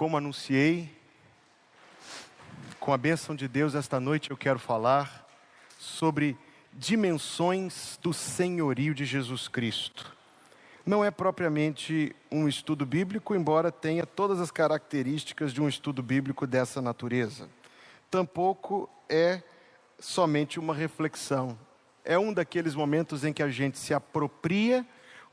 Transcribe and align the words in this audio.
Como 0.00 0.16
anunciei, 0.16 0.90
com 2.78 2.90
a 2.90 2.96
bênção 2.96 3.36
de 3.36 3.46
Deus, 3.46 3.74
esta 3.74 4.00
noite 4.00 4.30
eu 4.30 4.36
quero 4.38 4.58
falar 4.58 5.28
sobre 5.78 6.38
dimensões 6.72 7.98
do 8.02 8.10
senhorio 8.14 8.94
de 8.94 9.04
Jesus 9.04 9.46
Cristo. 9.46 10.16
Não 10.86 11.04
é 11.04 11.10
propriamente 11.10 12.16
um 12.32 12.48
estudo 12.48 12.86
bíblico, 12.86 13.34
embora 13.34 13.70
tenha 13.70 14.06
todas 14.06 14.40
as 14.40 14.50
características 14.50 15.52
de 15.52 15.60
um 15.60 15.68
estudo 15.68 16.02
bíblico 16.02 16.46
dessa 16.46 16.80
natureza. 16.80 17.46
Tampouco 18.10 18.88
é 19.06 19.42
somente 19.98 20.58
uma 20.58 20.74
reflexão. 20.74 21.58
É 22.02 22.18
um 22.18 22.32
daqueles 22.32 22.74
momentos 22.74 23.22
em 23.22 23.34
que 23.34 23.42
a 23.42 23.50
gente 23.50 23.76
se 23.76 23.92
apropria, 23.92 24.82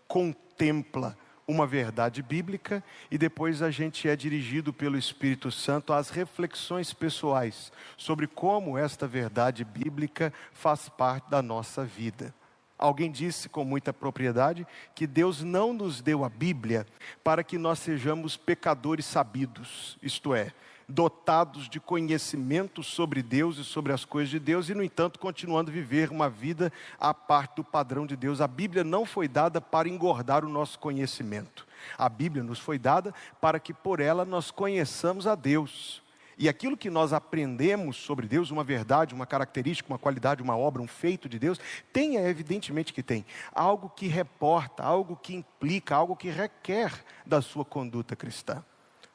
contempla 0.10 1.18
uma 1.48 1.66
verdade 1.66 2.22
bíblica 2.22 2.84
e 3.10 3.18
depois 3.18 3.62
a 3.62 3.72
gente 3.72 4.10
é 4.10 4.16
dirigido 4.18 4.74
pelo 4.74 4.98
Espírito 4.98 5.50
Santo 5.50 5.94
às 5.94 6.10
reflexões 6.10 6.92
pessoais 6.94 7.72
sobre 7.96 8.28
como 8.28 8.78
esta 8.78 9.08
verdade 9.08 9.64
bíblica 9.64 10.34
faz 10.52 10.90
parte 10.90 11.30
da 11.30 11.42
nossa 11.42 11.86
vida. 11.86 12.36
Alguém 12.78 13.10
disse 13.10 13.48
com 13.48 13.64
muita 13.64 13.94
propriedade 13.94 14.68
que 14.94 15.08
Deus 15.08 15.42
não 15.42 15.74
nos 15.74 16.02
deu 16.02 16.26
a 16.26 16.30
Bíblia 16.30 16.86
para 17.24 17.44
que 17.44 17.58
nós 17.58 17.80
sejamos 17.80 18.36
pecadores 18.36 19.06
sabidos, 19.06 19.98
isto 20.04 20.36
é, 20.36 20.52
dotados 20.88 21.68
de 21.68 21.80
conhecimento 21.80 22.82
sobre 22.82 23.22
Deus 23.22 23.58
e 23.58 23.64
sobre 23.64 23.92
as 23.92 24.06
coisas 24.06 24.30
de 24.30 24.40
Deus, 24.40 24.70
e, 24.70 24.74
no 24.74 24.84
entanto, 24.84 25.20
continuando 25.20 25.70
a 25.70 25.74
viver 25.74 26.10
uma 26.10 26.30
vida 26.30 26.72
à 26.98 27.14
parte 27.14 27.58
do 27.58 27.64
padrão 27.64 28.06
de 28.06 28.16
Deus. 28.16 28.40
A 28.40 28.48
Bíblia 28.48 28.84
não 28.84 29.06
foi 29.06 29.28
dada 29.28 29.60
para 29.60 29.90
engordar 29.90 30.46
o 30.46 30.50
nosso 30.50 30.80
conhecimento. 30.80 31.68
A 31.98 32.08
Bíblia 32.08 32.44
nos 32.44 32.60
foi 32.60 32.80
dada 32.80 33.14
para 33.42 33.60
que 33.60 33.74
por 33.74 34.00
ela 34.00 34.24
nós 34.24 34.50
conheçamos 34.50 35.28
a 35.28 35.36
Deus. 35.36 36.02
E 36.40 36.48
aquilo 36.48 36.78
que 36.78 36.90
nós 36.90 37.14
aprendemos 37.14 37.98
sobre 37.98 38.28
Deus, 38.28 38.52
uma 38.52 38.64
verdade, 38.64 39.14
uma 39.14 39.26
característica, 39.26 39.92
uma 39.92 39.98
qualidade, 39.98 40.42
uma 40.42 40.56
obra, 40.56 40.82
um 40.82 40.88
feito 40.88 41.28
de 41.28 41.40
Deus, 41.40 41.60
tem, 41.92 42.16
evidentemente 42.16 42.94
que 42.94 43.02
tem, 43.02 43.26
algo 43.52 43.90
que 43.90 44.08
reporta, 44.08 44.84
algo 44.84 45.16
que 45.16 45.36
implica, 45.36 45.96
algo 45.96 46.16
que 46.16 46.30
requer 46.30 46.94
da 47.26 47.42
sua 47.42 47.66
conduta 47.66 48.16
cristã. 48.16 48.64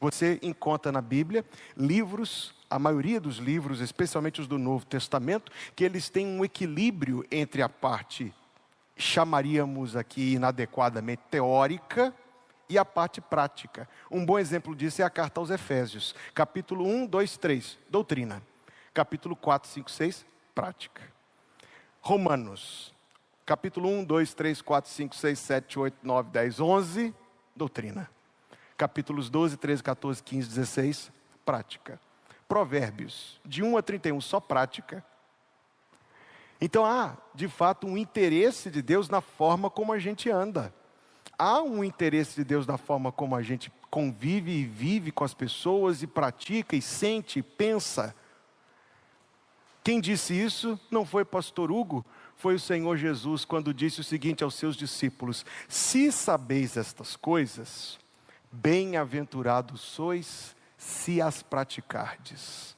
Você 0.03 0.41
encontra 0.43 0.91
na 0.91 1.01
Bíblia 1.01 1.45
livros, 1.77 2.53
a 2.69 2.77
maioria 2.77 3.21
dos 3.21 3.37
livros, 3.37 3.79
especialmente 3.79 4.41
os 4.41 4.49
do 4.49 4.59
Novo 4.59 4.85
Testamento, 4.85 5.53
que 5.77 5.85
eles 5.85 6.11
têm 6.11 6.27
um 6.27 6.45
equilíbrio 6.45 7.25
entre 7.31 7.63
a 7.63 7.69
parte, 7.69 8.35
chamaríamos 8.97 9.95
aqui 9.95 10.33
inadequadamente 10.33 11.23
teórica, 11.31 12.13
e 12.69 12.77
a 12.77 12.85
parte 12.85 13.21
prática. 13.21 13.89
Um 14.11 14.27
bom 14.27 14.41
exemplo 14.41 14.75
disso 14.75 15.03
é 15.03 15.05
a 15.05 15.11
carta 15.11 15.39
aos 15.39 15.51
Efésios, 15.51 16.17
capítulo 16.35 16.85
1, 16.85 17.07
2, 17.07 17.37
3, 17.37 17.79
doutrina. 17.89 18.43
Capítulo 18.93 19.37
4, 19.37 19.71
5, 19.71 19.89
6, 19.89 20.27
prática. 20.53 21.03
Romanos, 22.01 22.93
capítulo 23.47 23.89
1, 23.89 24.05
2, 24.05 24.35
3, 24.35 24.63
4, 24.63 24.91
5, 24.91 25.15
6, 25.15 25.39
7, 25.39 25.79
8, 25.79 25.97
9, 26.03 26.31
10, 26.31 26.59
11, 26.61 27.15
doutrina 27.55 28.11
capítulos 28.83 29.31
12, 29.31 29.59
13, 29.59 29.81
14, 29.81 30.23
15, 30.25 30.49
16, 30.49 31.13
prática. 31.45 32.01
Provérbios, 32.49 33.41
de 33.45 33.63
1 33.63 33.77
a 33.77 33.83
31, 33.83 34.21
só 34.21 34.41
prática. 34.41 35.05
Então 36.61 36.85
há, 36.85 37.17
de 37.33 37.47
fato, 37.47 37.87
um 37.87 37.97
interesse 37.97 38.73
de 38.73 38.83
Deus 38.83 39.09
na 39.09 39.21
forma 39.21 39.71
como 39.71 39.93
a 39.93 40.01
gente 40.01 40.29
anda. 40.29 40.75
Há 41.39 41.63
um 41.63 41.85
interesse 41.85 42.35
de 42.35 42.43
Deus 42.43 42.67
na 42.67 42.77
forma 42.77 43.13
como 43.13 43.37
a 43.37 43.43
gente 43.43 43.73
convive 43.89 44.51
e 44.51 44.65
vive 44.65 45.13
com 45.13 45.23
as 45.23 45.33
pessoas 45.33 46.03
e 46.03 46.07
pratica 46.09 46.75
e 46.75 46.83
sente 46.83 47.39
e 47.39 47.43
pensa. 47.43 48.13
Quem 49.85 50.01
disse 50.01 50.35
isso 50.35 50.79
não 50.91 51.07
foi 51.07 51.25
pastor 51.25 51.71
Hugo, 51.71 52.05
foi 52.35 52.57
o 52.57 52.61
Senhor 52.61 52.97
Jesus 52.97 53.45
quando 53.45 53.73
disse 53.73 54.01
o 54.01 54.05
seguinte 54.05 54.43
aos 54.43 54.57
seus 54.57 54.75
discípulos: 54.75 55.47
Se 55.69 56.11
sabeis 56.11 56.77
estas 56.77 57.15
coisas, 57.15 58.02
Bem-aventurados 58.53 59.81
sois 59.81 60.55
se 60.77 61.23
as 61.23 61.43
praticardes. 61.43 62.77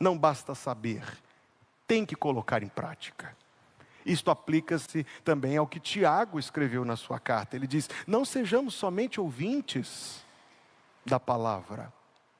Não 0.00 0.16
basta 0.16 0.54
saber, 0.54 1.04
tem 1.86 2.06
que 2.06 2.16
colocar 2.16 2.62
em 2.62 2.68
prática. 2.68 3.36
Isto 4.04 4.30
aplica-se 4.30 5.04
também 5.24 5.56
ao 5.56 5.66
que 5.66 5.80
Tiago 5.80 6.38
escreveu 6.38 6.84
na 6.84 6.96
sua 6.96 7.18
carta. 7.18 7.56
Ele 7.56 7.66
diz: 7.66 7.88
Não 8.06 8.24
sejamos 8.24 8.74
somente 8.74 9.20
ouvintes 9.20 10.24
da 11.04 11.20
palavra, 11.20 11.92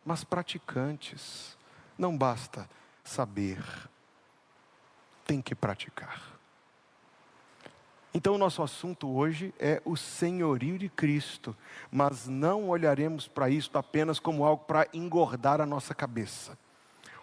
mas 0.05 0.25
praticantes. 0.25 1.57
Não 1.97 2.17
basta 2.17 2.69
saber, 3.05 3.63
tem 5.25 5.41
que 5.41 5.55
praticar. 5.55 6.34
Então, 8.17 8.37
o 8.37 8.39
nosso 8.39 8.63
assunto 8.63 9.09
hoje 9.09 9.53
é 9.59 9.83
o 9.85 9.97
senhorio 9.97 10.79
de 10.79 10.89
Cristo, 10.89 11.55
mas 11.91 12.29
não 12.29 12.69
olharemos 12.69 13.27
para 13.27 13.51
isto 13.51 13.77
apenas 13.77 14.21
como 14.21 14.45
algo 14.45 14.65
para 14.67 14.87
engordar 14.95 15.61
a 15.61 15.67
nossa 15.67 15.93
cabeça. 15.97 16.57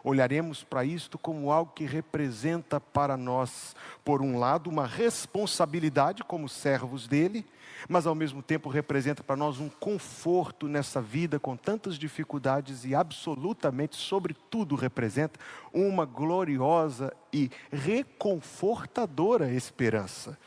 Olharemos 0.04 0.66
para 0.66 0.84
isto 0.84 1.18
como 1.18 1.50
algo 1.50 1.72
que 1.74 1.86
representa 1.86 2.78
para 2.78 3.16
nós, 3.16 3.74
por 4.04 4.22
um 4.22 4.38
lado, 4.38 4.70
uma 4.70 4.86
responsabilidade 4.86 6.26
como 6.26 6.50
servos 6.50 7.08
dele, 7.08 7.46
mas 7.88 8.06
ao 8.06 8.14
mesmo 8.14 8.44
tempo 8.44 8.68
representa 8.68 9.24
para 9.24 9.38
nós 9.38 9.62
um 9.62 9.70
conforto 9.70 10.68
nessa 10.68 11.00
vida 11.00 11.40
com 11.40 11.56
tantas 11.56 11.98
dificuldades 11.98 12.84
e 12.84 12.94
absolutamente, 12.94 13.96
sobretudo, 13.96 14.76
representa 14.76 15.40
uma 15.72 16.04
gloriosa 16.04 17.14
e 17.32 17.50
reconfortadora 17.72 19.50
esperança 19.54 20.38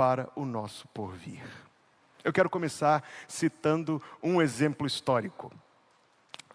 para 0.00 0.30
o 0.34 0.46
nosso 0.46 0.88
porvir. 0.88 1.44
Eu 2.24 2.32
quero 2.32 2.48
começar 2.48 3.06
citando 3.28 4.02
um 4.22 4.40
exemplo 4.40 4.86
histórico. 4.86 5.52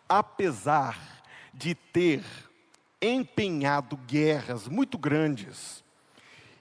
Apesar 0.09 0.97
de 1.53 1.75
ter 1.75 2.23
empenhado 2.99 3.97
guerras 3.97 4.67
muito 4.67 4.97
grandes 4.97 5.83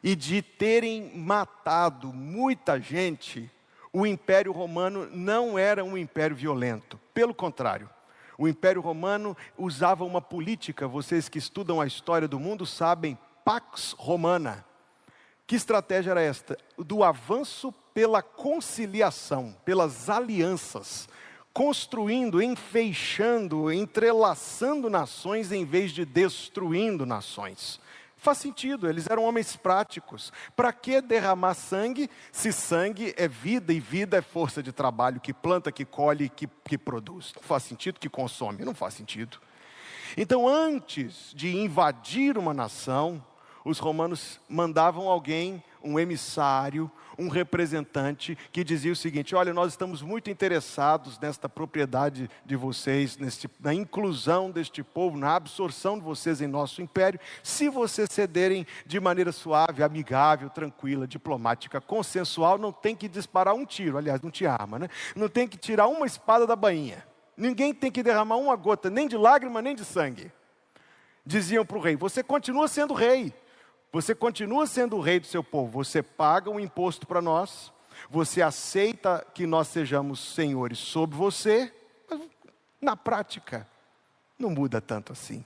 e 0.03 0.15
de 0.15 0.43
terem 0.43 1.17
matado 1.17 2.13
muita 2.13 2.79
gente, 2.79 3.51
o 3.91 4.07
Império 4.07 4.53
Romano 4.53 5.09
não 5.11 5.59
era 5.59 5.83
um 5.83 5.97
império 5.97 6.37
violento. 6.37 7.01
Pelo 7.15 7.33
contrário, 7.33 7.89
o 8.37 8.47
Império 8.47 8.83
Romano 8.83 9.35
usava 9.57 10.05
uma 10.05 10.21
política, 10.21 10.87
vocês 10.87 11.31
que 11.31 11.39
estudam 11.39 11.81
a 11.81 11.87
história 11.87 12.29
do 12.29 12.39
mundo 12.39 12.67
sabem, 12.67 13.17
Pax 13.43 13.95
Romana 13.97 14.67
que 15.47 15.57
estratégia 15.57 16.13
era 16.13 16.23
esta? 16.23 16.57
Do 16.79 17.05
avanço 17.05 17.73
pela 17.93 18.23
conciliação, 18.23 19.55
pelas 19.65 20.09
alianças, 20.09 21.09
construindo, 21.53 22.43
enfeixando, 22.43 23.71
entrelaçando 23.71 24.91
nações 24.91 25.53
em 25.53 25.65
vez 25.65 25.93
de 25.93 26.05
destruindo 26.05 27.07
nações. 27.07 27.81
Faz 28.17 28.39
sentido, 28.39 28.89
eles 28.89 29.07
eram 29.07 29.23
homens 29.23 29.55
práticos. 29.55 30.33
Para 30.57 30.73
que 30.73 31.03
derramar 31.03 31.53
sangue 31.53 32.11
se 32.33 32.53
sangue 32.53 33.15
é 33.19 33.29
vida 33.29 33.71
e 33.71 33.79
vida 33.79 34.17
é 34.17 34.23
força 34.23 34.63
de 34.63 34.73
trabalho 34.73 35.21
que 35.21 35.35
planta, 35.35 35.71
que 35.71 35.85
colhe, 35.85 36.31
que, 36.31 36.49
que 36.65 36.79
produz? 36.79 37.35
Não 37.37 37.43
faz 37.43 37.65
sentido 37.65 38.01
que 38.01 38.09
consome, 38.09 38.65
não 38.65 38.75
faz 38.75 38.95
sentido. 38.95 39.39
Então, 40.17 40.49
antes 40.49 41.33
de 41.35 41.55
invadir 41.55 42.39
uma 42.39 42.55
nação, 42.55 43.23
os 43.65 43.79
romanos 43.79 44.39
mandavam 44.49 45.09
alguém, 45.09 45.63
um 45.83 45.99
emissário, 45.99 46.91
um 47.19 47.29
representante, 47.29 48.37
que 48.53 48.63
dizia 48.63 48.93
o 48.93 48.97
seguinte: 48.97 49.35
Olha, 49.35 49.55
nós 49.55 49.73
estamos 49.73 50.03
muito 50.03 50.31
interessados 50.31 51.19
nesta 51.19 51.49
propriedade 51.49 52.29
de 52.45 52.57
vocês, 52.57 53.17
neste, 53.17 53.49
na 53.61 53.73
inclusão 53.73 54.51
deste 54.51 54.83
povo, 54.83 55.17
na 55.17 55.35
absorção 55.35 55.99
de 55.99 56.05
vocês 56.05 56.41
em 56.41 56.47
nosso 56.47 56.83
império, 56.83 57.19
se 57.43 57.69
vocês 57.69 58.09
cederem 58.11 58.67
de 58.85 59.01
maneira 59.01 59.33
suave, 59.33 59.83
amigável, 59.83 60.51
tranquila, 60.51 61.07
diplomática, 61.07 61.81
consensual, 61.81 62.59
não 62.59 62.73
tem 62.73 62.95
que 62.95 63.09
disparar 63.09 63.55
um 63.55 63.65
tiro, 63.65 63.97
aliás, 63.97 64.21
não 64.21 64.31
tinha 64.31 64.53
arma, 64.53 64.79
né? 64.79 64.89
Não 65.17 65.29
tem 65.29 65.49
que 65.49 65.57
tirar 65.57 65.87
uma 65.87 66.07
espada 66.07 66.47
da 66.47 66.57
bainha. 66.57 67.05
Ninguém 67.37 67.73
tem 67.73 67.91
que 67.91 68.03
derramar 68.03 68.37
uma 68.37 68.55
gota, 68.55 68.91
nem 68.91 69.09
de 69.09 69.17
lágrima, 69.17 69.63
nem 69.63 69.75
de 69.75 69.85
sangue. 69.85 70.31
Diziam 71.25 71.65
para 71.65 71.79
o 71.79 71.81
rei: 71.81 71.97
Você 71.97 72.23
continua 72.23 72.69
sendo 72.69 72.93
rei. 72.93 73.33
Você 73.95 74.13
continua 74.13 74.67
sendo 74.67 74.97
o 74.97 75.01
rei 75.01 75.21
do 75.21 75.27
seu 75.29 75.45
povo, 75.45 75.71
você 75.71 76.03
paga 76.03 76.51
um 76.51 76.59
imposto 76.59 77.07
para 77.07 77.23
nós, 77.23 77.73
você 78.11 78.43
aceita 78.43 79.25
que 79.33 79.47
nós 79.47 79.69
sejamos 79.69 80.19
senhores 80.35 80.81
sobre 80.81 81.17
você, 81.17 81.73
mas 82.11 82.21
na 82.83 82.97
prática 82.97 83.69
não 84.37 84.51
muda 84.51 84.81
tanto 84.81 85.13
assim. 85.13 85.45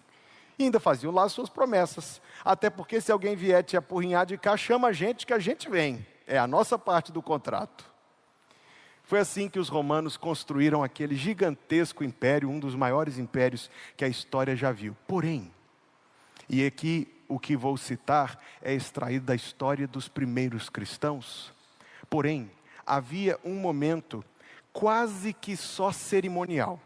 E 0.59 0.65
ainda 0.65 0.81
faziam 0.81 1.13
lá 1.13 1.25
as 1.25 1.33
suas 1.33 1.51
promessas. 1.51 2.23
Até 2.43 2.71
porque 2.71 3.03
se 3.03 3.13
alguém 3.13 3.37
vier 3.37 3.63
te 3.63 3.77
apurrinhar 3.77 4.25
de 4.25 4.39
cá, 4.39 4.57
chama 4.57 4.89
a 4.89 4.93
gente 4.93 5.27
que 5.27 5.35
a 5.35 5.39
gente 5.39 5.69
vem. 5.69 6.07
É 6.27 6.39
a 6.39 6.47
nossa 6.47 6.79
parte 6.79 7.13
do 7.13 7.21
contrato. 7.21 7.85
Foi 9.03 9.19
assim 9.19 9.51
que 9.51 9.59
os 9.59 9.69
romanos 9.69 10.17
construíram 10.17 10.83
aquele 10.83 11.17
gigantesco 11.17 12.03
império, 12.03 12.49
um 12.49 12.59
dos 12.59 12.75
maiores 12.75 13.19
impérios 13.19 13.71
que 13.95 14.07
a 14.07 14.09
história 14.09 14.57
já 14.57 14.73
viu. 14.73 14.97
Porém, 15.07 15.53
e 16.49 16.65
aqui 16.65 17.18
o 17.29 17.39
que 17.39 17.57
vou 17.57 17.77
citar 17.77 18.43
é 18.63 18.73
extraído 18.73 19.27
da 19.27 19.35
história 19.35 19.87
dos 19.87 20.09
primeiros 20.09 20.71
cristãos. 20.71 21.53
Porém, 22.09 22.51
havia 22.87 23.39
um 23.45 23.55
momento 23.55 24.25
quase 24.73 25.35
que 25.35 25.57
só 25.57 25.93
cerimonial. 25.93 26.81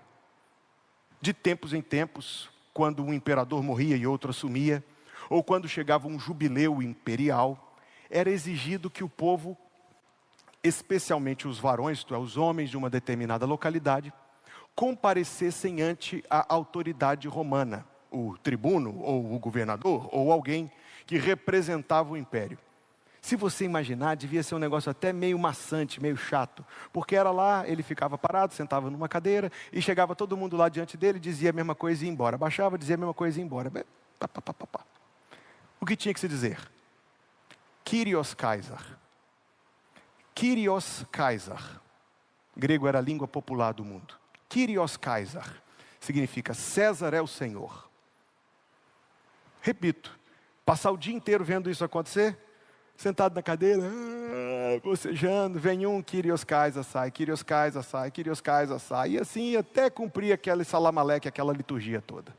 De 1.20 1.32
tempos 1.32 1.72
em 1.72 1.80
tempos, 1.80 2.50
quando 2.74 3.04
um 3.04 3.14
imperador 3.14 3.62
morria 3.62 3.96
e 3.96 4.06
outro 4.06 4.30
assumia, 4.30 4.84
ou 5.30 5.44
quando 5.44 5.68
chegava 5.68 6.08
um 6.08 6.18
jubileu 6.18 6.82
imperial, 6.82 7.76
era 8.10 8.28
exigido 8.28 8.90
que 8.90 9.04
o 9.04 9.08
povo, 9.08 9.56
especialmente 10.64 11.46
os 11.46 11.58
varões, 11.58 11.98
isto 11.98 12.14
é, 12.14 12.18
os 12.18 12.36
homens 12.36 12.68
de 12.68 12.76
uma 12.76 12.90
determinada 12.90 13.46
localidade, 13.46 14.12
comparecessem 14.74 15.80
ante 15.80 16.24
a 16.28 16.44
autoridade 16.52 17.28
romana 17.28 17.86
o 18.12 18.36
tribuno, 18.38 19.00
ou 19.00 19.34
o 19.34 19.38
governador, 19.38 20.08
ou 20.12 20.30
alguém 20.30 20.70
que 21.06 21.18
representava 21.18 22.12
o 22.12 22.16
império. 22.16 22.58
Se 23.20 23.36
você 23.36 23.64
imaginar, 23.64 24.16
devia 24.16 24.42
ser 24.42 24.56
um 24.56 24.58
negócio 24.58 24.90
até 24.90 25.12
meio 25.12 25.38
maçante, 25.38 26.02
meio 26.02 26.16
chato, 26.16 26.66
porque 26.92 27.14
era 27.14 27.30
lá, 27.30 27.66
ele 27.68 27.82
ficava 27.82 28.18
parado, 28.18 28.52
sentava 28.52 28.90
numa 28.90 29.08
cadeira, 29.08 29.50
e 29.72 29.80
chegava 29.80 30.16
todo 30.16 30.36
mundo 30.36 30.56
lá 30.56 30.68
diante 30.68 30.96
dele, 30.96 31.20
dizia 31.20 31.50
a 31.50 31.52
mesma 31.52 31.74
coisa 31.74 32.02
e 32.02 32.06
ia 32.08 32.12
embora. 32.12 32.36
Baixava, 32.36 32.76
dizia 32.76 32.96
a 32.96 32.98
mesma 32.98 33.14
coisa 33.14 33.38
e 33.38 33.40
ia 33.40 33.46
embora. 33.46 33.72
O 35.80 35.86
que 35.86 35.94
tinha 35.96 36.12
que 36.12 36.18
se 36.18 36.26
dizer? 36.26 36.58
Kyrios 37.84 38.34
Kaisar. 38.34 38.98
Kyrios 40.34 41.04
Kaisar. 41.12 41.80
Grego 42.56 42.88
era 42.88 42.98
a 42.98 43.02
língua 43.02 43.28
popular 43.28 43.72
do 43.72 43.84
mundo. 43.84 44.14
Kyrios 44.48 44.96
Kaisar 44.96 45.62
significa 46.00 46.54
César 46.54 47.14
é 47.14 47.22
o 47.22 47.26
Senhor. 47.26 47.88
Repito, 49.62 50.18
passar 50.66 50.90
o 50.90 50.96
dia 50.96 51.14
inteiro 51.14 51.44
vendo 51.44 51.70
isso 51.70 51.84
acontecer, 51.84 52.36
sentado 52.96 53.34
na 53.34 53.42
cadeira, 53.42 53.80
ah, 53.84 54.80
bocejando, 54.82 55.58
vem 55.60 55.86
um, 55.86 56.02
Kyrios 56.02 56.42
Kaisa 56.42 56.82
sai, 56.82 57.12
Kyrios 57.12 57.44
Kaisa 57.44 57.80
sai, 57.80 58.10
Kyrios 58.10 58.40
Kaisa 58.40 58.80
sai, 58.80 59.12
e 59.12 59.18
assim 59.20 59.56
até 59.56 59.88
cumprir 59.88 60.32
aquele 60.32 60.64
salamaleque, 60.64 61.28
aquela 61.28 61.52
liturgia 61.52 62.02
toda. 62.02 62.36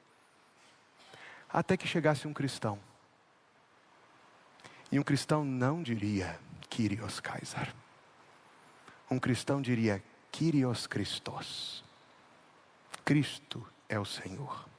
Até 1.51 1.77
que 1.77 1.87
chegasse 1.87 2.27
um 2.27 2.33
cristão. 2.33 2.77
E 4.91 4.99
um 4.99 5.03
cristão 5.03 5.45
não 5.45 5.81
diria 5.81 6.37
Kyrios 6.69 7.21
Kaisar. 7.21 7.73
Um 9.09 9.17
cristão 9.17 9.61
diria 9.61 10.03
Kyrios 10.29 10.87
Christos. 10.87 11.83
Cristo 13.05 13.65
é 13.87 13.97
o 13.97 14.05
Senhor. 14.05 14.72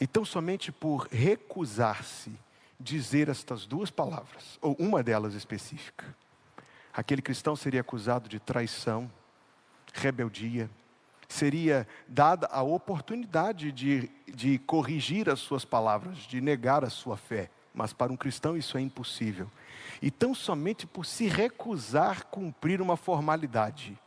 Então, 0.00 0.24
somente 0.24 0.72
por 0.72 1.08
recusar-se 1.10 2.32
dizer 2.78 3.28
estas 3.28 3.66
duas 3.66 3.90
palavras, 3.90 4.58
ou 4.60 4.74
uma 4.78 5.02
delas 5.02 5.34
específica, 5.34 6.14
aquele 6.92 7.22
cristão 7.22 7.54
seria 7.54 7.80
acusado 7.80 8.28
de 8.28 8.38
traição, 8.40 9.10
rebeldia, 9.92 10.68
seria 11.28 11.86
dada 12.06 12.46
a 12.50 12.62
oportunidade 12.62 13.72
de, 13.72 14.10
de 14.26 14.58
corrigir 14.58 15.28
as 15.28 15.40
suas 15.40 15.64
palavras, 15.64 16.18
de 16.18 16.40
negar 16.40 16.84
a 16.84 16.90
sua 16.90 17.16
fé. 17.16 17.50
Mas 17.72 17.92
para 17.92 18.12
um 18.12 18.16
cristão 18.16 18.56
isso 18.56 18.78
é 18.78 18.80
impossível. 18.80 19.50
E 20.00 20.10
tão 20.10 20.34
somente 20.34 20.86
por 20.86 21.04
se 21.04 21.26
recusar 21.26 22.26
cumprir 22.26 22.80
uma 22.80 22.96
formalidade, 22.96 23.98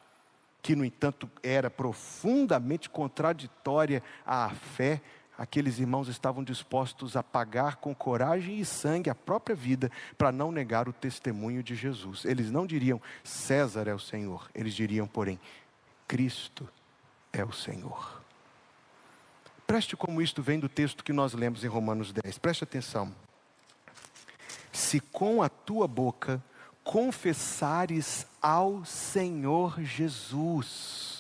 que 0.62 0.76
no 0.76 0.86
entanto 0.86 1.30
era 1.44 1.70
profundamente 1.70 2.90
contraditória 2.90 4.02
à 4.26 4.50
fé, 4.50 5.02
aqueles 5.38 5.80
irmãos 5.80 6.08
estavam 6.08 6.44
dispostos 6.44 7.16
a 7.16 7.24
pagar 7.24 7.78
com 7.78 7.94
coragem 7.94 8.60
e 8.60 8.66
sangue 8.66 9.10
a 9.10 9.16
própria 9.16 9.56
vida 9.56 9.92
para 10.18 10.32
não 10.32 10.52
negar 10.52 10.90
o 10.90 10.94
testemunho 10.94 11.62
de 11.62 11.76
Jesus. 11.76 12.26
Eles 12.26 12.50
não 12.50 12.66
diriam 12.66 13.02
César 13.24 13.88
é 13.88 13.94
o 13.94 14.00
Senhor, 14.00 14.50
eles 14.56 14.74
diriam, 14.74 15.08
porém, 15.08 15.40
Cristo 16.08 16.68
é 17.32 17.44
o 17.44 17.52
Senhor. 17.52 18.22
Preste 19.68 19.98
como 19.98 20.22
isto 20.22 20.42
vem 20.42 20.60
do 20.60 20.70
texto 20.70 21.04
que 21.04 21.12
nós 21.12 21.34
lemos 21.34 21.64
em 21.64 21.68
Romanos 21.68 22.14
10. 22.14 22.38
Preste 22.38 22.64
atenção. 22.64 23.14
Se 24.72 25.00
com 25.00 25.44
a 25.44 25.50
tua 25.50 25.88
boca 25.88 26.42
confessares 26.84 28.26
ao 28.42 28.86
Senhor 28.86 29.82
Jesus, 29.82 31.17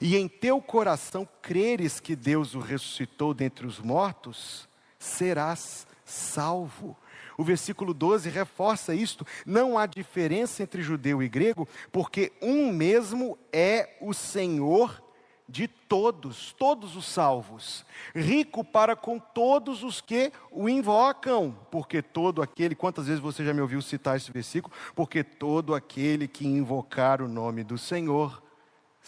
e 0.00 0.16
em 0.16 0.28
teu 0.28 0.60
coração 0.60 1.28
creres 1.42 2.00
que 2.00 2.14
Deus 2.14 2.54
o 2.54 2.60
ressuscitou 2.60 3.34
dentre 3.34 3.66
os 3.66 3.78
mortos, 3.78 4.68
serás 4.98 5.86
salvo. 6.04 6.96
O 7.36 7.44
versículo 7.44 7.94
12 7.94 8.28
reforça 8.28 8.94
isto: 8.94 9.26
não 9.46 9.78
há 9.78 9.86
diferença 9.86 10.62
entre 10.62 10.82
judeu 10.82 11.22
e 11.22 11.28
grego, 11.28 11.68
porque 11.92 12.32
um 12.42 12.72
mesmo 12.72 13.38
é 13.52 13.96
o 14.00 14.12
Senhor 14.12 15.02
de 15.48 15.66
todos, 15.66 16.52
todos 16.58 16.94
os 16.94 17.06
salvos, 17.06 17.86
rico 18.14 18.62
para 18.62 18.94
com 18.94 19.18
todos 19.18 19.82
os 19.82 19.98
que 19.98 20.30
o 20.50 20.68
invocam, 20.68 21.56
porque 21.70 22.02
todo 22.02 22.42
aquele, 22.42 22.74
quantas 22.74 23.06
vezes 23.06 23.20
você 23.20 23.42
já 23.42 23.54
me 23.54 23.62
ouviu 23.62 23.80
citar 23.80 24.18
esse 24.18 24.30
versículo? 24.30 24.74
Porque 24.94 25.24
todo 25.24 25.74
aquele 25.74 26.28
que 26.28 26.46
invocar 26.46 27.22
o 27.22 27.28
nome 27.28 27.64
do 27.64 27.78
Senhor 27.78 28.42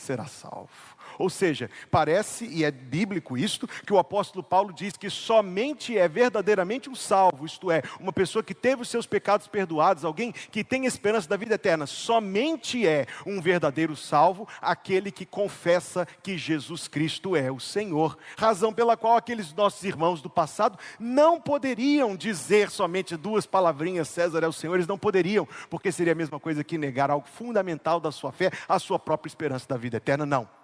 será 0.01 0.27
salvo. 0.27 0.69
Ou 1.21 1.29
seja, 1.29 1.69
parece, 1.91 2.47
e 2.47 2.65
é 2.65 2.71
bíblico 2.71 3.37
isto, 3.37 3.69
que 3.69 3.93
o 3.93 3.99
apóstolo 3.99 4.43
Paulo 4.43 4.73
diz 4.73 4.97
que 4.97 5.11
somente 5.11 5.99
é 5.99 6.09
verdadeiramente 6.09 6.89
um 6.89 6.95
salvo, 6.95 7.45
isto 7.45 7.71
é, 7.71 7.83
uma 8.01 8.11
pessoa 8.11 8.43
que 8.43 8.55
teve 8.55 8.81
os 8.81 8.89
seus 8.89 9.07
pecados 9.07 9.47
perdoados, 9.47 10.03
alguém 10.03 10.33
que 10.33 10.65
tem 10.65 10.87
esperança 10.87 11.29
da 11.29 11.37
vida 11.37 11.57
eterna, 11.57 11.87
somente 11.87 12.87
é 12.87 13.05
um 13.27 13.39
verdadeiro 13.39 13.95
salvo 13.95 14.49
aquele 14.63 15.13
que 15.13 15.27
confessa 15.27 16.09
que 16.23 16.39
Jesus 16.39 16.89
Cristo 16.89 17.37
é 17.37 17.53
o 17.53 17.61
Senhor. 17.61 18.17
Razão 18.39 18.73
pela 18.73 18.97
qual 18.97 19.19
aqueles 19.19 19.53
nossos 19.53 19.85
irmãos 19.85 20.23
do 20.23 20.31
passado 20.31 20.79
não 20.99 21.39
poderiam 21.39 22.17
dizer 22.17 22.71
somente 22.71 23.15
duas 23.15 23.45
palavrinhas, 23.45 24.09
César 24.09 24.43
é 24.43 24.49
o 24.49 24.53
Senhor, 24.55 24.77
eles 24.77 24.87
não 24.87 24.97
poderiam, 24.97 25.47
porque 25.69 25.93
seria 25.93 26.15
a 26.15 26.17
mesma 26.17 26.41
coisa 26.41 26.65
que 26.65 26.79
negar 26.79 27.11
algo 27.11 27.29
fundamental 27.29 28.01
da 28.01 28.11
sua 28.11 28.33
fé, 28.33 28.51
a 28.67 28.79
sua 28.79 28.99
própria 28.99 29.29
esperança 29.29 29.69
da 29.69 29.77
vida 29.77 29.99
eterna. 29.99 30.25
Não. 30.25 30.60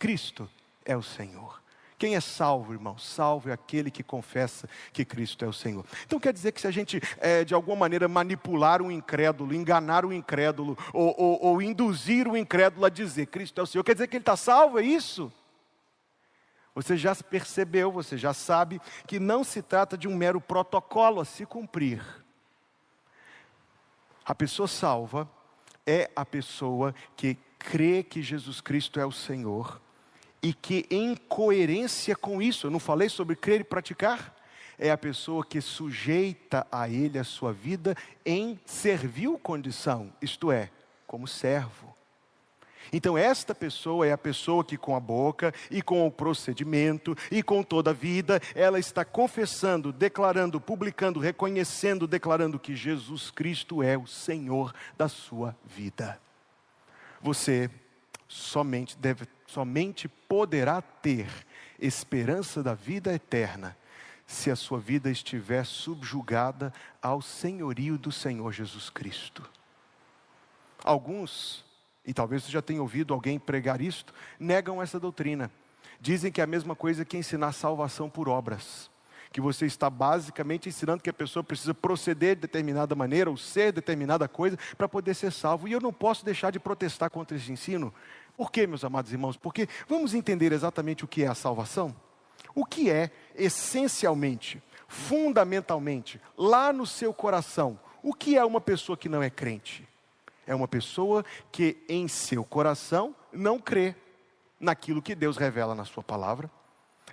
Cristo 0.00 0.48
é 0.82 0.96
o 0.96 1.02
Senhor. 1.02 1.60
Quem 1.98 2.16
é 2.16 2.20
salvo, 2.20 2.72
irmão? 2.72 2.96
Salvo 2.96 3.50
é 3.50 3.52
aquele 3.52 3.90
que 3.90 4.02
confessa 4.02 4.66
que 4.90 5.04
Cristo 5.04 5.44
é 5.44 5.48
o 5.48 5.52
Senhor. 5.52 5.84
Então 6.06 6.18
quer 6.18 6.32
dizer 6.32 6.52
que 6.52 6.60
se 6.62 6.66
a 6.66 6.70
gente, 6.70 6.98
é, 7.18 7.44
de 7.44 7.52
alguma 7.52 7.76
maneira, 7.76 8.08
manipular 8.08 8.80
o 8.80 8.90
incrédulo, 8.90 9.54
enganar 9.54 10.06
o 10.06 10.10
incrédulo, 10.10 10.78
ou, 10.94 11.14
ou, 11.18 11.44
ou 11.44 11.62
induzir 11.62 12.26
o 12.26 12.34
incrédulo 12.34 12.86
a 12.86 12.88
dizer 12.88 13.26
Cristo 13.26 13.60
é 13.60 13.62
o 13.62 13.66
Senhor, 13.66 13.84
quer 13.84 13.92
dizer 13.92 14.06
que 14.06 14.16
ele 14.16 14.22
está 14.22 14.34
salvo, 14.34 14.78
é 14.78 14.82
isso? 14.82 15.30
Você 16.74 16.96
já 16.96 17.14
percebeu, 17.14 17.92
você 17.92 18.16
já 18.16 18.32
sabe 18.32 18.80
que 19.06 19.20
não 19.20 19.44
se 19.44 19.60
trata 19.60 19.98
de 19.98 20.08
um 20.08 20.16
mero 20.16 20.40
protocolo 20.40 21.20
a 21.20 21.26
se 21.26 21.44
cumprir. 21.44 22.02
A 24.24 24.34
pessoa 24.34 24.66
salva 24.66 25.28
é 25.86 26.10
a 26.16 26.24
pessoa 26.24 26.94
que 27.14 27.36
crê 27.58 28.02
que 28.02 28.22
Jesus 28.22 28.62
Cristo 28.62 28.98
é 28.98 29.04
o 29.04 29.12
Senhor 29.12 29.78
e 30.42 30.52
que, 30.52 30.86
em 30.90 31.14
coerência 31.14 32.16
com 32.16 32.40
isso, 32.40 32.66
eu 32.66 32.70
não 32.70 32.80
falei 32.80 33.08
sobre 33.08 33.36
crer 33.36 33.60
e 33.60 33.64
praticar, 33.64 34.34
é 34.78 34.90
a 34.90 34.96
pessoa 34.96 35.44
que 35.44 35.60
sujeita 35.60 36.66
a 36.72 36.88
Ele 36.88 37.18
a 37.18 37.24
sua 37.24 37.52
vida 37.52 37.94
em 38.24 38.58
servil 38.64 39.38
condição, 39.38 40.10
isto 40.22 40.50
é, 40.50 40.70
como 41.06 41.28
servo. 41.28 41.90
Então, 42.92 43.16
esta 43.16 43.54
pessoa 43.54 44.06
é 44.06 44.12
a 44.12 44.18
pessoa 44.18 44.64
que, 44.64 44.76
com 44.76 44.96
a 44.96 45.00
boca 45.00 45.54
e 45.70 45.80
com 45.82 46.06
o 46.06 46.10
procedimento 46.10 47.16
e 47.30 47.42
com 47.42 47.62
toda 47.62 47.90
a 47.90 47.94
vida, 47.94 48.40
ela 48.54 48.78
está 48.78 49.04
confessando, 49.04 49.92
declarando, 49.92 50.60
publicando, 50.60 51.20
reconhecendo, 51.20 52.06
declarando 52.06 52.58
que 52.58 52.74
Jesus 52.74 53.30
Cristo 53.30 53.82
é 53.82 53.96
o 53.96 54.06
Senhor 54.06 54.74
da 54.96 55.08
sua 55.08 55.54
vida. 55.64 56.18
Você 57.20 57.70
somente 58.26 58.96
deve 58.96 59.26
somente 59.52 60.08
poderá 60.08 60.80
ter 60.80 61.28
esperança 61.78 62.62
da 62.62 62.74
vida 62.74 63.12
eterna 63.12 63.76
se 64.26 64.48
a 64.50 64.54
sua 64.54 64.78
vida 64.78 65.10
estiver 65.10 65.64
subjugada 65.66 66.72
ao 67.02 67.20
senhorio 67.20 67.98
do 67.98 68.12
Senhor 68.12 68.52
Jesus 68.52 68.88
Cristo. 68.88 69.48
Alguns, 70.84 71.64
e 72.06 72.14
talvez 72.14 72.44
você 72.44 72.52
já 72.52 72.62
tenha 72.62 72.80
ouvido 72.80 73.12
alguém 73.12 73.40
pregar 73.40 73.80
isto, 73.80 74.14
negam 74.38 74.80
essa 74.80 75.00
doutrina. 75.00 75.50
Dizem 76.00 76.30
que 76.30 76.40
é 76.40 76.44
a 76.44 76.46
mesma 76.46 76.76
coisa 76.76 77.04
que 77.04 77.18
ensinar 77.18 77.52
salvação 77.52 78.08
por 78.08 78.28
obras 78.28 78.88
que 79.32 79.40
você 79.40 79.64
está 79.66 79.88
basicamente 79.88 80.68
ensinando 80.68 81.02
que 81.02 81.10
a 81.10 81.12
pessoa 81.12 81.44
precisa 81.44 81.72
proceder 81.72 82.34
de 82.34 82.42
determinada 82.42 82.94
maneira 82.94 83.30
ou 83.30 83.36
ser 83.36 83.72
determinada 83.72 84.26
coisa 84.26 84.58
para 84.76 84.88
poder 84.88 85.14
ser 85.14 85.30
salvo. 85.30 85.68
E 85.68 85.72
eu 85.72 85.80
não 85.80 85.92
posso 85.92 86.24
deixar 86.24 86.50
de 86.50 86.58
protestar 86.58 87.10
contra 87.10 87.36
esse 87.36 87.50
ensino. 87.52 87.94
Por 88.36 88.50
quê, 88.50 88.66
meus 88.66 88.84
amados 88.84 89.12
irmãos? 89.12 89.36
Porque 89.36 89.68
vamos 89.88 90.14
entender 90.14 90.52
exatamente 90.52 91.04
o 91.04 91.08
que 91.08 91.22
é 91.22 91.26
a 91.26 91.34
salvação? 91.34 91.94
O 92.54 92.64
que 92.64 92.90
é 92.90 93.10
essencialmente, 93.34 94.62
fundamentalmente, 94.88 96.20
lá 96.36 96.72
no 96.72 96.86
seu 96.86 97.12
coração, 97.12 97.78
o 98.02 98.14
que 98.14 98.36
é 98.36 98.44
uma 98.44 98.60
pessoa 98.60 98.96
que 98.96 99.08
não 99.08 99.22
é 99.22 99.30
crente? 99.30 99.86
É 100.46 100.54
uma 100.54 100.66
pessoa 100.66 101.24
que 101.52 101.76
em 101.88 102.08
seu 102.08 102.44
coração 102.44 103.14
não 103.32 103.58
crê 103.58 103.94
naquilo 104.58 105.02
que 105.02 105.14
Deus 105.14 105.36
revela 105.36 105.74
na 105.74 105.84
Sua 105.84 106.02
palavra. 106.02 106.50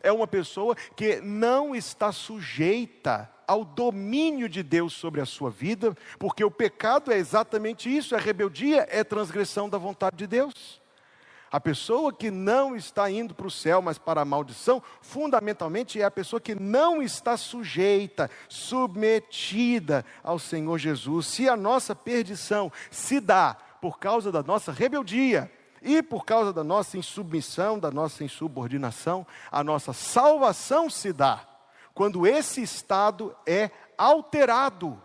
É 0.02 0.12
uma 0.12 0.28
pessoa 0.28 0.76
que 0.96 1.22
não 1.22 1.76
está 1.76 2.12
sujeita 2.12 3.30
ao 3.48 3.64
domínio 3.64 4.50
de 4.50 4.62
Deus 4.62 4.94
sobre 4.94 5.22
a 5.22 5.26
sua 5.26 5.50
vida, 5.50 5.96
porque 6.20 6.44
o 6.44 6.52
pecado 6.52 7.12
é 7.12 7.18
exatamente 7.18 7.96
isso: 7.96 8.14
é 8.14 8.20
rebeldia, 8.20 8.88
é 8.90 9.04
transgressão 9.04 9.70
da 9.70 9.78
vontade 9.78 10.18
de 10.18 10.28
Deus. 10.28 10.82
A 11.52 11.60
pessoa 11.60 12.12
que 12.12 12.30
não 12.30 12.76
está 12.76 13.10
indo 13.10 13.34
para 13.34 13.48
o 13.48 13.52
céu, 13.52 13.82
mas 13.82 13.98
para 13.98 14.22
a 14.22 14.26
maldição, 14.26 14.84
fundamentalmente 15.02 16.02
é 16.02 16.04
a 16.04 16.12
pessoa 16.12 16.42
que 16.42 16.54
não 16.54 17.02
está 17.02 17.38
sujeita, 17.38 18.30
submetida 18.50 20.06
ao 20.24 20.38
Senhor 20.38 20.78
Jesus. 20.78 21.28
Se 21.28 21.48
a 21.48 21.56
nossa 21.56 21.96
perdição 21.96 22.72
se 22.92 23.20
dá 23.20 23.56
por 23.82 24.00
causa 24.00 24.32
da 24.32 24.44
nossa 24.44 24.72
rebeldia, 24.72 25.52
e 25.82 26.02
por 26.02 26.26
causa 26.26 26.52
da 26.52 26.64
nossa 26.64 26.98
insubmissão, 26.98 27.80
da 27.80 27.92
nossa 27.92 28.24
insubordinação, 28.24 29.26
a 29.52 29.64
nossa 29.64 29.94
salvação 29.94 30.90
se 30.90 31.14
dá 31.14 31.46
quando 31.94 32.28
esse 32.28 32.62
estado 32.62 33.36
é 33.46 33.72
alterado. 33.98 35.02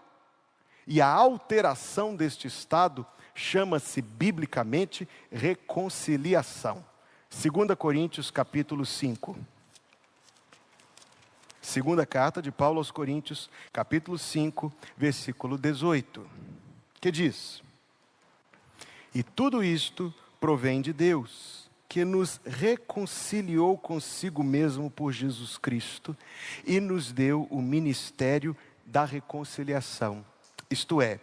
E 0.87 1.01
a 1.01 1.07
alteração 1.07 2.15
deste 2.15 2.49
estado 2.49 3.07
chama-se 3.35 4.03
biblicamente 4.03 5.09
reconciliação. 5.31 6.85
2 7.31 7.77
Coríntios 7.79 8.31
capítulo 8.31 8.85
5. 8.85 9.37
Segunda 11.62 12.05
carta 12.05 12.43
de 12.43 12.51
Paulo 12.51 12.79
aos 12.79 12.91
Coríntios, 12.91 13.49
capítulo 13.73 14.19
5, 14.19 14.73
versículo 14.97 15.57
18, 15.57 16.27
que 17.01 17.11
diz: 17.11 17.62
E 19.15 19.23
tudo 19.23 19.62
isto 19.62 20.12
provém 20.41 20.83
de 20.83 20.93
Deus, 20.93 21.71
que 21.89 22.05
nos 22.05 22.41
reconciliou 22.45 23.79
consigo 23.79 24.43
mesmo 24.43 24.91
por 24.91 25.12
Jesus 25.12 25.57
Cristo 25.57 26.17
e 26.67 26.81
nos 26.81 27.12
deu 27.12 27.47
o 27.49 27.62
ministério 27.62 28.57
da 28.85 29.05
reconciliação. 29.05 30.25
Isto 30.69 31.01
é, 31.01 31.21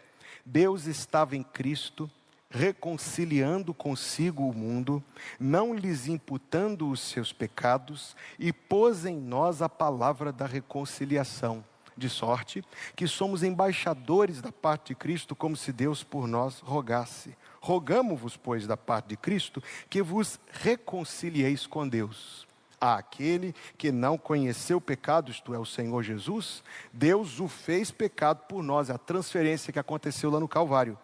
Deus 0.51 0.87
estava 0.87 1.35
em 1.35 1.43
Cristo 1.43 2.09
reconciliando 2.49 3.75
consigo 3.75 4.49
o 4.49 4.53
mundo, 4.53 5.03
não 5.39 5.71
lhes 5.71 6.07
imputando 6.07 6.89
os 6.89 6.99
seus 6.99 7.31
pecados, 7.31 8.15
e 8.39 8.51
pôs 8.51 9.05
em 9.05 9.15
nós 9.15 9.61
a 9.61 9.69
palavra 9.69 10.31
da 10.31 10.47
reconciliação. 10.47 11.63
De 11.95 12.09
sorte 12.09 12.63
que 12.95 13.07
somos 13.07 13.43
embaixadores 13.43 14.41
da 14.41 14.53
parte 14.53 14.87
de 14.87 14.95
Cristo, 14.95 15.35
como 15.35 15.55
se 15.55 15.73
Deus 15.73 16.01
por 16.01 16.27
nós 16.27 16.59
rogasse. 16.59 17.35
Rogamo-vos, 17.61 18.37
pois, 18.37 18.65
da 18.65 18.77
parte 18.77 19.09
de 19.09 19.17
Cristo, 19.17 19.61
que 19.89 20.01
vos 20.01 20.39
reconcilieis 20.49 21.67
com 21.67 21.85
Deus. 21.85 22.47
Aquele 22.79 23.53
que 23.77 23.91
não 23.91 24.17
conheceu 24.17 24.77
o 24.77 24.81
pecado, 24.81 25.31
isto 25.31 25.53
é, 25.53 25.59
o 25.59 25.65
Senhor 25.65 26.01
Jesus, 26.01 26.63
Deus 26.93 27.39
o 27.39 27.47
fez 27.47 27.91
pecado 27.91 28.45
por 28.47 28.63
nós, 28.63 28.89
a 28.89 28.97
transferência 28.97 29.73
que 29.73 29.79
aconteceu 29.79 30.29
lá 30.29 30.39
no 30.39 30.47
Calvário, 30.47 30.97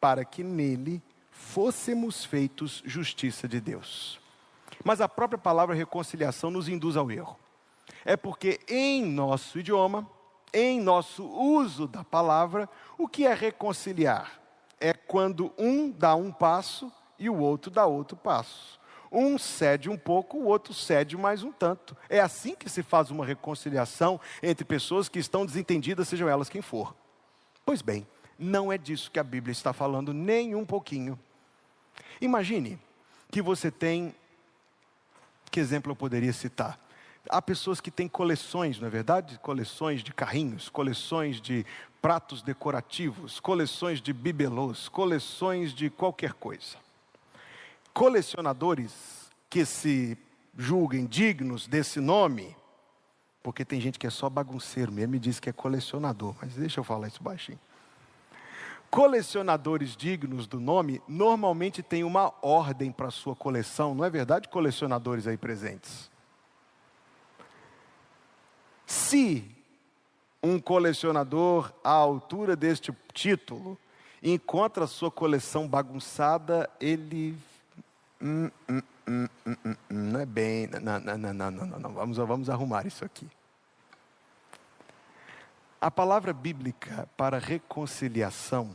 para 0.00 0.24
que 0.24 0.42
nele 0.42 1.02
fôssemos 1.30 2.24
feitos 2.24 2.82
justiça 2.84 3.48
de 3.48 3.60
Deus. 3.60 4.20
Mas 4.84 5.00
a 5.00 5.08
própria 5.08 5.38
palavra 5.38 5.74
reconciliação 5.74 6.50
nos 6.50 6.68
induz 6.68 6.96
ao 6.96 7.10
erro. 7.10 7.38
É 8.04 8.16
porque 8.16 8.60
em 8.68 9.04
nosso 9.04 9.58
idioma, 9.58 10.08
em 10.52 10.80
nosso 10.80 11.24
uso 11.24 11.86
da 11.88 12.04
palavra, 12.04 12.68
o 12.98 13.08
que 13.08 13.26
é 13.26 13.32
reconciliar? 13.32 14.44
é 14.84 14.92
quando 14.92 15.50
um 15.58 15.90
dá 15.90 16.14
um 16.14 16.30
passo 16.30 16.92
e 17.18 17.30
o 17.30 17.38
outro 17.38 17.70
dá 17.70 17.86
outro 17.86 18.18
passo. 18.18 18.78
Um 19.14 19.38
cede 19.38 19.88
um 19.88 19.96
pouco, 19.96 20.38
o 20.38 20.46
outro 20.46 20.74
cede 20.74 21.16
mais 21.16 21.44
um 21.44 21.52
tanto. 21.52 21.96
É 22.08 22.18
assim 22.18 22.56
que 22.56 22.68
se 22.68 22.82
faz 22.82 23.12
uma 23.12 23.24
reconciliação 23.24 24.20
entre 24.42 24.64
pessoas 24.64 25.08
que 25.08 25.20
estão 25.20 25.46
desentendidas, 25.46 26.08
sejam 26.08 26.28
elas 26.28 26.48
quem 26.48 26.60
for. 26.60 26.92
Pois 27.64 27.80
bem, 27.80 28.04
não 28.36 28.72
é 28.72 28.76
disso 28.76 29.12
que 29.12 29.20
a 29.20 29.24
Bíblia 29.24 29.52
está 29.52 29.72
falando 29.72 30.12
nem 30.12 30.56
um 30.56 30.66
pouquinho. 30.66 31.16
Imagine 32.20 32.76
que 33.30 33.40
você 33.40 33.70
tem. 33.70 34.12
Que 35.48 35.60
exemplo 35.60 35.92
eu 35.92 35.96
poderia 35.96 36.32
citar? 36.32 36.76
Há 37.30 37.40
pessoas 37.40 37.80
que 37.80 37.92
têm 37.92 38.08
coleções, 38.08 38.80
não 38.80 38.88
é 38.88 38.90
verdade? 38.90 39.38
Coleções 39.38 40.02
de 40.02 40.12
carrinhos, 40.12 40.68
coleções 40.68 41.40
de 41.40 41.64
pratos 42.02 42.42
decorativos, 42.42 43.38
coleções 43.38 44.00
de 44.00 44.12
bibelôs, 44.12 44.88
coleções 44.88 45.72
de 45.72 45.88
qualquer 45.88 46.32
coisa. 46.32 46.83
Colecionadores 47.94 49.30
que 49.48 49.64
se 49.64 50.18
julguem 50.56 51.06
dignos 51.06 51.66
desse 51.66 52.00
nome, 52.00 52.54
porque 53.42 53.64
tem 53.64 53.80
gente 53.80 53.98
que 53.98 54.06
é 54.06 54.10
só 54.10 54.28
bagunceiro 54.28 54.92
mesmo 54.92 55.12
me 55.12 55.18
diz 55.18 55.40
que 55.40 55.48
é 55.48 55.52
colecionador, 55.52 56.34
mas 56.42 56.54
deixa 56.54 56.80
eu 56.80 56.84
falar 56.84 57.08
isso 57.08 57.22
baixinho. 57.22 57.58
Colecionadores 58.90 59.96
dignos 59.96 60.46
do 60.46 60.60
nome 60.60 61.00
normalmente 61.08 61.82
têm 61.82 62.04
uma 62.04 62.32
ordem 62.42 62.92
para 62.92 63.10
sua 63.10 63.34
coleção, 63.34 63.94
não 63.94 64.04
é 64.04 64.10
verdade, 64.10 64.48
colecionadores 64.48 65.26
aí 65.26 65.36
presentes? 65.36 66.10
Se 68.86 69.50
um 70.42 70.60
colecionador 70.60 71.72
à 71.82 71.90
altura 71.90 72.54
deste 72.54 72.92
título 73.12 73.78
encontra 74.22 74.86
sua 74.86 75.10
coleção 75.10 75.66
bagunçada, 75.66 76.68
ele. 76.80 77.36
Hum, 78.24 78.50
hum, 78.70 78.80
hum, 79.06 79.28
não 79.90 80.20
é 80.20 80.24
bem. 80.24 80.66
Não, 80.66 80.80
não, 80.98 81.18
não, 81.18 81.34
não, 81.34 81.50
não, 81.50 81.66
não. 81.78 81.92
Vamos, 81.92 82.16
vamos 82.16 82.48
arrumar 82.48 82.86
isso 82.86 83.04
aqui. 83.04 83.28
A 85.78 85.90
palavra 85.90 86.32
bíblica 86.32 87.06
para 87.14 87.38
reconciliação 87.38 88.74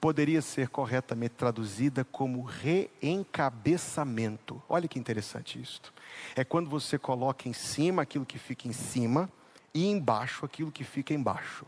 poderia 0.00 0.40
ser 0.40 0.68
corretamente 0.68 1.34
traduzida 1.34 2.04
como 2.04 2.44
reencabeçamento. 2.44 4.62
Olha 4.68 4.86
que 4.86 5.00
interessante 5.00 5.60
isto. 5.60 5.92
É 6.36 6.44
quando 6.44 6.70
você 6.70 6.96
coloca 6.96 7.48
em 7.48 7.52
cima 7.52 8.02
aquilo 8.02 8.24
que 8.24 8.38
fica 8.38 8.68
em 8.68 8.72
cima 8.72 9.28
e 9.74 9.90
embaixo 9.90 10.46
aquilo 10.46 10.70
que 10.70 10.84
fica 10.84 11.12
embaixo. 11.12 11.66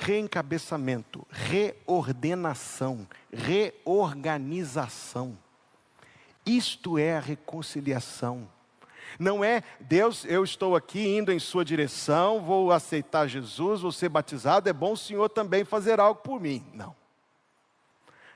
Reencabeçamento, 0.00 1.24
reordenação, 1.30 3.06
reorganização. 3.32 5.38
Isto 6.44 6.98
é 6.98 7.16
a 7.16 7.20
reconciliação. 7.20 8.48
Não 9.18 9.44
é, 9.44 9.62
Deus, 9.80 10.24
eu 10.24 10.44
estou 10.44 10.76
aqui 10.76 11.16
indo 11.16 11.32
em 11.32 11.38
sua 11.38 11.64
direção, 11.64 12.40
vou 12.40 12.72
aceitar 12.72 13.26
Jesus, 13.26 13.80
vou 13.80 13.92
ser 13.92 14.08
batizado, 14.08 14.68
é 14.68 14.72
bom 14.72 14.92
o 14.92 14.96
Senhor 14.96 15.28
também 15.28 15.64
fazer 15.64 15.98
algo 15.98 16.20
por 16.22 16.40
mim. 16.40 16.64
Não. 16.72 16.94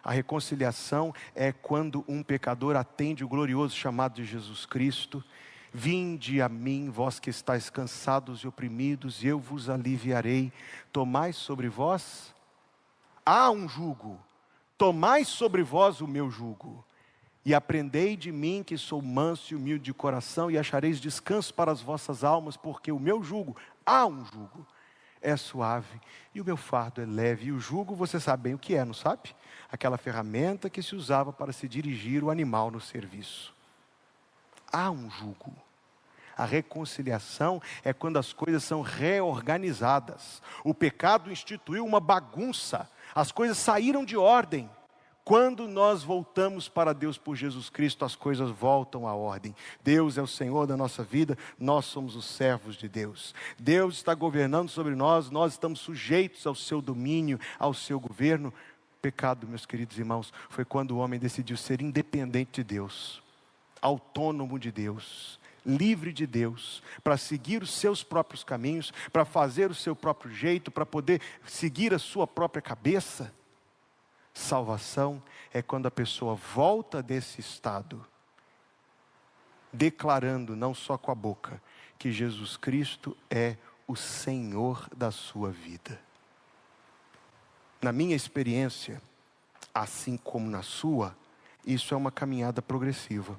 A 0.03 0.11
reconciliação 0.11 1.15
é 1.35 1.53
quando 1.53 2.05
um 2.07 2.23
pecador 2.23 2.77
atende 2.77 3.25
o 3.25 3.29
glorioso 3.29 3.75
chamado 3.75 4.15
de 4.15 4.25
Jesus 4.25 4.67
Cristo 4.67 5.25
Vinde 5.77 6.41
a 6.41 6.49
mim, 6.49 6.89
vós 6.89 7.19
que 7.19 7.29
estáis 7.29 7.69
cansados 7.69 8.43
e 8.43 8.47
oprimidos, 8.47 9.25
e 9.25 9.27
eu 9.27 9.41
vos 9.41 9.69
aliviarei. 9.69 10.53
Tomai 10.93 11.33
sobre 11.33 11.69
vós, 11.69 12.33
há 13.27 13.51
um 13.51 13.69
jugo, 13.69 14.17
tomai 14.79 15.25
sobre 15.25 15.65
vós 15.65 16.01
o 16.01 16.07
meu 16.07 16.31
jugo, 16.31 16.85
e 17.45 17.55
aprendei 17.55 18.17
de 18.17 18.33
mim 18.33 18.63
que 18.63 18.79
sou 18.79 19.03
manso 19.03 19.53
e 19.53 19.57
humilde 19.57 19.85
de 19.85 19.95
coração, 19.95 20.51
e 20.51 20.57
achareis 20.57 21.01
descanso 21.01 21.53
para 21.53 21.71
as 21.71 21.81
vossas 21.81 22.25
almas, 22.25 22.57
porque 22.57 22.91
o 22.91 22.99
meu 22.99 23.23
jugo, 23.23 23.57
há 23.85 24.07
um 24.07 24.25
jugo, 24.25 24.67
é 25.21 25.37
suave, 25.37 26.01
e 26.35 26.41
o 26.41 26.45
meu 26.45 26.57
fardo 26.57 27.01
é 27.01 27.07
leve. 27.07 27.47
E 27.47 27.53
o 27.53 27.59
jugo, 27.59 27.95
você 27.95 28.19
sabe 28.21 28.45
bem 28.45 28.55
o 28.55 28.59
que 28.59 28.75
é, 28.75 28.85
não 28.85 28.95
sabe? 28.95 29.35
Aquela 29.71 29.99
ferramenta 29.99 30.71
que 30.71 30.83
se 30.83 30.95
usava 30.95 31.33
para 31.33 31.53
se 31.53 31.67
dirigir 31.69 32.23
o 32.23 32.31
animal 32.31 32.71
no 32.71 32.81
serviço. 32.81 33.55
Há 34.73 34.91
um 34.91 35.11
jugo. 35.11 35.55
A 36.37 36.45
reconciliação 36.45 37.63
é 37.85 37.93
quando 37.93 38.19
as 38.19 38.33
coisas 38.33 38.65
são 38.65 38.83
reorganizadas. 38.83 40.43
O 40.65 40.75
pecado 40.75 41.31
instituiu 41.31 41.85
uma 41.85 42.01
bagunça, 42.01 42.91
as 43.15 43.31
coisas 43.31 43.57
saíram 43.57 44.05
de 44.05 44.17
ordem. 44.17 44.69
Quando 45.25 45.67
nós 45.67 46.03
voltamos 46.03 46.69
para 46.69 46.93
Deus 46.93 47.17
por 47.17 47.35
Jesus 47.35 47.71
Cristo, 47.71 48.05
as 48.05 48.15
coisas 48.15 48.51
voltam 48.51 49.09
à 49.09 49.15
ordem. 49.15 49.57
Deus 49.83 50.19
é 50.19 50.23
o 50.23 50.27
Senhor 50.27 50.67
da 50.67 50.77
nossa 50.77 51.03
vida, 51.03 51.39
nós 51.59 51.87
somos 51.87 52.15
os 52.15 52.27
servos 52.27 52.77
de 52.77 52.91
Deus. 52.91 53.35
Deus 53.59 53.95
está 53.95 54.13
governando 54.13 54.69
sobre 54.69 54.95
nós, 54.95 55.31
nós 55.31 55.53
estamos 55.53 55.81
sujeitos 55.81 56.47
ao 56.47 56.55
seu 56.55 56.83
domínio, 56.83 57.41
ao 57.59 57.73
seu 57.73 57.99
governo. 57.99 58.53
Pecado, 59.01 59.49
meus 59.49 59.65
queridos 59.65 59.99
irmãos, 59.99 60.31
foi 60.51 60.65
quando 60.65 60.91
o 60.91 60.99
homem 60.99 61.19
decidiu 61.19 61.57
ser 61.57 61.81
independente 61.81 62.63
de 62.63 62.65
Deus, 62.65 63.23
autônomo 63.81 64.59
de 64.59 64.71
Deus, 64.71 65.41
livre 65.65 66.13
de 66.13 66.27
Deus, 66.27 66.83
para 67.03 67.17
seguir 67.17 67.63
os 67.63 67.73
seus 67.73 68.03
próprios 68.03 68.45
caminhos, 68.45 68.93
para 69.11 69.25
fazer 69.25 69.71
o 69.71 69.75
seu 69.75 69.97
próprio 69.97 70.31
jeito, 70.31 70.71
para 70.71 70.85
poder 70.85 71.23
seguir 71.47 71.95
a 71.95 71.99
sua 71.99 72.27
própria 72.27 72.61
cabeça. 72.61 73.33
Salvação 74.35 75.23
é 75.53 75.63
quando 75.63 75.87
a 75.87 75.91
pessoa 75.91 76.35
volta 76.35 77.01
desse 77.01 77.41
estado, 77.41 78.05
declarando, 79.73 80.57
não 80.57 80.75
só 80.75 80.99
com 80.99 81.13
a 81.13 81.15
boca, 81.15 81.63
que 81.97 82.11
Jesus 82.11 82.57
Cristo 82.57 83.17
é 83.31 83.57
o 83.87 83.95
Senhor 83.95 84.89
da 84.95 85.13
sua 85.13 85.51
vida. 85.51 86.01
Na 87.81 87.93
minha 87.93 88.17
experiência, 88.17 89.01
assim 89.73 90.17
como 90.17 90.51
na 90.51 90.63
sua, 90.63 91.17
isso 91.65 91.95
é 91.95 91.97
uma 91.97 92.11
caminhada 92.11 92.61
progressiva. 92.61 93.39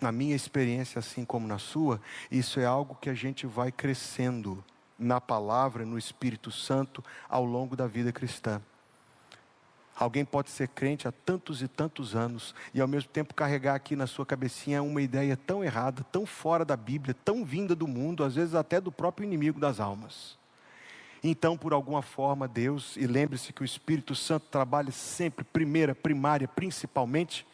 Na 0.00 0.10
minha 0.10 0.34
experiência, 0.34 0.98
assim 0.98 1.24
como 1.24 1.46
na 1.46 1.58
sua, 1.58 2.00
isso 2.30 2.58
é 2.58 2.64
algo 2.64 2.94
que 2.94 3.10
a 3.10 3.14
gente 3.14 3.46
vai 3.46 3.70
crescendo 3.70 4.64
na 4.98 5.20
palavra, 5.20 5.84
no 5.84 5.98
Espírito 5.98 6.50
Santo, 6.50 7.04
ao 7.28 7.44
longo 7.44 7.76
da 7.76 7.86
vida 7.86 8.12
cristã. 8.12 8.62
Alguém 9.98 10.24
pode 10.24 10.50
ser 10.50 10.68
crente 10.68 11.08
há 11.08 11.12
tantos 11.12 11.60
e 11.60 11.66
tantos 11.66 12.14
anos 12.14 12.54
e 12.72 12.80
ao 12.80 12.86
mesmo 12.86 13.10
tempo 13.10 13.34
carregar 13.34 13.74
aqui 13.74 13.96
na 13.96 14.06
sua 14.06 14.24
cabecinha 14.24 14.80
uma 14.80 15.02
ideia 15.02 15.36
tão 15.36 15.64
errada, 15.64 16.04
tão 16.12 16.24
fora 16.24 16.64
da 16.64 16.76
Bíblia, 16.76 17.16
tão 17.24 17.44
vinda 17.44 17.74
do 17.74 17.88
mundo, 17.88 18.22
às 18.22 18.36
vezes 18.36 18.54
até 18.54 18.80
do 18.80 18.92
próprio 18.92 19.26
inimigo 19.26 19.58
das 19.58 19.80
almas. 19.80 20.38
Então, 21.22 21.56
por 21.58 21.72
alguma 21.72 22.00
forma, 22.00 22.46
Deus, 22.46 22.96
e 22.96 23.08
lembre-se 23.08 23.52
que 23.52 23.62
o 23.62 23.64
Espírito 23.64 24.14
Santo 24.14 24.46
trabalha 24.48 24.92
sempre, 24.92 25.44
primeira, 25.44 25.96
primária, 25.96 26.46
principalmente, 26.46 27.44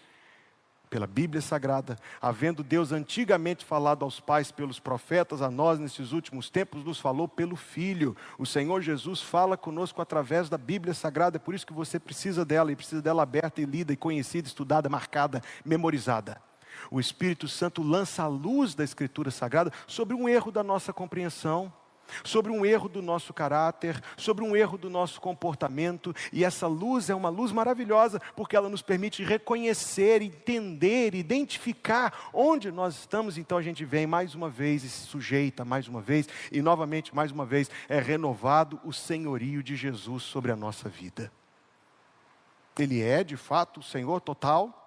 pela 0.95 1.09
Bíblia 1.09 1.43
Sagrada, 1.43 1.99
havendo 2.23 2.63
Deus 2.63 2.93
antigamente 2.93 3.65
falado 3.65 4.05
aos 4.05 4.21
pais 4.21 4.53
pelos 4.53 4.79
profetas, 4.79 5.43
a 5.43 5.51
nós 5.51 5.77
nesses 5.77 6.13
últimos 6.13 6.49
tempos 6.49 6.85
nos 6.85 7.01
falou 7.01 7.27
pelo 7.27 7.57
Filho. 7.57 8.17
O 8.39 8.47
Senhor 8.47 8.81
Jesus 8.81 9.21
fala 9.21 9.57
conosco 9.57 10.01
através 10.01 10.49
da 10.49 10.57
Bíblia 10.57 10.95
Sagrada, 10.95 11.37
é 11.37 11.41
por 11.41 11.53
isso 11.53 11.67
que 11.67 11.73
você 11.73 11.99
precisa 11.99 12.45
dela 12.45 12.71
e 12.71 12.77
precisa 12.77 13.03
dela 13.03 13.25
aberta 13.25 13.61
e 13.61 13.65
lida 13.65 13.93
e 13.93 13.97
conhecida, 13.97 14.47
estudada, 14.47 14.89
marcada, 14.89 15.43
memorizada. 15.65 16.41
O 16.93 17.01
Espírito 17.01 17.49
Santo 17.49 17.83
lança 17.83 18.23
a 18.23 18.29
luz 18.29 18.77
da 18.77 18.85
Escritura 18.85 19.33
Sagrada 19.33 19.73
sobre 19.89 20.15
um 20.15 20.29
erro 20.29 20.53
da 20.53 20.63
nossa 20.63 20.93
compreensão 20.93 21.73
sobre 22.23 22.51
um 22.51 22.65
erro 22.65 22.89
do 22.89 23.03
nosso 23.03 23.33
caráter, 23.33 24.01
sobre 24.17 24.45
um 24.45 24.55
erro 24.55 24.77
do 24.79 24.91
nosso 24.91 25.21
comportamento, 25.21 26.15
e 26.33 26.45
essa 26.45 26.67
luz 26.67 27.11
é 27.11 27.15
uma 27.15 27.29
luz 27.29 27.53
maravilhosa, 27.53 28.21
porque 28.37 28.57
ela 28.57 28.69
nos 28.69 28.83
permite 28.83 29.23
reconhecer, 29.25 30.23
entender, 30.23 31.15
identificar 31.15 32.31
onde 32.33 32.71
nós 32.71 32.95
estamos. 32.95 33.39
Então 33.39 33.59
a 33.59 33.63
gente 33.63 33.85
vem 33.85 34.07
mais 34.07 34.35
uma 34.35 34.51
vez 34.51 34.85
e 34.85 34.89
se 34.89 35.07
sujeita 35.07 35.65
mais 35.65 35.89
uma 35.89 36.01
vez, 36.01 36.29
e 36.53 36.61
novamente, 36.61 37.15
mais 37.15 37.31
uma 37.31 37.47
vez, 37.47 37.71
é 37.89 37.99
renovado 37.99 38.81
o 38.85 38.93
senhorio 38.93 39.63
de 39.63 39.77
Jesus 39.77 40.23
sobre 40.23 40.53
a 40.53 40.57
nossa 40.57 40.89
vida. 40.89 41.33
Ele 42.79 43.01
é, 43.01 43.23
de 43.23 43.37
fato, 43.37 43.81
o 43.81 43.83
Senhor 43.83 44.21
total 44.21 44.84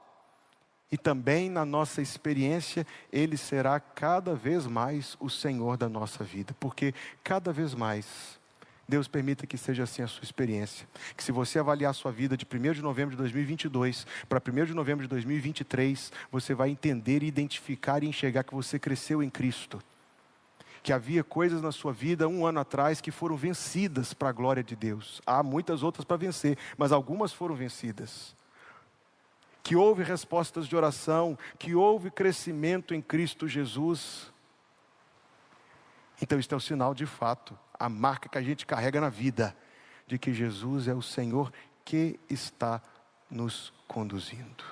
e 0.91 0.97
também 0.97 1.49
na 1.49 1.65
nossa 1.65 2.01
experiência, 2.01 2.85
Ele 3.11 3.35
será 3.35 3.79
cada 3.79 4.33
vez 4.35 4.65
mais 4.65 5.17
o 5.19 5.29
Senhor 5.29 5.77
da 5.77 5.89
nossa 5.89 6.23
vida, 6.23 6.55
porque 6.59 6.93
cada 7.23 7.51
vez 7.51 7.73
mais 7.73 8.37
Deus 8.87 9.05
permita 9.05 9.45
que 9.45 9.57
seja 9.57 9.83
assim 9.83 10.01
a 10.01 10.07
sua 10.07 10.23
experiência. 10.23 10.87
Que 11.15 11.23
se 11.23 11.31
você 11.31 11.59
avaliar 11.59 11.91
a 11.91 11.93
sua 11.93 12.11
vida 12.11 12.37
de 12.37 12.45
1 12.45 12.73
de 12.73 12.81
novembro 12.81 13.11
de 13.11 13.17
2022 13.17 14.07
para 14.29 14.41
1 14.41 14.65
de 14.65 14.73
novembro 14.73 15.03
de 15.03 15.09
2023, 15.09 16.11
você 16.31 16.53
vai 16.53 16.69
entender, 16.69 17.21
identificar 17.21 18.01
e 18.01 18.07
enxergar 18.07 18.45
que 18.45 18.55
você 18.55 18.79
cresceu 18.79 19.21
em 19.21 19.29
Cristo. 19.29 19.81
Que 20.81 20.93
havia 20.93 21.21
coisas 21.21 21.61
na 21.61 21.73
sua 21.73 21.91
vida 21.91 22.29
um 22.29 22.45
ano 22.45 22.61
atrás 22.61 23.01
que 23.01 23.11
foram 23.11 23.35
vencidas 23.35 24.13
para 24.13 24.29
a 24.29 24.31
glória 24.31 24.63
de 24.63 24.73
Deus. 24.73 25.21
Há 25.25 25.43
muitas 25.43 25.83
outras 25.83 26.05
para 26.05 26.15
vencer, 26.15 26.57
mas 26.77 26.93
algumas 26.93 27.33
foram 27.33 27.55
vencidas 27.55 28.36
que 29.67 29.75
houve 29.75 30.01
respostas 30.01 30.65
de 30.65 30.77
oração, 30.77 31.37
que 31.59 31.75
houve 31.75 32.09
crescimento 32.09 32.93
em 32.93 33.01
Cristo 33.01 33.49
Jesus. 33.49 34.31
Então, 36.21 36.39
isso 36.39 36.53
é 36.53 36.55
o 36.55 36.61
sinal 36.61 36.93
de 36.93 37.05
fato, 37.05 37.59
a 37.77 37.89
marca 37.89 38.29
que 38.29 38.37
a 38.37 38.41
gente 38.41 38.65
carrega 38.65 39.01
na 39.01 39.09
vida, 39.09 39.53
de 40.07 40.17
que 40.17 40.33
Jesus 40.33 40.87
é 40.87 40.93
o 40.93 41.01
Senhor 41.01 41.51
que 41.83 42.17
está 42.29 42.81
nos 43.29 43.73
conduzindo. 43.89 44.63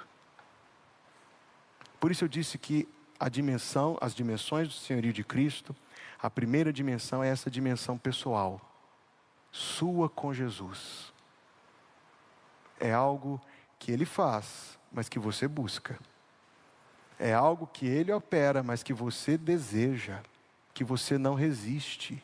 Por 2.00 2.10
isso 2.10 2.24
eu 2.24 2.30
disse 2.30 2.58
que 2.58 2.88
a 3.20 3.28
dimensão, 3.28 3.98
as 4.00 4.16
dimensões 4.16 4.70
do 4.70 4.74
senhorio 4.76 5.12
de 5.12 5.26
Cristo, 5.26 5.76
a 6.22 6.30
primeira 6.30 6.72
dimensão 6.72 7.22
é 7.22 7.28
essa 7.28 7.52
dimensão 7.52 7.98
pessoal, 7.98 8.62
sua 9.52 10.08
com 10.08 10.34
Jesus. 10.34 11.12
É 12.80 12.94
algo 12.94 13.42
que 13.78 13.92
ele 13.92 14.06
faz, 14.06 14.80
mas 14.96 15.10
que 15.10 15.20
você 15.20 15.46
busca. 15.46 16.00
É 17.20 17.34
algo 17.34 17.68
que 17.68 17.86
ele 17.86 18.14
opera, 18.14 18.64
mas 18.64 18.82
que 18.82 18.94
você 18.94 19.38
deseja, 19.38 20.22
que 20.74 20.86
você 20.86 21.18
não 21.18 21.36
resiste. 21.36 22.24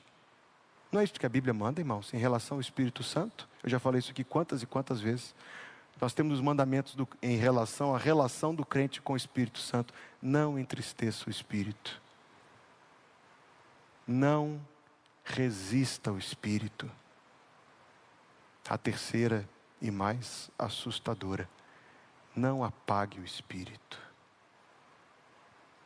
Não 0.89 1.01
é 1.01 1.03
isso 1.03 1.19
que 1.19 1.25
a 1.25 1.29
Bíblia 1.29 1.53
manda, 1.53 1.81
irmãos, 1.81 2.13
em 2.13 2.17
relação 2.17 2.57
ao 2.57 2.61
Espírito 2.61 3.03
Santo? 3.03 3.47
Eu 3.61 3.69
já 3.69 3.77
falei 3.77 3.99
isso 3.99 4.11
aqui 4.11 4.23
quantas 4.23 4.63
e 4.63 4.65
quantas 4.65 5.01
vezes. 5.01 5.35
Nós 5.99 6.13
temos 6.13 6.35
os 6.35 6.41
mandamentos 6.41 6.95
do, 6.95 7.07
em 7.21 7.35
relação 7.35 7.93
à 7.93 7.97
relação 7.97 8.55
do 8.55 8.65
crente 8.65 9.01
com 9.01 9.13
o 9.13 9.17
Espírito 9.17 9.59
Santo. 9.59 9.93
Não 10.21 10.57
entristeça 10.57 11.25
o 11.27 11.29
Espírito. 11.29 12.01
Não 14.07 14.59
resista 15.25 16.09
ao 16.09 16.17
Espírito. 16.17 16.89
A 18.69 18.77
terceira 18.77 19.47
e 19.81 19.91
mais 19.91 20.49
assustadora 20.57 21.47
não 22.35 22.63
apague 22.63 23.19
o 23.19 23.25
espírito. 23.25 23.99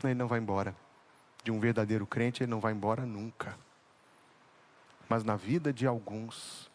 Ele 0.03 0.13
não 0.13 0.27
vai 0.27 0.39
embora. 0.39 0.75
De 1.43 1.51
um 1.51 1.59
verdadeiro 1.59 2.05
crente, 2.05 2.43
ele 2.43 2.51
não 2.51 2.59
vai 2.59 2.73
embora 2.73 3.05
nunca. 3.05 3.57
Mas 5.07 5.23
na 5.23 5.35
vida 5.35 5.71
de 5.71 5.85
alguns, 5.85 6.69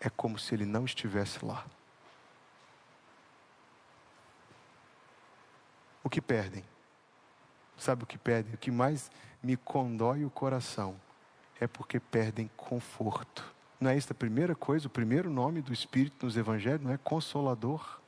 é 0.00 0.08
como 0.08 0.38
se 0.38 0.54
ele 0.54 0.64
não 0.64 0.84
estivesse 0.84 1.44
lá. 1.44 1.64
O 6.02 6.08
que 6.08 6.20
perdem? 6.20 6.64
Sabe 7.76 8.04
o 8.04 8.06
que 8.06 8.18
perdem? 8.18 8.54
O 8.54 8.58
que 8.58 8.70
mais 8.70 9.10
me 9.42 9.56
condói 9.56 10.24
o 10.24 10.30
coração 10.30 11.00
é 11.60 11.66
porque 11.66 12.00
perdem 12.00 12.50
conforto. 12.56 13.44
Não 13.78 13.90
é 13.90 13.96
isso 13.96 14.12
a 14.12 14.14
primeira 14.14 14.54
coisa? 14.54 14.86
O 14.86 14.90
primeiro 14.90 15.30
nome 15.30 15.62
do 15.62 15.72
Espírito 15.72 16.26
nos 16.26 16.36
Evangelhos 16.36 16.82
não 16.82 16.92
é 16.92 16.98
consolador? 16.98 18.00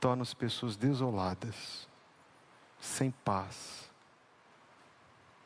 Torna 0.00 0.22
as 0.22 0.34
pessoas 0.34 0.76
desoladas, 0.76 1.88
sem 2.80 3.10
paz, 3.10 3.90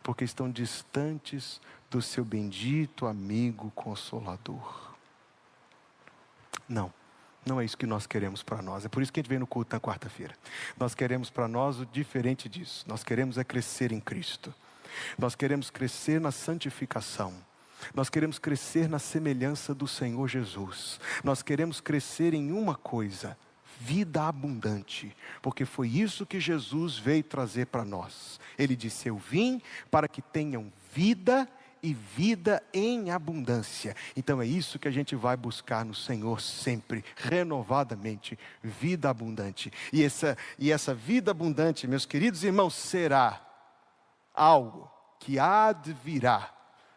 porque 0.03 0.25
estão 0.25 0.51
distantes 0.51 1.61
do 1.91 2.01
seu 2.01 2.25
bendito 2.25 3.07
amigo 3.07 3.71
consolador. 3.73 4.91
Não, 6.69 6.93
não 7.45 7.61
é 7.61 7.65
isso 7.65 7.77
que 7.77 7.87
nós 7.87 8.07
queremos 8.07 8.43
para 8.43 8.63
nós. 8.63 8.85
É 8.85 8.89
por 8.89 9.03
isso 9.03 9.13
que 9.13 9.21
a 9.21 9.23
gente 9.23 9.31
vem 9.31 9.39
no 9.39 9.47
culto 9.47 9.75
na 9.75 9.81
quarta-feira. 9.81 10.37
Nós 10.79 10.95
queremos 10.95 11.31
para 11.31 11.49
nós 11.49 11.81
o 11.81 11.87
diferente 11.87 12.49
disso. 12.49 12.85
Nós 12.87 13.03
queremos 13.03 13.39
é 13.39 13.45
crescer 13.45 13.93
em 13.93 14.01
Cristo. 14.01 14.55
Nós 15.19 15.35
queremos 15.35 15.71
crescer 15.71 16.21
na 16.21 16.31
santificação. 16.31 17.35
Nós 17.95 18.11
queremos 18.11 18.39
crescer 18.39 18.89
na 18.89 18.99
semelhança 18.99 19.75
do 19.75 19.89
Senhor 19.89 20.29
Jesus. 20.29 21.01
Nós 21.25 21.43
queremos 21.43 21.81
crescer 21.81 22.35
em 22.35 22.53
uma 22.53 22.75
coisa 22.75 23.37
vida 23.81 24.29
abundante, 24.29 25.17
porque 25.41 25.65
foi 25.65 25.89
isso 25.89 26.27
que 26.27 26.39
Jesus 26.39 26.99
veio 26.99 27.25
trazer 27.25 27.67
para 27.67 27.85
nós. 27.85 28.39
Ele 28.59 28.77
disse: 28.77 29.09
Eu 29.09 29.17
vim 29.17 29.61
para 29.91 30.07
que 30.07 30.21
tenham 30.21 30.71
vida 30.93 31.49
e 31.83 31.95
vida 31.95 32.63
em 32.75 33.11
abundância. 33.11 33.97
Então 34.15 34.43
é 34.43 34.47
isso 34.47 34.79
que 34.79 34.87
a 34.87 34.91
gente 34.91 35.17
vai 35.17 35.35
buscar 35.35 35.83
no 35.83 35.95
Senhor 35.95 36.41
sempre, 36.43 37.03
renovadamente, 37.17 38.39
vida 38.63 39.09
abundante. 39.09 39.73
E 39.91 40.05
essa, 40.05 40.37
e 40.59 40.71
essa 40.71 40.95
vida 40.95 41.31
abundante, 41.31 41.87
meus 41.87 42.05
queridos 42.05 42.45
irmãos, 42.45 42.75
será 42.75 43.41
algo 44.35 44.91
que 45.19 45.39
há 45.39 45.73
de 45.73 45.95
virá 45.95 46.55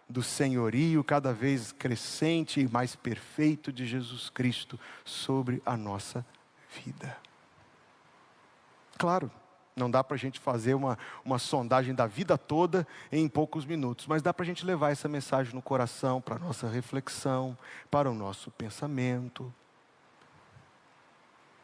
do 0.09 0.21
senhorio 0.21 1.01
cada 1.01 1.33
vez 1.33 1.71
crescente 1.71 2.59
e 2.59 2.67
mais 2.67 2.93
perfeito 2.93 3.71
de 3.71 3.85
Jesus 3.85 4.29
Cristo 4.29 4.77
sobre 5.05 5.61
a 5.65 5.77
nossa 5.77 6.19
vida. 6.19 6.42
Claro, 8.97 9.31
não 9.75 9.89
dá 9.89 10.03
para 10.03 10.15
a 10.15 10.17
gente 10.17 10.39
fazer 10.39 10.75
uma, 10.75 10.97
uma 11.25 11.39
sondagem 11.39 11.95
da 11.95 12.05
vida 12.05 12.37
toda 12.37 12.87
em 13.11 13.27
poucos 13.27 13.65
minutos, 13.65 14.05
mas 14.07 14.21
dá 14.21 14.33
para 14.33 14.43
a 14.43 14.45
gente 14.45 14.65
levar 14.65 14.91
essa 14.91 15.07
mensagem 15.07 15.53
no 15.53 15.61
coração, 15.61 16.21
para 16.21 16.35
a 16.35 16.39
nossa 16.39 16.67
reflexão, 16.67 17.57
para 17.89 18.09
o 18.09 18.13
nosso 18.13 18.51
pensamento. 18.51 19.53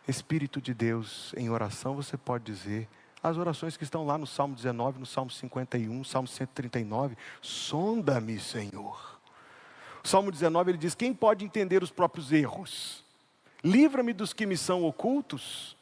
Espírito 0.07 0.59
de 0.59 0.73
Deus, 0.73 1.33
em 1.37 1.49
oração 1.49 1.95
você 1.95 2.17
pode 2.17 2.43
dizer, 2.43 2.89
as 3.21 3.37
orações 3.37 3.77
que 3.77 3.83
estão 3.83 4.05
lá 4.05 4.17
no 4.17 4.25
Salmo 4.25 4.55
19, 4.55 4.99
no 4.99 5.05
Salmo 5.05 5.29
51, 5.29 6.03
Salmo 6.03 6.27
139, 6.27 7.15
sonda-me, 7.41 8.39
Senhor. 8.39 9.19
O 10.03 10.07
Salmo 10.07 10.31
19 10.31 10.71
ele 10.71 10.77
diz: 10.77 10.95
Quem 10.95 11.13
pode 11.13 11.43
entender 11.43 11.83
os 11.83 11.91
próprios 11.91 12.31
erros? 12.31 13.03
Livra-me 13.63 14.13
dos 14.13 14.33
que 14.33 14.45
me 14.45 14.57
são 14.57 14.83
ocultos. 14.83 15.77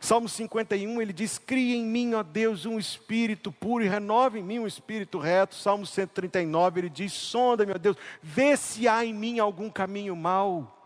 Salmo 0.00 0.28
51, 0.28 1.02
ele 1.02 1.12
diz: 1.12 1.36
Cria 1.36 1.76
em 1.76 1.84
mim, 1.84 2.14
ó 2.14 2.22
Deus, 2.22 2.64
um 2.64 2.78
espírito 2.78 3.52
puro 3.52 3.84
e 3.84 3.88
renova 3.88 4.38
em 4.38 4.42
mim 4.42 4.58
um 4.58 4.66
espírito 4.66 5.18
reto. 5.18 5.54
Salmo 5.54 5.84
139, 5.84 6.80
ele 6.80 6.88
diz: 6.88 7.12
Sonda-me, 7.12 7.72
ó 7.72 7.78
Deus, 7.78 7.96
vê 8.22 8.56
se 8.56 8.88
há 8.88 9.04
em 9.04 9.12
mim 9.12 9.38
algum 9.38 9.68
caminho 9.68 10.16
mau. 10.16 10.78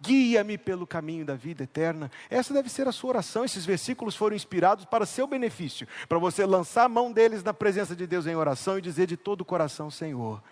Guia-me 0.00 0.58
pelo 0.58 0.86
caminho 0.86 1.24
da 1.24 1.34
vida 1.34 1.62
eterna. 1.64 2.10
Essa 2.28 2.52
deve 2.52 2.68
ser 2.68 2.86
a 2.86 2.92
sua 2.92 3.10
oração. 3.10 3.44
Esses 3.44 3.64
versículos 3.64 4.14
foram 4.14 4.36
inspirados 4.36 4.84
para 4.84 5.06
seu 5.06 5.26
benefício, 5.26 5.88
para 6.06 6.18
você 6.18 6.44
lançar 6.44 6.84
a 6.84 6.88
mão 6.88 7.10
deles 7.10 7.42
na 7.42 7.54
presença 7.54 7.96
de 7.96 8.06
Deus 8.06 8.26
em 8.26 8.34
oração 8.34 8.76
e 8.76 8.82
dizer 8.82 9.06
de 9.06 9.16
todo 9.16 9.42
o 9.42 9.44
coração: 9.44 9.90
Senhor, 9.90 10.42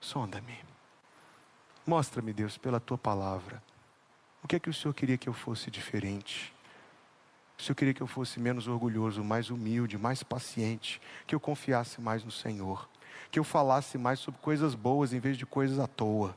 sonda-me. 0.00 0.56
Mostra-me, 1.84 2.32
Deus, 2.32 2.56
pela 2.56 2.78
tua 2.78 2.96
palavra. 2.96 3.60
O 4.42 4.48
que 4.48 4.56
é 4.56 4.58
que 4.58 4.70
o 4.70 4.74
Senhor 4.74 4.94
queria 4.94 5.18
que 5.18 5.28
eu 5.28 5.32
fosse 5.32 5.70
diferente? 5.70 6.52
O 7.58 7.62
Senhor 7.62 7.74
queria 7.74 7.92
que 7.92 8.00
eu 8.00 8.06
fosse 8.06 8.40
menos 8.40 8.66
orgulhoso, 8.66 9.22
mais 9.22 9.50
humilde, 9.50 9.98
mais 9.98 10.22
paciente, 10.22 11.00
que 11.26 11.34
eu 11.34 11.40
confiasse 11.40 12.00
mais 12.00 12.24
no 12.24 12.30
Senhor, 12.30 12.88
que 13.30 13.38
eu 13.38 13.44
falasse 13.44 13.98
mais 13.98 14.18
sobre 14.18 14.40
coisas 14.40 14.74
boas 14.74 15.12
em 15.12 15.20
vez 15.20 15.36
de 15.36 15.44
coisas 15.44 15.78
à 15.78 15.86
toa. 15.86 16.34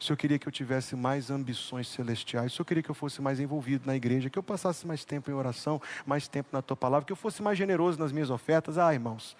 O 0.00 0.02
Senhor 0.02 0.16
queria 0.16 0.38
que 0.38 0.48
eu 0.48 0.52
tivesse 0.52 0.96
mais 0.96 1.30
ambições 1.30 1.88
celestiais. 1.88 2.52
O 2.52 2.56
Senhor 2.56 2.64
queria 2.64 2.82
que 2.82 2.90
eu 2.90 2.94
fosse 2.94 3.20
mais 3.20 3.38
envolvido 3.38 3.86
na 3.86 3.94
igreja, 3.94 4.30
que 4.30 4.38
eu 4.38 4.42
passasse 4.42 4.86
mais 4.86 5.04
tempo 5.04 5.30
em 5.30 5.34
oração, 5.34 5.80
mais 6.06 6.26
tempo 6.26 6.48
na 6.54 6.62
tua 6.62 6.76
palavra, 6.76 7.04
que 7.04 7.12
eu 7.12 7.16
fosse 7.16 7.42
mais 7.42 7.58
generoso 7.58 7.98
nas 7.98 8.10
minhas 8.10 8.30
ofertas. 8.30 8.78
Ah, 8.78 8.94
irmãos, 8.94 9.36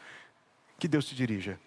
que 0.79 0.87
Deus 0.87 1.07
te 1.07 1.15
dirija. 1.15 1.59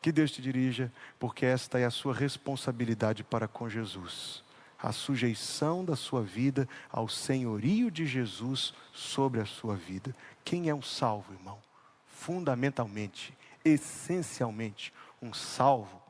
Que 0.00 0.12
Deus 0.12 0.30
te 0.30 0.40
dirija, 0.40 0.92
porque 1.18 1.44
esta 1.44 1.80
é 1.80 1.84
a 1.84 1.90
sua 1.90 2.14
responsabilidade 2.14 3.24
para 3.24 3.48
com 3.48 3.68
Jesus 3.68 4.44
a 4.84 4.92
sujeição 4.92 5.82
da 5.82 5.96
sua 5.96 6.22
vida 6.22 6.68
ao 6.90 7.08
senhorio 7.08 7.90
de 7.90 8.04
Jesus 8.04 8.74
sobre 8.92 9.40
a 9.40 9.46
sua 9.46 9.74
vida. 9.74 10.14
Quem 10.44 10.68
é 10.68 10.74
um 10.74 10.82
salvo, 10.82 11.32
irmão? 11.32 11.58
Fundamentalmente, 12.06 13.32
essencialmente, 13.64 14.92
um 15.22 15.32
salvo, 15.32 16.02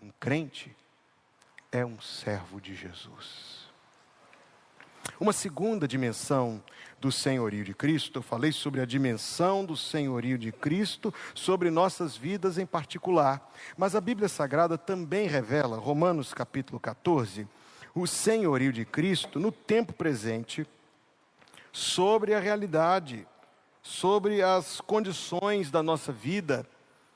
um 0.00 0.10
crente, 0.18 0.74
é 1.70 1.84
um 1.84 2.00
servo 2.00 2.58
de 2.58 2.74
Jesus. 2.74 3.70
Uma 5.20 5.34
segunda 5.34 5.86
dimensão 5.86 6.62
do 6.98 7.12
senhorio 7.12 7.64
de 7.64 7.74
Cristo, 7.74 8.20
eu 8.20 8.22
falei 8.22 8.50
sobre 8.50 8.80
a 8.80 8.86
dimensão 8.86 9.62
do 9.62 9.76
senhorio 9.76 10.38
de 10.38 10.50
Cristo 10.50 11.12
sobre 11.34 11.70
nossas 11.70 12.16
vidas 12.16 12.56
em 12.56 12.64
particular, 12.64 13.52
mas 13.76 13.94
a 13.94 14.00
Bíblia 14.00 14.28
Sagrada 14.28 14.78
também 14.78 15.26
revela, 15.26 15.76
Romanos 15.76 16.32
capítulo 16.32 16.80
14, 16.80 17.46
o 17.94 18.06
senhorio 18.06 18.72
de 18.72 18.84
Cristo 18.84 19.38
no 19.38 19.52
tempo 19.52 19.92
presente 19.92 20.66
sobre 21.72 22.34
a 22.34 22.40
realidade, 22.40 23.26
sobre 23.82 24.42
as 24.42 24.80
condições 24.80 25.70
da 25.70 25.82
nossa 25.82 26.12
vida, 26.12 26.66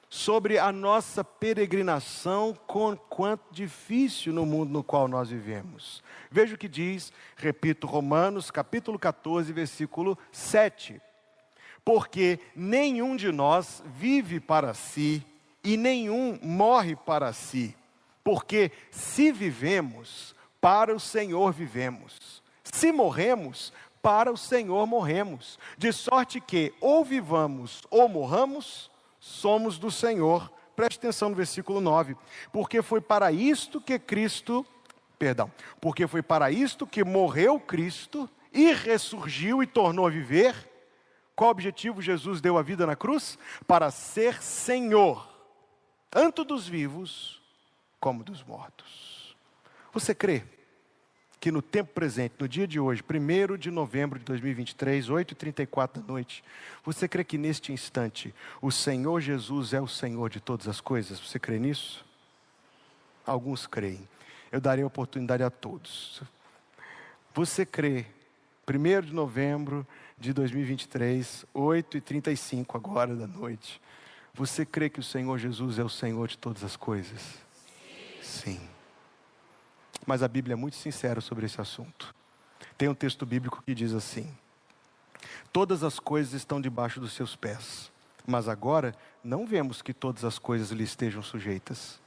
sobre 0.08 0.58
a 0.58 0.70
nossa 0.70 1.24
peregrinação, 1.24 2.56
com 2.66 2.96
quanto 2.96 3.42
difícil 3.50 4.32
no 4.32 4.46
mundo 4.46 4.70
no 4.70 4.84
qual 4.84 5.08
nós 5.08 5.30
vivemos. 5.30 6.02
Veja 6.30 6.54
o 6.54 6.58
que 6.58 6.68
diz, 6.68 7.12
repito, 7.36 7.86
Romanos 7.86 8.50
capítulo 8.50 8.98
14, 8.98 9.52
versículo 9.52 10.16
7. 10.30 11.00
Porque 11.84 12.40
nenhum 12.54 13.16
de 13.16 13.30
nós 13.30 13.82
vive 13.86 14.40
para 14.40 14.74
si 14.74 15.24
e 15.62 15.76
nenhum 15.76 16.38
morre 16.42 16.96
para 16.96 17.32
si. 17.32 17.76
Porque 18.22 18.72
se 18.90 19.30
vivemos, 19.32 20.35
para 20.66 20.92
o 20.92 20.98
Senhor 20.98 21.52
vivemos. 21.52 22.42
Se 22.64 22.90
morremos, 22.90 23.72
para 24.02 24.32
o 24.32 24.36
Senhor 24.36 24.84
morremos. 24.84 25.60
De 25.78 25.92
sorte 25.92 26.40
que, 26.40 26.74
ou 26.80 27.04
vivamos 27.04 27.82
ou 27.88 28.08
morramos, 28.08 28.90
somos 29.20 29.78
do 29.78 29.92
Senhor. 29.92 30.52
Preste 30.74 30.98
atenção 30.98 31.28
no 31.28 31.36
versículo 31.36 31.80
9. 31.80 32.16
Porque 32.50 32.82
foi 32.82 33.00
para 33.00 33.30
isto 33.30 33.80
que 33.80 33.96
Cristo, 33.96 34.66
perdão, 35.16 35.52
porque 35.80 36.04
foi 36.08 36.20
para 36.20 36.50
isto 36.50 36.84
que 36.84 37.04
morreu 37.04 37.60
Cristo 37.60 38.28
e 38.52 38.72
ressurgiu 38.72 39.62
e 39.62 39.68
tornou 39.68 40.04
a 40.04 40.10
viver. 40.10 40.52
Qual 41.36 41.50
objetivo 41.50 42.02
Jesus 42.02 42.40
deu 42.40 42.58
a 42.58 42.62
vida 42.62 42.84
na 42.84 42.96
cruz? 42.96 43.38
Para 43.68 43.92
ser 43.92 44.42
Senhor, 44.42 45.28
tanto 46.10 46.42
dos 46.42 46.66
vivos 46.66 47.40
como 48.00 48.24
dos 48.24 48.42
mortos. 48.42 49.36
Você 49.92 50.12
crê 50.12 50.55
que 51.38 51.50
no 51.50 51.60
tempo 51.60 51.92
presente, 51.92 52.34
no 52.38 52.48
dia 52.48 52.66
de 52.66 52.80
hoje, 52.80 53.02
1 53.02 53.56
de 53.56 53.70
novembro 53.70 54.18
de 54.18 54.24
2023, 54.24 55.08
8h34 55.08 56.00
da 56.00 56.02
noite, 56.02 56.42
você 56.84 57.06
crê 57.06 57.22
que 57.22 57.36
neste 57.36 57.72
instante 57.72 58.34
o 58.60 58.70
Senhor 58.70 59.20
Jesus 59.20 59.72
é 59.72 59.80
o 59.80 59.86
Senhor 59.86 60.30
de 60.30 60.40
todas 60.40 60.66
as 60.66 60.80
coisas? 60.80 61.20
Você 61.20 61.38
crê 61.38 61.58
nisso? 61.58 62.04
Alguns 63.24 63.66
creem. 63.66 64.08
Eu 64.50 64.60
darei 64.60 64.84
oportunidade 64.84 65.42
a 65.42 65.50
todos. 65.50 66.22
Você 67.34 67.66
crê, 67.66 68.06
1 68.68 69.06
de 69.06 69.12
novembro 69.12 69.86
de 70.18 70.32
2023, 70.32 71.44
8h35 71.54 72.74
agora 72.74 73.14
da 73.14 73.26
noite, 73.26 73.80
você 74.32 74.64
crê 74.64 74.88
que 74.88 75.00
o 75.00 75.02
Senhor 75.02 75.38
Jesus 75.38 75.78
é 75.78 75.84
o 75.84 75.88
Senhor 75.88 76.28
de 76.28 76.38
todas 76.38 76.64
as 76.64 76.76
coisas? 76.76 77.20
Sim. 78.22 78.54
Sim 78.54 78.75
mas 80.04 80.22
a 80.22 80.28
Bíblia 80.28 80.54
é 80.54 80.56
muito 80.56 80.76
sincera 80.76 81.20
sobre 81.20 81.46
esse 81.46 81.60
assunto. 81.60 82.14
Tem 82.76 82.88
um 82.88 82.94
texto 82.94 83.24
bíblico 83.24 83.62
que 83.64 83.74
diz 83.74 83.94
assim: 83.94 84.28
Todas 85.52 85.82
as 85.82 85.98
coisas 85.98 86.34
estão 86.34 86.60
debaixo 86.60 87.00
dos 87.00 87.12
seus 87.12 87.36
pés, 87.36 87.90
mas 88.26 88.48
agora 88.48 88.94
não 89.22 89.46
vemos 89.46 89.80
que 89.80 89.94
todas 89.94 90.24
as 90.24 90.38
coisas 90.38 90.70
lhe 90.70 90.84
estejam 90.84 91.22
sujeitas. 91.22 92.00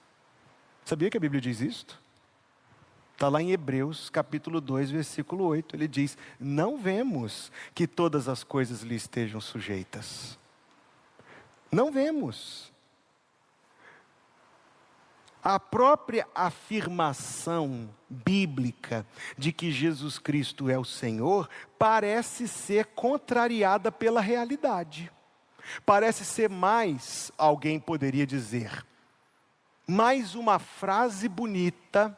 Sabia 0.86 1.10
que 1.10 1.18
a 1.18 1.20
Bíblia 1.20 1.42
diz 1.42 1.62
isto? 1.62 2.00
Está 3.14 3.28
lá 3.28 3.42
em 3.42 3.52
Hebreus 3.52 4.10
capítulo 4.10 4.62
2, 4.62 4.92
versículo 4.92 5.44
8. 5.46 5.76
Ele 5.76 5.88
diz: 5.88 6.18
Não 6.40 6.78
vemos 6.78 7.52
que 7.76 7.86
todas 7.86 8.30
as 8.30 8.44
coisas 8.44 8.82
lhe 8.82 8.96
estejam 8.96 9.42
sujeitas. 9.42 10.38
Não 11.72 11.92
vemos 11.92 12.72
a 15.44 15.60
própria 15.60 16.28
afirmação 16.36 17.90
bíblica 18.10 19.06
de 19.38 19.52
que 19.52 19.72
Jesus 19.72 20.18
Cristo 20.20 20.70
é 20.70 20.78
o 20.78 20.86
Senhor 20.86 21.50
parece 21.78 22.48
ser 22.48 22.88
contrariada 22.88 23.92
pela 23.92 24.22
realidade. 24.22 25.12
Parece 25.86 26.26
ser 26.26 26.50
mais, 26.50 27.32
alguém 27.38 27.80
poderia 27.80 28.26
dizer, 28.26 28.86
mais 29.88 30.36
uma 30.36 30.60
frase 30.60 31.30
bonita 31.30 32.18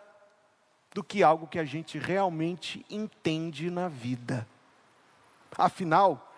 do 0.94 1.04
que 1.04 1.24
algo 1.24 1.48
que 1.48 1.60
a 1.60 1.64
gente 1.64 1.98
realmente 1.98 2.86
entende 2.90 3.70
na 3.70 3.88
vida. 3.88 4.48
Afinal, 5.58 6.31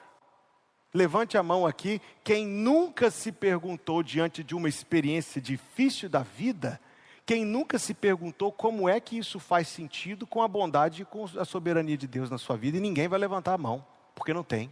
Levante 0.93 1.37
a 1.37 1.43
mão 1.43 1.65
aqui, 1.65 1.99
quem 2.23 2.45
nunca 2.45 3.09
se 3.09 3.31
perguntou 3.31 4.03
diante 4.03 4.43
de 4.43 4.53
uma 4.53 4.69
experiência 4.69 5.41
difícil 5.41 6.07
da 6.07 6.19
vida, 6.19 6.79
quem 7.25 7.43
nunca 7.43 7.79
se 7.79 7.93
perguntou 7.93 8.51
como 8.51 8.87
é 8.87 8.99
que 8.99 9.17
isso 9.17 9.39
faz 9.39 9.67
sentido 9.67 10.27
com 10.27 10.43
a 10.43 10.47
bondade 10.47 11.01
e 11.01 11.05
com 11.05 11.25
a 11.37 11.45
soberania 11.45 11.97
de 11.97 12.05
Deus 12.05 12.29
na 12.29 12.37
sua 12.37 12.55
vida, 12.55 12.77
e 12.77 12.81
ninguém 12.81 13.07
vai 13.07 13.17
levantar 13.17 13.53
a 13.53 13.57
mão, 13.57 13.83
porque 14.13 14.33
não 14.33 14.43
tem. 14.43 14.71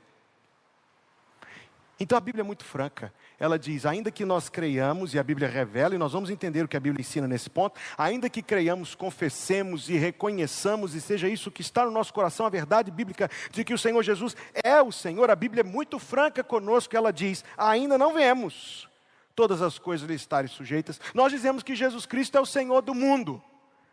Então 2.01 2.17
a 2.17 2.21
Bíblia 2.21 2.41
é 2.41 2.43
muito 2.43 2.65
franca. 2.65 3.13
Ela 3.39 3.59
diz: 3.59 3.85
ainda 3.85 4.09
que 4.09 4.25
nós 4.25 4.49
creiamos, 4.49 5.13
e 5.13 5.19
a 5.19 5.23
Bíblia 5.23 5.47
revela, 5.47 5.93
e 5.93 5.99
nós 5.99 6.13
vamos 6.13 6.31
entender 6.31 6.65
o 6.65 6.67
que 6.67 6.75
a 6.75 6.79
Bíblia 6.79 7.01
ensina 7.01 7.27
nesse 7.27 7.47
ponto, 7.47 7.79
ainda 7.95 8.27
que 8.27 8.41
creiamos, 8.41 8.95
confessemos 8.95 9.87
e 9.87 9.97
reconheçamos, 9.97 10.95
e 10.95 10.99
seja 10.99 11.29
isso 11.29 11.51
que 11.51 11.61
está 11.61 11.85
no 11.85 11.91
nosso 11.91 12.11
coração, 12.11 12.47
a 12.47 12.49
verdade 12.49 12.89
bíblica 12.89 13.29
de 13.51 13.63
que 13.63 13.71
o 13.71 13.77
Senhor 13.77 14.01
Jesus 14.01 14.35
é 14.63 14.81
o 14.81 14.91
Senhor, 14.91 15.29
a 15.29 15.35
Bíblia 15.35 15.61
é 15.61 15.63
muito 15.63 15.99
franca 15.99 16.43
conosco, 16.43 16.97
ela 16.97 17.13
diz: 17.13 17.45
ainda 17.55 17.99
não 17.99 18.15
vemos 18.15 18.89
todas 19.35 19.61
as 19.61 19.77
coisas 19.77 20.09
lhe 20.09 20.15
estarem 20.15 20.49
sujeitas. 20.49 20.99
Nós 21.13 21.31
dizemos 21.31 21.61
que 21.61 21.75
Jesus 21.75 22.07
Cristo 22.07 22.35
é 22.35 22.41
o 22.41 22.47
Senhor 22.47 22.81
do 22.81 22.95
mundo. 22.95 23.39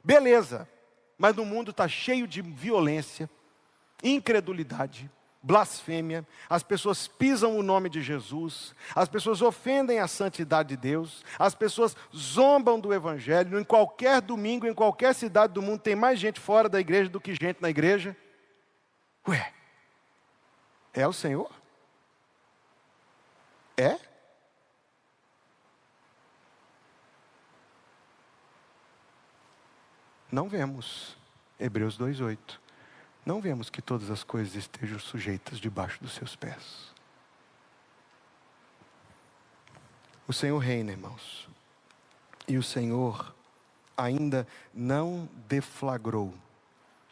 Beleza. 0.02 0.66
Mas 1.18 1.36
o 1.36 1.44
mundo 1.44 1.72
está 1.72 1.86
cheio 1.86 2.26
de 2.26 2.40
violência, 2.40 3.28
incredulidade, 4.02 5.10
blasfêmia, 5.42 6.26
as 6.48 6.62
pessoas 6.62 7.06
pisam 7.06 7.56
o 7.56 7.62
nome 7.62 7.88
de 7.88 8.02
Jesus, 8.02 8.74
as 8.94 9.08
pessoas 9.08 9.40
ofendem 9.40 10.00
a 10.00 10.08
santidade 10.08 10.70
de 10.70 10.76
Deus, 10.76 11.24
as 11.38 11.54
pessoas 11.54 11.96
zombam 12.14 12.78
do 12.78 12.92
Evangelho. 12.92 13.58
Em 13.58 13.64
qualquer 13.64 14.20
domingo, 14.20 14.66
em 14.66 14.74
qualquer 14.74 15.14
cidade 15.14 15.52
do 15.52 15.62
mundo, 15.62 15.80
tem 15.80 15.94
mais 15.94 16.18
gente 16.18 16.40
fora 16.40 16.68
da 16.68 16.80
igreja 16.80 17.08
do 17.08 17.20
que 17.20 17.34
gente 17.34 17.62
na 17.62 17.70
igreja. 17.70 18.16
Ué, 19.26 19.52
é 20.92 21.06
o 21.06 21.12
Senhor? 21.12 21.50
É? 23.76 23.96
Não 30.30 30.48
vemos. 30.48 31.16
Hebreus 31.60 31.98
2,8 31.98 32.67
não 33.28 33.42
vemos 33.42 33.68
que 33.68 33.82
todas 33.82 34.10
as 34.10 34.24
coisas 34.24 34.54
estejam 34.54 34.98
sujeitas 34.98 35.60
debaixo 35.60 36.02
dos 36.02 36.14
seus 36.14 36.34
pés. 36.34 36.94
O 40.26 40.32
Senhor 40.32 40.56
reina, 40.56 40.92
irmãos, 40.92 41.46
e 42.48 42.56
o 42.56 42.62
Senhor 42.62 43.34
ainda 43.94 44.48
não 44.72 45.28
deflagrou 45.46 46.32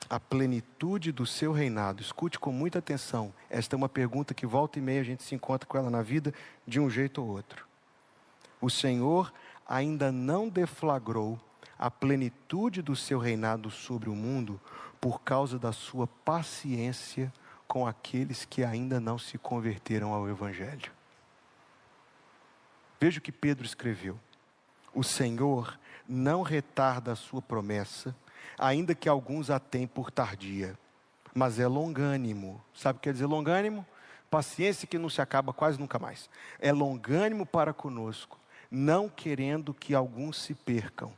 a 0.09 0.18
plenitude 0.18 1.12
do 1.12 1.26
seu 1.26 1.52
reinado. 1.52 2.00
Escute 2.00 2.38
com 2.38 2.50
muita 2.50 2.79
atenção. 2.79 3.31
Esta 3.50 3.76
é 3.76 3.76
uma 3.76 3.88
pergunta 3.88 4.33
que 4.33 4.46
volta 4.46 4.79
e 4.79 4.83
meia 4.83 5.02
a 5.02 5.05
gente 5.05 5.22
se 5.22 5.35
encontra 5.35 5.68
com 5.68 5.76
ela 5.76 5.90
na 5.90 6.00
vida 6.00 6.33
de 6.66 6.81
um 6.81 6.88
jeito 6.88 7.20
ou 7.20 7.29
outro. 7.29 7.66
O 8.59 8.70
Senhor 8.70 9.31
ainda 9.68 10.11
não 10.11 10.48
deflagrou 10.48 11.38
a 11.79 11.90
plenitude 11.90 12.81
do 12.81 12.96
seu 12.96 13.18
reinado 13.18 13.70
sobre 13.70 14.09
o 14.09 14.14
mundo 14.14 14.59
por 15.00 15.20
causa 15.22 15.59
da 15.59 15.72
sua 15.72 16.06
paciência 16.06 17.32
com 17.66 17.87
aqueles 17.87 18.44
que 18.44 18.64
ainda 18.64 19.00
não 19.00 19.18
se 19.18 19.38
converteram 19.38 20.12
ao 20.12 20.28
Evangelho. 20.28 20.92
Veja 23.00 23.18
o 23.18 23.22
que 23.22 23.32
Pedro 23.32 23.66
escreveu: 23.66 24.18
O 24.94 25.02
Senhor 25.02 25.78
não 26.09 26.42
retarda 26.42 27.12
a 27.12 27.16
sua 27.16 27.42
promessa, 27.42 28.14
ainda 28.59 28.94
que 28.94 29.09
alguns 29.09 29.50
a 29.50 29.59
tenham 29.59 29.88
por 29.88 30.11
tardia, 30.11 30.78
mas 31.35 31.59
é 31.59 31.66
longânimo. 31.66 32.62
Sabe 32.74 32.96
o 32.96 33.00
que 33.00 33.04
quer 33.04 33.12
dizer 33.12 33.26
longânimo? 33.26 33.87
Paciência 34.30 34.88
que 34.88 34.98
não 34.98 35.09
se 35.09 35.20
acaba 35.20 35.52
quase 35.52 35.78
nunca 35.78 35.98
mais. 35.98 36.28
É 36.59 36.72
longânimo 36.72 37.46
para 37.46 37.72
conosco, 37.72 38.38
não 38.70 39.09
querendo 39.09 39.72
que 39.72 39.94
alguns 39.94 40.40
se 40.42 40.54
percam, 40.54 41.12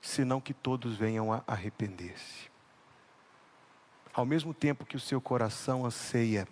senão 0.00 0.40
que 0.40 0.54
todos 0.54 0.96
venham 0.96 1.32
a 1.32 1.42
arrepender-se. 1.46 2.50
Ao 4.18 4.26
mesmo 4.26 4.52
tempo 4.52 4.84
que 4.84 4.96
o 4.96 5.00
seu 5.00 5.20
coração 5.20 5.86
anseia 5.86 6.48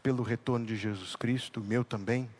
pelo 0.00 0.22
retorno 0.22 0.64
de 0.64 0.76
Jesus 0.76 1.16
Cristo, 1.16 1.58
o 1.58 1.64
meu 1.64 1.84
também, 1.84 2.30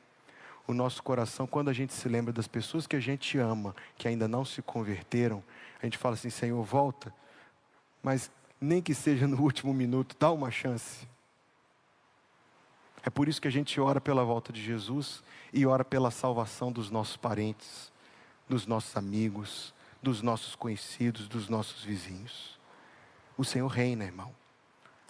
o 0.64 0.72
nosso 0.72 1.02
coração, 1.02 1.44
quando 1.44 1.70
a 1.70 1.72
gente 1.72 1.92
se 1.92 2.08
lembra 2.08 2.32
das 2.32 2.46
pessoas 2.46 2.86
que 2.86 2.94
a 2.94 3.00
gente 3.00 3.36
ama, 3.36 3.74
que 3.98 4.06
ainda 4.06 4.28
não 4.28 4.44
se 4.44 4.62
converteram, 4.62 5.42
a 5.82 5.84
gente 5.84 5.98
fala 5.98 6.14
assim: 6.14 6.30
Senhor, 6.30 6.62
volta, 6.62 7.12
mas 8.00 8.30
nem 8.60 8.80
que 8.80 8.94
seja 8.94 9.26
no 9.26 9.42
último 9.42 9.74
minuto, 9.74 10.14
dá 10.20 10.30
uma 10.30 10.52
chance. 10.52 11.04
É 13.02 13.10
por 13.10 13.26
isso 13.26 13.42
que 13.42 13.48
a 13.48 13.50
gente 13.50 13.80
ora 13.80 14.00
pela 14.00 14.22
volta 14.22 14.52
de 14.52 14.62
Jesus 14.62 15.24
e 15.52 15.66
ora 15.66 15.84
pela 15.84 16.12
salvação 16.12 16.70
dos 16.70 16.92
nossos 16.92 17.16
parentes, 17.16 17.90
dos 18.48 18.68
nossos 18.68 18.96
amigos, 18.96 19.74
dos 20.00 20.22
nossos 20.22 20.54
conhecidos, 20.54 21.26
dos 21.26 21.48
nossos 21.48 21.82
vizinhos. 21.82 22.56
O 23.36 23.42
Senhor 23.42 23.66
reina, 23.66 24.04
irmão. 24.04 24.43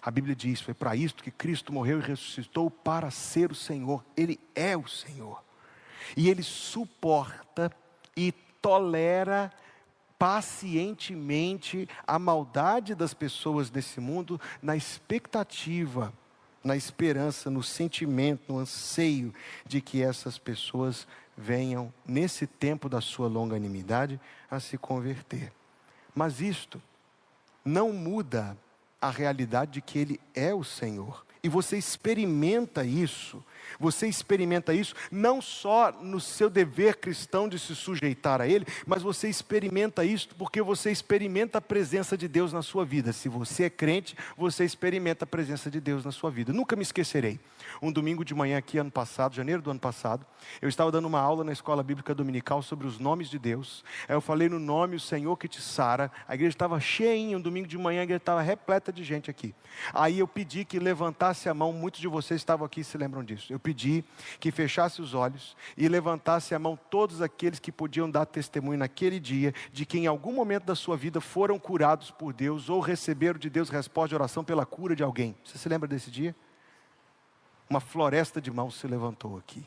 A 0.05 0.11
Bíblia 0.11 0.35
diz: 0.35 0.61
foi 0.61 0.75
para 0.75 0.95
isto 0.95 1.23
que 1.23 1.31
Cristo 1.31 1.73
morreu 1.73 1.97
e 1.97 2.03
ressuscitou 2.03 2.69
para 2.69 3.09
ser 3.09 3.51
o 3.51 3.55
Senhor. 3.55 4.05
Ele 4.15 4.39
é 4.53 4.77
o 4.77 4.87
Senhor. 4.87 5.43
E 6.15 6.29
ele 6.29 6.43
suporta 6.43 7.71
e 8.15 8.31
tolera 8.61 9.51
pacientemente 10.19 11.89
a 12.05 12.19
maldade 12.19 12.93
das 12.93 13.15
pessoas 13.15 13.71
desse 13.71 13.99
mundo, 13.99 14.39
na 14.61 14.75
expectativa, 14.75 16.13
na 16.63 16.77
esperança, 16.77 17.49
no 17.49 17.63
sentimento, 17.63 18.53
no 18.53 18.59
anseio 18.59 19.33
de 19.65 19.81
que 19.81 20.03
essas 20.03 20.37
pessoas 20.37 21.07
venham, 21.35 21.91
nesse 22.05 22.45
tempo 22.45 22.87
da 22.87 23.01
sua 23.01 23.27
longanimidade, 23.27 24.21
a 24.51 24.59
se 24.59 24.77
converter. 24.77 25.51
Mas 26.13 26.41
isto 26.41 26.79
não 27.65 27.91
muda 27.91 28.55
a 29.01 29.09
realidade 29.09 29.73
de 29.73 29.81
que 29.81 29.99
Ele 29.99 30.19
é 30.33 30.53
o 30.53 30.63
Senhor. 30.63 31.25
E 31.43 31.49
você 31.49 31.77
experimenta 31.77 32.83
isso 32.83 33.43
você 33.79 34.07
experimenta 34.07 34.73
isso 34.73 34.95
não 35.11 35.41
só 35.41 35.91
no 35.91 36.19
seu 36.19 36.49
dever 36.49 36.97
cristão 36.97 37.47
de 37.47 37.57
se 37.59 37.75
sujeitar 37.75 38.41
a 38.41 38.47
Ele, 38.47 38.65
mas 38.85 39.01
você 39.01 39.27
experimenta 39.27 40.03
isso 40.03 40.29
porque 40.37 40.61
você 40.61 40.91
experimenta 40.91 41.57
a 41.57 41.61
presença 41.61 42.17
de 42.17 42.27
Deus 42.27 42.53
na 42.53 42.61
sua 42.61 42.85
vida. 42.85 43.13
Se 43.13 43.29
você 43.29 43.63
é 43.63 43.69
crente, 43.69 44.15
você 44.37 44.63
experimenta 44.63 45.23
a 45.23 45.27
presença 45.27 45.69
de 45.69 45.79
Deus 45.79 46.05
na 46.05 46.11
sua 46.11 46.29
vida. 46.29 46.53
Nunca 46.53 46.75
me 46.75 46.83
esquecerei. 46.83 47.39
Um 47.81 47.91
domingo 47.91 48.23
de 48.23 48.33
manhã 48.33 48.57
aqui, 48.57 48.77
ano 48.77 48.91
passado, 48.91 49.35
janeiro 49.35 49.61
do 49.61 49.71
ano 49.71 49.79
passado, 49.79 50.25
eu 50.61 50.69
estava 50.69 50.91
dando 50.91 51.05
uma 51.05 51.19
aula 51.19 51.43
na 51.43 51.51
escola 51.51 51.83
bíblica 51.83 52.13
dominical 52.13 52.61
sobre 52.61 52.87
os 52.87 52.99
nomes 52.99 53.29
de 53.29 53.39
Deus. 53.39 53.83
Aí 54.07 54.15
eu 54.15 54.21
falei 54.21 54.49
no 54.49 54.59
nome, 54.59 54.95
o 54.95 54.99
Senhor 54.99 55.35
que 55.37 55.47
te 55.47 55.61
sara. 55.61 56.11
A 56.27 56.35
igreja 56.35 56.55
estava 56.55 56.79
cheinha, 56.79 57.37
um 57.37 57.41
domingo 57.41 57.67
de 57.67 57.77
manhã, 57.77 58.01
a 58.01 58.03
igreja 58.03 58.17
estava 58.17 58.41
repleta 58.41 58.91
de 58.91 59.03
gente 59.03 59.29
aqui. 59.29 59.53
Aí 59.93 60.19
eu 60.19 60.27
pedi 60.27 60.65
que 60.65 60.79
levantasse 60.79 61.49
a 61.49 61.53
mão, 61.53 61.73
muitos 61.73 61.99
de 61.99 62.07
vocês 62.07 62.41
estavam 62.41 62.65
aqui 62.65 62.81
e 62.81 62.83
se 62.83 62.97
lembram 62.97 63.23
disso. 63.23 63.51
Eu 63.51 63.59
pedi 63.59 64.03
que 64.39 64.51
fechasse 64.51 65.01
os 65.01 65.13
olhos 65.13 65.55
e 65.77 65.87
levantasse 65.87 66.55
a 66.55 66.59
mão 66.59 66.77
todos 66.89 67.21
aqueles 67.21 67.59
que 67.59 67.71
podiam 67.71 68.09
dar 68.09 68.25
testemunho 68.25 68.79
naquele 68.79 69.19
dia 69.19 69.53
de 69.71 69.85
que 69.85 69.97
em 69.97 70.07
algum 70.07 70.33
momento 70.33 70.65
da 70.65 70.75
sua 70.75 70.97
vida 70.97 71.19
foram 71.19 71.59
curados 71.59 72.11
por 72.11 72.33
Deus 72.33 72.69
ou 72.69 72.79
receberam 72.79 73.39
de 73.39 73.49
Deus 73.49 73.69
resposta 73.69 74.09
de 74.09 74.15
oração 74.15 74.43
pela 74.43 74.65
cura 74.65 74.95
de 74.95 75.03
alguém. 75.03 75.35
Você 75.43 75.57
se 75.57 75.69
lembra 75.69 75.87
desse 75.87 76.11
dia? 76.11 76.35
Uma 77.69 77.79
floresta 77.79 78.39
de 78.39 78.51
mãos 78.51 78.75
se 78.75 78.87
levantou 78.87 79.37
aqui. 79.37 79.65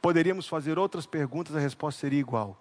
Poderíamos 0.00 0.46
fazer 0.46 0.78
outras 0.78 1.04
perguntas, 1.04 1.54
a 1.56 1.60
resposta 1.60 2.00
seria 2.00 2.20
igual. 2.20 2.56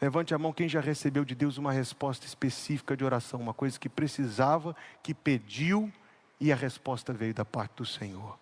Levante 0.00 0.34
a 0.34 0.38
mão 0.38 0.52
quem 0.52 0.68
já 0.68 0.80
recebeu 0.80 1.24
de 1.24 1.34
Deus 1.34 1.56
uma 1.56 1.72
resposta 1.72 2.26
específica 2.26 2.96
de 2.96 3.04
oração, 3.04 3.40
uma 3.40 3.54
coisa 3.54 3.78
que 3.78 3.88
precisava, 3.88 4.76
que 5.02 5.14
pediu 5.14 5.90
e 6.40 6.52
a 6.52 6.56
resposta 6.56 7.12
veio 7.12 7.32
da 7.32 7.44
parte 7.44 7.76
do 7.76 7.86
Senhor. 7.86 8.38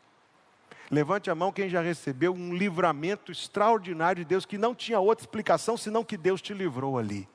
Levante 0.91 1.31
a 1.31 1.35
mão 1.35 1.53
quem 1.53 1.69
já 1.69 1.81
recebeu 1.81 2.35
um 2.35 2.55
livramento 2.55 3.33
extraordinário 3.33 4.25
de 4.25 4.29
Deus, 4.29 4.45
que 4.45 4.59
não 4.59 4.75
tinha 4.75 5.01
outra 5.01 5.23
explicação 5.23 5.77
senão 5.77 6.05
que 6.05 6.17
Deus 6.17 6.43
te 6.43 6.53
livrou 6.53 6.99
ali. 6.99 7.29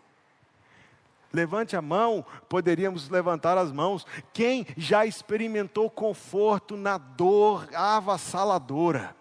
Levante 1.34 1.76
a 1.76 1.82
mão, 1.82 2.26
poderíamos 2.48 3.10
levantar 3.10 3.58
as 3.58 3.72
mãos. 3.72 4.06
Quem 4.34 4.66
já 4.78 5.06
experimentou 5.06 5.90
conforto 5.90 6.78
na 6.78 6.98
dor 6.98 7.68
avassaladora? 7.74 9.16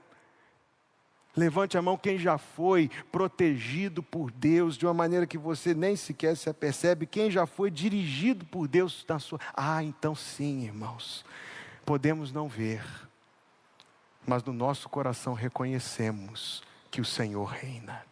Levante 1.36 1.76
a 1.76 1.82
mão 1.82 1.98
quem 1.98 2.18
já 2.18 2.38
foi 2.38 2.90
protegido 3.12 4.02
por 4.02 4.30
Deus 4.30 4.78
de 4.78 4.86
uma 4.86 4.94
maneira 4.94 5.26
que 5.26 5.36
você 5.36 5.74
nem 5.74 5.94
sequer 5.94 6.34
se 6.34 6.48
apercebe. 6.48 7.06
Quem 7.06 7.30
já 7.30 7.44
foi 7.44 7.70
dirigido 7.70 8.46
por 8.46 8.66
Deus 8.66 9.04
na 9.06 9.18
sua. 9.18 9.38
Ah, 9.54 9.84
então 9.84 10.14
sim, 10.14 10.64
irmãos. 10.64 11.26
Podemos 11.84 12.32
não 12.32 12.48
ver, 12.48 12.82
mas 14.26 14.42
no 14.42 14.52
nosso 14.52 14.88
coração 14.88 15.34
reconhecemos 15.34 16.62
que 16.90 17.02
o 17.02 17.04
Senhor 17.04 17.44
reina. 17.44 18.02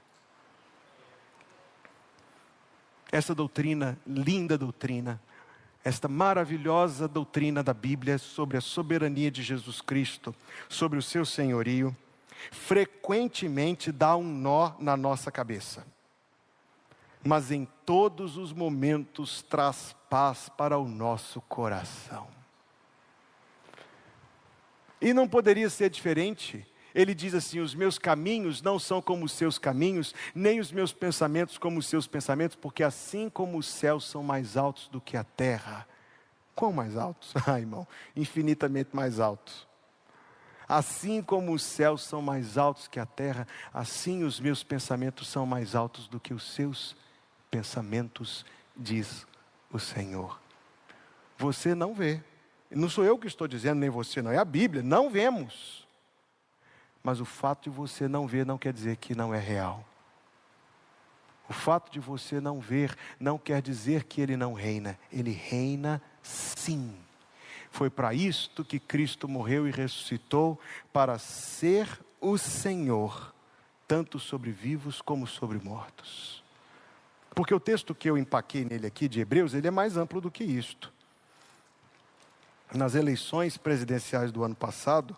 Essa 3.12 3.34
doutrina, 3.34 3.98
linda 4.06 4.58
doutrina, 4.58 5.20
esta 5.84 6.08
maravilhosa 6.08 7.06
doutrina 7.06 7.62
da 7.62 7.74
Bíblia 7.74 8.18
sobre 8.18 8.56
a 8.56 8.60
soberania 8.60 9.30
de 9.30 9.42
Jesus 9.42 9.80
Cristo, 9.80 10.34
sobre 10.68 10.98
o 10.98 11.02
seu 11.02 11.24
senhorio 11.24 11.94
frequentemente 12.50 13.92
dá 13.92 14.16
um 14.16 14.24
nó 14.24 14.72
na 14.78 14.96
nossa 14.96 15.30
cabeça, 15.30 15.86
mas 17.22 17.50
em 17.50 17.66
todos 17.86 18.36
os 18.36 18.52
momentos 18.52 19.42
traz 19.42 19.94
paz 20.10 20.48
para 20.48 20.78
o 20.78 20.86
nosso 20.86 21.40
coração. 21.42 22.28
E 25.00 25.12
não 25.12 25.28
poderia 25.28 25.68
ser 25.68 25.90
diferente. 25.90 26.66
Ele 26.94 27.14
diz 27.14 27.34
assim: 27.34 27.60
Os 27.60 27.74
meus 27.74 27.98
caminhos 27.98 28.62
não 28.62 28.78
são 28.78 29.02
como 29.02 29.24
os 29.24 29.32
seus 29.32 29.58
caminhos, 29.58 30.14
nem 30.34 30.60
os 30.60 30.70
meus 30.70 30.92
pensamentos 30.92 31.58
como 31.58 31.78
os 31.78 31.86
seus 31.86 32.06
pensamentos, 32.06 32.56
porque 32.56 32.82
assim 32.82 33.28
como 33.28 33.58
os 33.58 33.66
céus 33.66 34.08
são 34.08 34.22
mais 34.22 34.56
altos 34.56 34.88
do 34.88 35.00
que 35.00 35.16
a 35.16 35.24
terra. 35.24 35.86
Quão 36.54 36.72
mais 36.72 36.96
altos? 36.96 37.32
Ah, 37.46 37.58
irmão, 37.58 37.86
infinitamente 38.14 38.90
mais 38.94 39.18
altos 39.18 39.66
Assim 40.68 41.20
como 41.20 41.52
os 41.52 41.62
céus 41.62 42.02
são 42.02 42.22
mais 42.22 42.56
altos 42.56 42.88
que 42.88 42.98
a 42.98 43.04
terra, 43.04 43.46
assim 43.72 44.24
os 44.24 44.40
meus 44.40 44.62
pensamentos 44.62 45.28
são 45.28 45.44
mais 45.44 45.74
altos 45.74 46.08
do 46.08 46.18
que 46.18 46.32
os 46.32 46.54
seus 46.54 46.96
pensamentos, 47.50 48.46
diz 48.74 49.26
o 49.70 49.78
Senhor. 49.78 50.40
Você 51.36 51.74
não 51.74 51.94
vê. 51.94 52.22
Não 52.70 52.88
sou 52.88 53.04
eu 53.04 53.18
que 53.18 53.26
estou 53.26 53.46
dizendo, 53.46 53.80
nem 53.80 53.90
você, 53.90 54.22
não. 54.22 54.30
É 54.30 54.38
a 54.38 54.44
Bíblia. 54.44 54.82
Não 54.82 55.10
vemos. 55.10 55.83
Mas 57.04 57.20
o 57.20 57.24
fato 57.26 57.64
de 57.64 57.70
você 57.70 58.08
não 58.08 58.26
ver 58.26 58.46
não 58.46 58.56
quer 58.56 58.72
dizer 58.72 58.96
que 58.96 59.14
não 59.14 59.34
é 59.34 59.38
real. 59.38 59.84
O 61.46 61.52
fato 61.52 61.92
de 61.92 62.00
você 62.00 62.40
não 62.40 62.58
ver 62.58 62.96
não 63.20 63.36
quer 63.36 63.60
dizer 63.60 64.04
que 64.04 64.22
ele 64.22 64.38
não 64.38 64.54
reina. 64.54 64.98
Ele 65.12 65.30
reina 65.30 66.00
sim. 66.22 66.96
Foi 67.70 67.90
para 67.90 68.14
isto 68.14 68.64
que 68.64 68.80
Cristo 68.80 69.28
morreu 69.28 69.68
e 69.68 69.70
ressuscitou 69.70 70.58
para 70.92 71.18
ser 71.18 71.86
o 72.20 72.38
Senhor, 72.38 73.34
tanto 73.86 74.18
sobre 74.18 74.50
vivos 74.50 75.02
como 75.02 75.26
sobre 75.26 75.58
mortos. 75.58 76.42
Porque 77.34 77.52
o 77.52 77.60
texto 77.60 77.94
que 77.94 78.08
eu 78.08 78.16
empaquei 78.16 78.64
nele 78.64 78.86
aqui 78.86 79.08
de 79.08 79.20
Hebreus, 79.20 79.52
ele 79.52 79.66
é 79.66 79.70
mais 79.70 79.96
amplo 79.98 80.20
do 80.22 80.30
que 80.30 80.44
isto. 80.44 80.90
Nas 82.72 82.94
eleições 82.94 83.58
presidenciais 83.58 84.32
do 84.32 84.42
ano 84.42 84.54
passado, 84.54 85.14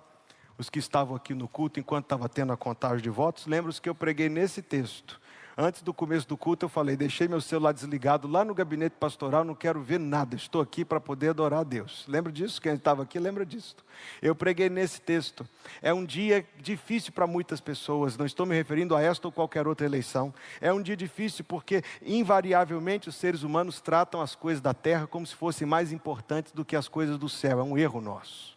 os 0.59 0.71
que 0.71 0.79
estavam 0.79 1.17
aqui 1.17 1.35
no 1.35 1.49
culto 1.49 1.79
enquanto 1.81 2.05
estava 2.05 2.29
tendo 2.29 2.53
a 2.53 2.57
contagem 2.57 3.03
de 3.03 3.11
votos, 3.11 3.47
lembram-se 3.47 3.81
que 3.81 3.89
eu 3.89 3.95
preguei 3.95 4.29
nesse 4.29 4.63
texto. 4.63 5.21
Antes 5.59 5.81
do 5.81 5.95
começo 5.95 6.29
do 6.29 6.37
culto, 6.37 6.67
eu 6.67 6.69
falei: 6.69 6.99
deixei 6.99 7.27
meu 7.27 7.41
celular 7.41 7.73
desligado 7.73 8.29
lá 8.29 8.45
no 8.45 8.55
gabinete 8.55 8.93
pastoral, 9.01 9.43
não 9.43 9.55
quero 9.55 9.81
ver 9.81 9.99
nada, 9.99 10.37
estou 10.37 10.61
aqui 10.61 10.85
para 10.85 11.01
poder 11.01 11.31
adorar 11.31 11.61
a 11.61 11.65
Deus. 11.65 12.05
Lembra 12.07 12.31
disso? 12.31 12.61
Quem 12.61 12.75
estava 12.75 13.05
aqui 13.05 13.19
lembra 13.19 13.47
disso. 13.47 13.75
Eu 14.21 14.35
preguei 14.35 14.69
nesse 14.69 15.01
texto. 15.01 15.49
É 15.81 15.95
um 15.95 16.05
dia 16.05 16.47
difícil 16.61 17.11
para 17.11 17.27
muitas 17.27 17.59
pessoas, 17.59 18.19
não 18.19 18.27
estou 18.27 18.45
me 18.45 18.55
referindo 18.55 18.95
a 18.95 19.01
esta 19.01 19.29
ou 19.29 19.33
qualquer 19.33 19.67
outra 19.67 19.87
eleição. 19.87 20.33
É 20.61 20.71
um 20.71 20.83
dia 20.83 20.97
difícil 20.97 21.43
porque, 21.43 21.83
invariavelmente, 22.05 23.09
os 23.09 23.17
seres 23.17 23.43
humanos 23.43 23.81
tratam 23.81 24.21
as 24.21 24.35
coisas 24.35 24.61
da 24.61 24.75
terra 24.75 25.07
como 25.07 25.27
se 25.27 25.35
fossem 25.35 25.67
mais 25.67 25.91
importantes 25.91 26.53
do 26.53 26.67
que 26.67 26.77
as 26.77 26.87
coisas 26.87 27.17
do 27.17 27.31
céu. 27.31 27.61
É 27.61 27.63
um 27.63 27.79
erro 27.79 28.03
nosso. 28.03 28.56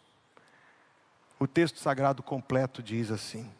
O 1.42 1.46
texto 1.46 1.78
sagrado 1.78 2.22
completo 2.22 2.82
diz 2.82 3.10
assim: 3.10 3.50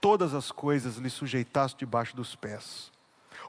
todas 0.00 0.32
as 0.32 0.50
coisas 0.50 0.96
lhe 0.96 1.10
sujeitasse 1.10 1.76
debaixo 1.76 2.16
dos 2.16 2.34
pés. 2.34 2.90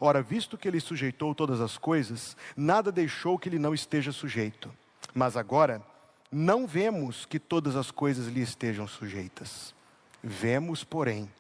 Ora, 0.01 0.21
visto 0.21 0.57
que 0.57 0.67
ele 0.67 0.81
sujeitou 0.81 1.33
todas 1.33 1.61
as 1.61 1.77
coisas, 1.77 2.35
nada 2.57 2.91
deixou 2.91 3.39
que 3.39 3.49
lhe 3.49 3.57
não 3.57 3.73
esteja 3.73 4.11
sujeito. 4.11 4.69
Mas 5.13 5.37
agora, 5.37 5.81
não 6.29 6.67
vemos 6.67 7.25
que 7.25 7.39
todas 7.39 7.75
as 7.75 7.89
coisas 7.89 8.27
lhe 8.27 8.41
estejam 8.41 8.85
sujeitas. 8.85 9.73
Vemos, 10.21 10.83
porém, 10.83 11.31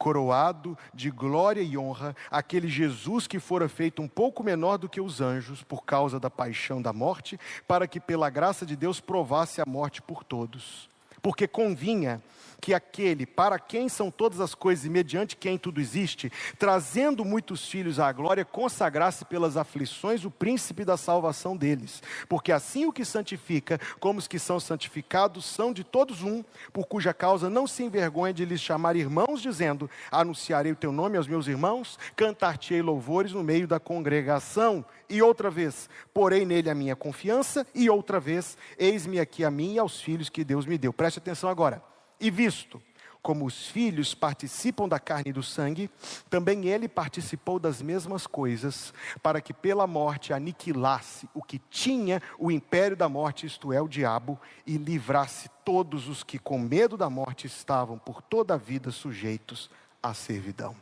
coroado 0.00 0.78
de 0.94 1.10
glória 1.10 1.60
e 1.60 1.76
honra, 1.76 2.16
aquele 2.30 2.68
Jesus 2.68 3.26
que 3.26 3.38
fora 3.38 3.68
feito 3.68 4.00
um 4.00 4.08
pouco 4.08 4.42
menor 4.42 4.78
do 4.78 4.88
que 4.88 4.98
os 4.98 5.20
anjos, 5.20 5.62
por 5.62 5.84
causa 5.84 6.18
da 6.18 6.30
paixão 6.30 6.80
da 6.80 6.90
morte, 6.90 7.38
para 7.68 7.86
que 7.86 8.00
pela 8.00 8.30
graça 8.30 8.64
de 8.64 8.74
Deus 8.74 8.98
provasse 8.98 9.60
a 9.60 9.66
morte 9.66 10.00
por 10.00 10.24
todos. 10.24 10.89
Porque 11.22 11.46
convinha 11.46 12.22
que 12.60 12.74
aquele 12.74 13.24
para 13.24 13.58
quem 13.58 13.88
são 13.88 14.10
todas 14.10 14.40
as 14.40 14.54
coisas 14.54 14.84
e 14.84 14.90
mediante 14.90 15.36
quem 15.36 15.56
tudo 15.56 15.80
existe, 15.80 16.30
trazendo 16.58 17.24
muitos 17.24 17.66
filhos 17.66 17.98
à 17.98 18.12
glória, 18.12 18.44
consagrasse 18.44 19.24
pelas 19.24 19.56
aflições 19.56 20.24
o 20.24 20.30
príncipe 20.30 20.84
da 20.84 20.96
salvação 20.96 21.56
deles. 21.56 22.02
Porque 22.28 22.52
assim 22.52 22.84
o 22.84 22.92
que 22.92 23.04
santifica, 23.04 23.80
como 23.98 24.18
os 24.18 24.28
que 24.28 24.38
são 24.38 24.60
santificados, 24.60 25.46
são 25.46 25.72
de 25.72 25.82
todos 25.82 26.22
um, 26.22 26.44
por 26.72 26.86
cuja 26.86 27.14
causa 27.14 27.48
não 27.48 27.66
se 27.66 27.82
envergonha 27.82 28.34
de 28.34 28.44
lhes 28.44 28.60
chamar 28.60 28.94
irmãos, 28.94 29.40
dizendo: 29.40 29.90
Anunciarei 30.10 30.72
o 30.72 30.76
teu 30.76 30.92
nome 30.92 31.16
aos 31.16 31.26
meus 31.26 31.46
irmãos, 31.46 31.98
cantar-te-ei 32.14 32.82
louvores 32.82 33.32
no 33.32 33.42
meio 33.42 33.66
da 33.66 33.80
congregação. 33.80 34.84
E 35.10 35.20
outra 35.20 35.50
vez, 35.50 35.90
porei 36.14 36.46
nele 36.46 36.70
a 36.70 36.74
minha 36.74 36.94
confiança, 36.94 37.66
e 37.74 37.90
outra 37.90 38.20
vez, 38.20 38.56
eis-me 38.78 39.18
aqui 39.18 39.44
a 39.44 39.50
mim 39.50 39.74
e 39.74 39.78
aos 39.80 40.00
filhos 40.00 40.28
que 40.28 40.44
Deus 40.44 40.64
me 40.64 40.78
deu. 40.78 40.92
Preste 40.92 41.18
atenção 41.18 41.50
agora. 41.50 41.82
E 42.20 42.30
visto 42.30 42.80
como 43.22 43.44
os 43.44 43.66
filhos 43.66 44.14
participam 44.14 44.88
da 44.88 44.98
carne 44.98 45.30
e 45.30 45.32
do 45.32 45.42
sangue, 45.42 45.90
também 46.30 46.66
ele 46.66 46.88
participou 46.88 47.58
das 47.58 47.82
mesmas 47.82 48.26
coisas, 48.26 48.94
para 49.22 49.40
que 49.40 49.52
pela 49.52 49.86
morte 49.86 50.32
aniquilasse 50.32 51.28
o 51.34 51.42
que 51.42 51.58
tinha 51.70 52.22
o 52.38 52.50
império 52.50 52.96
da 52.96 53.08
morte, 53.08 53.46
isto 53.46 53.72
é, 53.72 53.82
o 53.82 53.88
diabo, 53.88 54.38
e 54.66 54.76
livrasse 54.76 55.50
todos 55.64 56.08
os 56.08 56.22
que 56.22 56.38
com 56.38 56.58
medo 56.58 56.96
da 56.96 57.10
morte 57.10 57.46
estavam 57.46 57.98
por 57.98 58.22
toda 58.22 58.54
a 58.54 58.56
vida 58.56 58.90
sujeitos 58.90 59.68
à 60.02 60.14
servidão. 60.14 60.74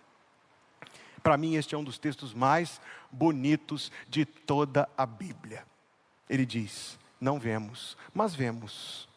Para 1.22 1.36
mim, 1.36 1.56
este 1.56 1.74
é 1.74 1.78
um 1.78 1.84
dos 1.84 1.98
textos 1.98 2.32
mais 2.32 2.80
bonitos 3.10 3.90
de 4.08 4.24
toda 4.24 4.88
a 4.96 5.06
Bíblia. 5.06 5.64
Ele 6.28 6.46
diz: 6.46 6.98
Não 7.20 7.38
vemos, 7.38 7.96
mas 8.14 8.34
vemos 8.34 9.08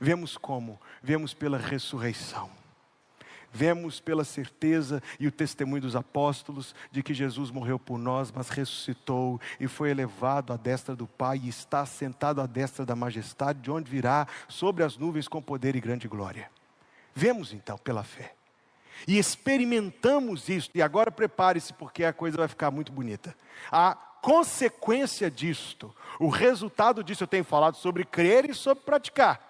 Vemos 0.00 0.36
como? 0.36 0.80
Vemos 1.02 1.34
pela 1.34 1.58
ressurreição. 1.58 2.50
Vemos 3.50 3.98
pela 3.98 4.24
certeza 4.24 5.02
e 5.18 5.26
o 5.26 5.32
testemunho 5.32 5.80
dos 5.80 5.96
apóstolos 5.96 6.74
de 6.92 7.02
que 7.02 7.14
Jesus 7.14 7.50
morreu 7.50 7.78
por 7.78 7.98
nós, 7.98 8.30
mas 8.30 8.50
ressuscitou 8.50 9.40
e 9.58 9.66
foi 9.66 9.90
elevado 9.90 10.52
à 10.52 10.56
destra 10.56 10.94
do 10.94 11.06
Pai 11.06 11.40
e 11.42 11.48
está 11.48 11.84
sentado 11.86 12.42
à 12.42 12.46
destra 12.46 12.84
da 12.84 12.94
majestade, 12.94 13.60
de 13.60 13.70
onde 13.70 13.90
virá 13.90 14.28
sobre 14.48 14.84
as 14.84 14.98
nuvens 14.98 15.26
com 15.26 15.42
poder 15.42 15.74
e 15.74 15.80
grande 15.80 16.06
glória. 16.06 16.50
Vemos 17.14 17.52
então 17.52 17.78
pela 17.78 18.04
fé. 18.04 18.37
E 19.06 19.18
experimentamos 19.18 20.48
isso, 20.48 20.70
e 20.74 20.82
agora 20.82 21.10
prepare-se, 21.10 21.72
porque 21.72 22.04
a 22.04 22.12
coisa 22.12 22.36
vai 22.36 22.48
ficar 22.48 22.70
muito 22.70 22.92
bonita. 22.92 23.34
A 23.70 23.94
consequência 23.94 25.30
disto, 25.30 25.94
o 26.18 26.28
resultado 26.28 27.04
disso, 27.04 27.22
eu 27.22 27.28
tenho 27.28 27.44
falado 27.44 27.76
sobre 27.76 28.04
crer 28.04 28.50
e 28.50 28.54
sobre 28.54 28.84
praticar. 28.84 29.40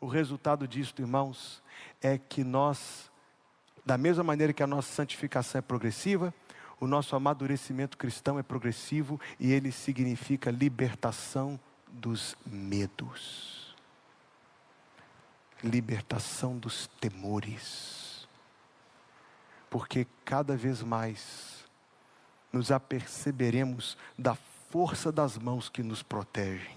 O 0.00 0.06
resultado 0.06 0.66
disso, 0.66 0.94
irmãos, 0.98 1.62
é 2.00 2.18
que 2.18 2.42
nós, 2.44 3.10
da 3.84 3.98
mesma 3.98 4.24
maneira 4.24 4.52
que 4.52 4.62
a 4.62 4.66
nossa 4.66 4.92
santificação 4.92 5.58
é 5.58 5.62
progressiva, 5.62 6.32
o 6.78 6.86
nosso 6.86 7.16
amadurecimento 7.16 7.96
cristão 7.96 8.38
é 8.38 8.42
progressivo 8.42 9.18
e 9.40 9.52
ele 9.52 9.72
significa 9.72 10.50
libertação 10.50 11.58
dos 11.88 12.36
medos, 12.44 13.74
libertação 15.64 16.58
dos 16.58 16.86
temores, 17.00 18.05
porque 19.76 20.06
cada 20.24 20.56
vez 20.56 20.82
mais 20.82 21.68
nos 22.50 22.72
aperceberemos 22.72 23.94
da 24.16 24.34
força 24.70 25.12
das 25.12 25.36
mãos 25.36 25.68
que 25.68 25.82
nos 25.82 26.02
protegem 26.02 26.74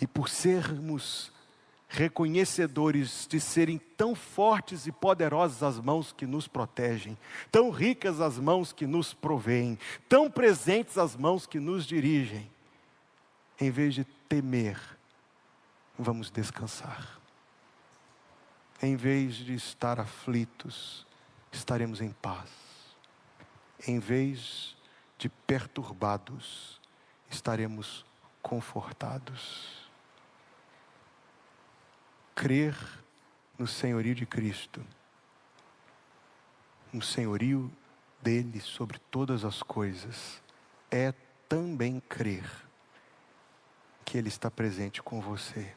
E 0.00 0.06
por 0.06 0.30
sermos 0.30 1.30
reconhecedores 1.90 3.26
de 3.28 3.38
serem 3.38 3.76
tão 3.76 4.14
fortes 4.14 4.86
e 4.86 4.92
poderosas 4.92 5.62
as 5.62 5.78
mãos 5.78 6.10
que 6.10 6.24
nos 6.24 6.48
protegem, 6.48 7.18
tão 7.52 7.68
ricas 7.68 8.18
as 8.18 8.38
mãos 8.38 8.72
que 8.72 8.86
nos 8.86 9.12
provêm, 9.12 9.78
tão 10.08 10.30
presentes 10.30 10.96
as 10.96 11.14
mãos 11.14 11.46
que 11.46 11.60
nos 11.60 11.84
dirigem, 11.84 12.50
em 13.60 13.70
vez 13.70 13.94
de 13.94 14.04
temer, 14.26 14.80
vamos 15.98 16.30
descansar. 16.30 17.25
Em 18.82 18.96
vez 18.96 19.34
de 19.34 19.54
estar 19.54 19.98
aflitos, 19.98 21.06
estaremos 21.50 22.00
em 22.00 22.10
paz. 22.10 22.50
Em 23.86 23.98
vez 23.98 24.76
de 25.18 25.28
perturbados, 25.28 26.80
estaremos 27.30 28.04
confortados 28.42 29.86
crer 32.36 32.76
no 33.58 33.66
senhorio 33.66 34.14
de 34.14 34.26
Cristo, 34.26 34.84
no 36.92 37.00
senhorio 37.00 37.72
dele 38.20 38.60
sobre 38.60 38.98
todas 39.10 39.42
as 39.42 39.62
coisas, 39.62 40.42
é 40.90 41.12
também 41.48 41.98
crer 41.98 42.44
que 44.04 44.18
ele 44.18 44.28
está 44.28 44.50
presente 44.50 45.02
com 45.02 45.18
você. 45.20 45.74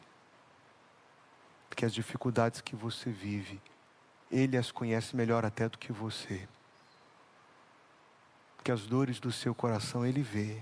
Que 1.75 1.86
as 1.86 1.93
dificuldades 1.93 2.62
que 2.62 2.75
você 2.75 3.10
vive, 3.10 3.62
ele 4.29 4.58
as 4.58 4.71
conhece 4.71 5.15
melhor 5.15 5.45
até 5.45 5.70
do 5.70 5.78
que 5.78 5.91
você. 5.91 6.47
Que 8.63 8.72
as 8.72 8.86
dores 8.86 9.20
do 9.20 9.32
seu 9.32 9.55
coração 9.55 10.05
ele 10.05 10.22
vê. 10.22 10.61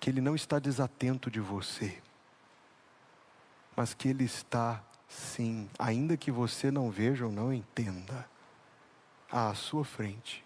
Que 0.00 0.10
ele 0.10 0.20
não 0.20 0.34
está 0.34 0.58
desatento 0.58 1.30
de 1.30 1.40
você 1.40 2.02
mas 3.76 3.92
que 3.92 4.08
Ele 4.08 4.24
está, 4.24 4.82
sim, 5.06 5.68
ainda 5.78 6.16
que 6.16 6.32
você 6.32 6.70
não 6.70 6.90
veja 6.90 7.26
ou 7.26 7.30
não 7.30 7.52
entenda, 7.52 8.26
à 9.30 9.54
sua 9.54 9.84
frente, 9.84 10.42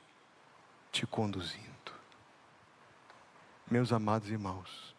te 0.91 1.07
conduzindo. 1.07 1.69
Meus 3.71 3.93
amados 3.93 4.29
irmãos, 4.29 4.97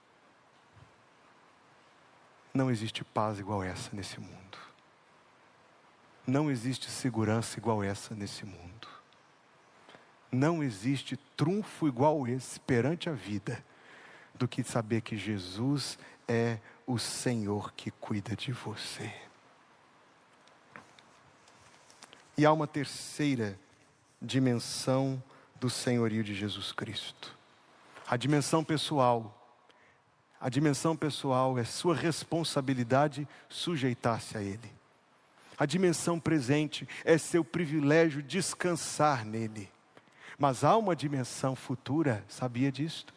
Não 2.54 2.70
existe 2.70 3.04
paz 3.04 3.40
igual 3.40 3.64
essa 3.64 3.90
nesse 3.94 4.20
mundo. 4.20 4.58
Não 6.26 6.52
existe 6.52 6.90
segurança 6.90 7.58
igual 7.58 7.84
essa 7.84 8.14
nesse 8.14 8.46
mundo. 8.46 8.88
Não 10.32 10.64
existe 10.64 11.18
trunfo 11.36 11.88
igual 11.88 12.28
esse 12.28 12.60
perante 12.60 13.10
a 13.10 13.14
vida 13.14 13.64
do 14.36 14.48
que 14.48 14.64
saber 14.64 15.02
que 15.02 15.18
Jesus 15.18 15.98
é 16.28 16.60
o 16.86 16.98
Senhor 16.98 17.74
que 17.74 17.92
cuida 17.92 18.36
de 18.36 18.52
você. 18.52 19.14
E 22.38 22.46
há 22.46 22.52
uma 22.52 22.68
terceira 22.68 23.60
dimensão 24.22 25.22
do 25.60 25.70
senhorio 25.70 26.24
de 26.24 26.34
Jesus 26.34 26.72
Cristo. 26.72 27.38
A 28.08 28.18
dimensão 28.18 28.64
pessoal. 28.64 29.38
A 30.42 30.50
dimensão 30.50 30.98
pessoal 30.98 31.60
é 31.60 31.64
sua 31.64 31.94
responsabilidade 31.94 33.28
sujeitar-se 33.48 34.36
a 34.36 34.42
Ele. 34.42 34.72
A 35.56 35.68
dimensão 35.68 36.20
presente 36.20 36.90
é 37.06 37.16
seu 37.20 37.44
privilégio 37.46 38.24
descansar 38.24 39.24
nele. 39.24 39.70
Mas 40.40 40.64
há 40.64 40.76
uma 40.76 40.96
dimensão 40.96 41.56
futura, 41.56 42.26
sabia 42.28 42.72
disto? 42.72 43.14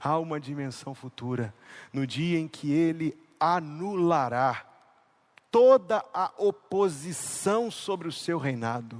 Há 0.00 0.16
uma 0.20 0.38
dimensão 0.38 0.94
futura, 0.94 1.52
no 1.92 2.06
dia 2.06 2.38
em 2.38 2.46
que 2.46 2.70
Ele 2.70 3.18
anulará 3.40 4.64
toda 5.50 6.04
a 6.14 6.30
oposição 6.38 7.72
sobre 7.72 8.06
o 8.06 8.12
seu 8.12 8.38
reinado. 8.38 8.96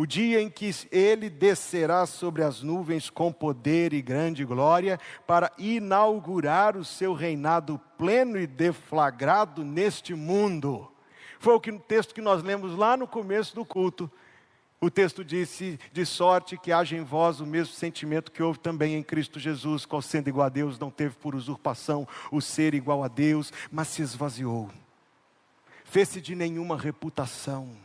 O 0.00 0.06
dia 0.06 0.40
em 0.40 0.48
que 0.48 0.70
ele 0.90 1.28
descerá 1.28 2.06
sobre 2.06 2.42
as 2.42 2.62
nuvens 2.62 3.10
com 3.10 3.30
poder 3.30 3.92
e 3.92 4.00
grande 4.00 4.46
glória 4.46 4.98
para 5.26 5.52
inaugurar 5.58 6.74
o 6.74 6.82
seu 6.82 7.12
reinado 7.12 7.78
pleno 7.98 8.38
e 8.38 8.46
deflagrado 8.46 9.62
neste 9.62 10.14
mundo. 10.14 10.90
Foi 11.38 11.52
o, 11.52 11.60
que, 11.60 11.70
o 11.70 11.78
texto 11.78 12.14
que 12.14 12.22
nós 12.22 12.42
lemos 12.42 12.74
lá 12.74 12.96
no 12.96 13.06
começo 13.06 13.54
do 13.54 13.62
culto. 13.62 14.10
O 14.80 14.90
texto 14.90 15.22
disse: 15.22 15.78
De 15.92 16.06
sorte 16.06 16.56
que 16.56 16.72
haja 16.72 16.96
em 16.96 17.04
vós 17.04 17.38
o 17.38 17.44
mesmo 17.44 17.74
sentimento 17.74 18.32
que 18.32 18.42
houve 18.42 18.58
também 18.58 18.94
em 18.94 19.02
Cristo 19.02 19.38
Jesus, 19.38 19.84
qual 19.84 20.00
sendo 20.00 20.28
igual 20.28 20.46
a 20.46 20.48
Deus, 20.48 20.78
não 20.78 20.90
teve 20.90 21.14
por 21.16 21.34
usurpação 21.34 22.08
o 22.32 22.40
ser 22.40 22.72
igual 22.72 23.04
a 23.04 23.08
Deus, 23.08 23.52
mas 23.70 23.88
se 23.88 24.00
esvaziou 24.00 24.70
fez-se 25.84 26.20
de 26.20 26.36
nenhuma 26.36 26.78
reputação, 26.78 27.76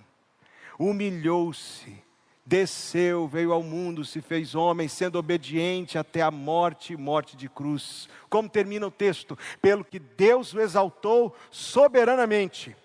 humilhou-se, 0.77 2.04
desceu, 2.45 3.27
veio 3.27 3.51
ao 3.51 3.63
mundo, 3.63 4.05
se 4.05 4.21
fez 4.21 4.53
homem, 4.53 4.87
sendo 4.87 5.17
obediente 5.17 5.97
até 5.97 6.21
a 6.21 6.29
morte 6.29 6.95
morte 6.95 7.35
de 7.35 7.49
cruz. 7.49 8.07
Como 8.29 8.47
termina 8.47 8.85
o 8.85 8.91
texto? 8.91 9.37
Pelo 9.61 9.83
que 9.83 9.99
Deus 9.99 10.53
o 10.53 10.59
exaltou 10.59 11.35
soberanamente 11.49 12.75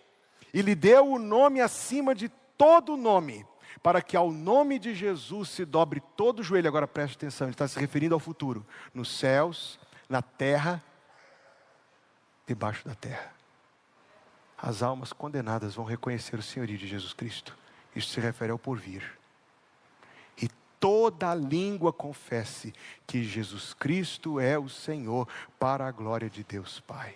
e 0.53 0.63
lhe 0.63 0.75
deu 0.75 1.13
o 1.13 1.19
nome 1.19 1.61
acima 1.61 2.15
de 2.15 2.29
todo 2.57 2.97
nome, 2.97 3.47
para 3.83 4.03
que 4.03 4.17
ao 4.17 4.31
nome 4.31 4.79
de 4.79 4.95
Jesus 4.95 5.51
se 5.51 5.65
dobre 5.65 6.03
todo 6.17 6.41
o 6.41 6.43
joelho. 6.43 6.69
Agora 6.69 6.89
preste 6.89 7.17
atenção, 7.17 7.47
ele 7.47 7.55
está 7.55 7.69
se 7.69 7.79
referindo 7.79 8.15
ao 8.15 8.21
futuro, 8.21 8.67
nos 8.95 9.17
céus, 9.17 9.79
na 10.09 10.23
terra, 10.23 10.83
debaixo 12.47 12.87
da 12.87 12.95
terra 12.95 13.41
as 14.63 14.83
almas 14.83 15.13
condenadas 15.13 15.75
vão 15.75 15.85
reconhecer 15.85 16.39
o 16.39 16.43
senhorio 16.43 16.77
de 16.77 16.87
Jesus 16.87 17.15
Cristo. 17.15 17.57
Isso 17.97 18.11
se 18.11 18.21
refere 18.21 18.53
ao 18.53 18.59
porvir. 18.59 19.19
Toda 20.81 21.35
língua 21.35 21.93
confesse 21.93 22.73
que 23.07 23.23
Jesus 23.23 23.75
Cristo 23.75 24.41
é 24.41 24.59
o 24.59 24.69
Senhor 24.69 25.29
para 25.59 25.87
a 25.87 25.93
glória 25.93 26.31
de 26.31 26.43
Deus 26.43 26.81
Pai. 26.81 27.15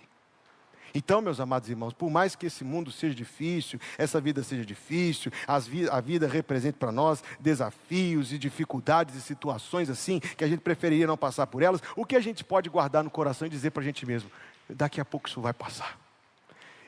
Então, 0.94 1.20
meus 1.20 1.40
amados 1.40 1.68
irmãos, 1.68 1.92
por 1.92 2.08
mais 2.08 2.36
que 2.36 2.46
esse 2.46 2.62
mundo 2.62 2.92
seja 2.92 3.14
difícil, 3.14 3.80
essa 3.98 4.20
vida 4.20 4.44
seja 4.44 4.64
difícil, 4.64 5.32
vi 5.66 5.88
a 5.88 6.00
vida 6.00 6.28
represente 6.28 6.78
para 6.78 6.92
nós 6.92 7.24
desafios 7.40 8.32
e 8.32 8.38
dificuldades 8.38 9.16
e 9.16 9.20
situações 9.20 9.90
assim, 9.90 10.20
que 10.20 10.44
a 10.44 10.48
gente 10.48 10.60
preferiria 10.60 11.06
não 11.06 11.16
passar 11.16 11.48
por 11.48 11.62
elas, 11.62 11.82
o 11.96 12.06
que 12.06 12.14
a 12.14 12.20
gente 12.20 12.44
pode 12.44 12.70
guardar 12.70 13.02
no 13.02 13.10
coração 13.10 13.46
e 13.46 13.50
dizer 13.50 13.70
para 13.70 13.82
a 13.82 13.84
gente 13.84 14.06
mesmo: 14.06 14.30
daqui 14.68 15.00
a 15.00 15.04
pouco 15.04 15.26
isso 15.26 15.40
vai 15.40 15.52
passar. 15.52 16.03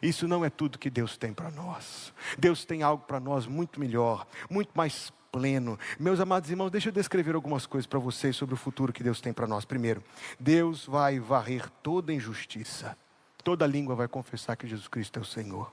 Isso 0.03 0.29
não 0.29 0.45
é 0.45 0.51
tudo 0.51 0.79
que 0.79 0.91
Deus 0.91 1.17
tem 1.17 1.33
para 1.33 1.51
nós. 1.51 2.13
Deus 2.39 2.65
tem 2.65 2.83
algo 2.83 3.05
para 3.05 3.21
nós 3.21 3.47
muito 3.47 3.81
melhor, 3.81 4.27
muito 4.51 4.71
mais 4.75 5.13
pleno. 5.33 5.79
Meus 5.99 6.19
amados 6.19 6.51
irmãos, 6.51 6.71
deixa 6.71 6.89
eu 6.89 6.93
descrever 6.93 7.35
algumas 7.35 7.67
coisas 7.67 7.87
para 7.87 7.99
vocês 7.99 8.35
sobre 8.35 8.55
o 8.55 8.59
futuro 8.59 8.93
que 8.93 9.03
Deus 9.03 9.21
tem 9.21 9.33
para 9.33 9.47
nós. 9.47 9.65
Primeiro, 9.65 10.03
Deus 10.41 10.87
vai 10.87 11.19
varrer 11.19 11.69
toda 11.83 12.13
injustiça. 12.13 12.97
Toda 13.45 13.67
língua 13.67 13.95
vai 13.95 14.09
confessar 14.09 14.57
que 14.57 14.67
Jesus 14.67 14.89
Cristo 14.89 15.19
é 15.19 15.23
o 15.23 15.25
Senhor. 15.25 15.71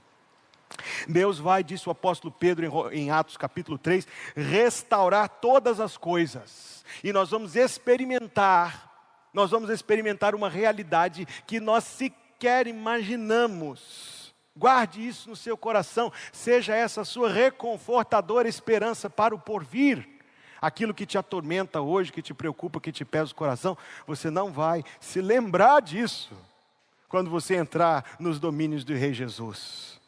Deus 1.08 1.40
vai, 1.40 1.64
disse 1.64 1.88
o 1.88 1.92
apóstolo 1.92 2.34
Pedro 2.38 2.92
em 2.92 3.10
Atos 3.10 3.38
capítulo 3.38 3.78
3, 3.78 4.08
restaurar 4.36 5.30
todas 5.30 5.80
as 5.80 5.98
coisas. 5.98 6.84
E 7.04 7.14
nós 7.14 7.30
vamos 7.30 7.56
experimentar, 7.56 8.92
nós 9.34 9.52
vamos 9.52 9.70
experimentar 9.70 10.36
uma 10.36 10.50
realidade 10.50 11.26
que 11.48 11.60
nós 11.60 11.84
sequer 11.84 12.68
imaginamos. 12.68 14.13
Guarde 14.56 15.06
isso 15.06 15.30
no 15.30 15.36
seu 15.36 15.58
coração, 15.58 16.12
seja 16.32 16.76
essa 16.76 17.04
sua 17.04 17.32
reconfortadora 17.32 18.48
esperança 18.48 19.10
para 19.10 19.34
o 19.34 19.40
porvir. 19.40 20.08
Aquilo 20.62 20.94
que 20.94 21.06
te 21.06 21.18
atormenta 21.18 21.82
hoje, 21.82 22.12
que 22.12 22.22
te 22.22 22.34
preocupa, 22.34 22.80
que 22.80 22.92
te 22.92 23.04
pesa 23.04 23.32
o 23.32 23.36
coração, 23.36 23.78
você 24.08 24.30
não 24.30 24.52
vai 24.52 24.84
se 25.00 25.20
lembrar 25.20 25.82
disso 25.82 26.34
quando 27.10 27.30
você 27.30 27.56
entrar 27.56 28.16
nos 28.20 28.40
domínios 28.40 28.84
do 28.84 28.94
Rei 28.94 29.14
Jesus. 29.14 30.00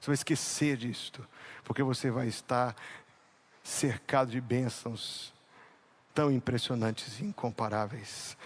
Você 0.00 0.06
vai 0.06 0.14
esquecer 0.14 0.76
disto, 0.76 1.26
porque 1.62 1.82
você 1.82 2.10
vai 2.10 2.26
estar 2.26 2.74
cercado 3.62 4.30
de 4.32 4.40
bênçãos 4.40 5.32
tão 6.12 6.32
impressionantes 6.32 7.20
e 7.20 7.24
incomparáveis. 7.24 8.36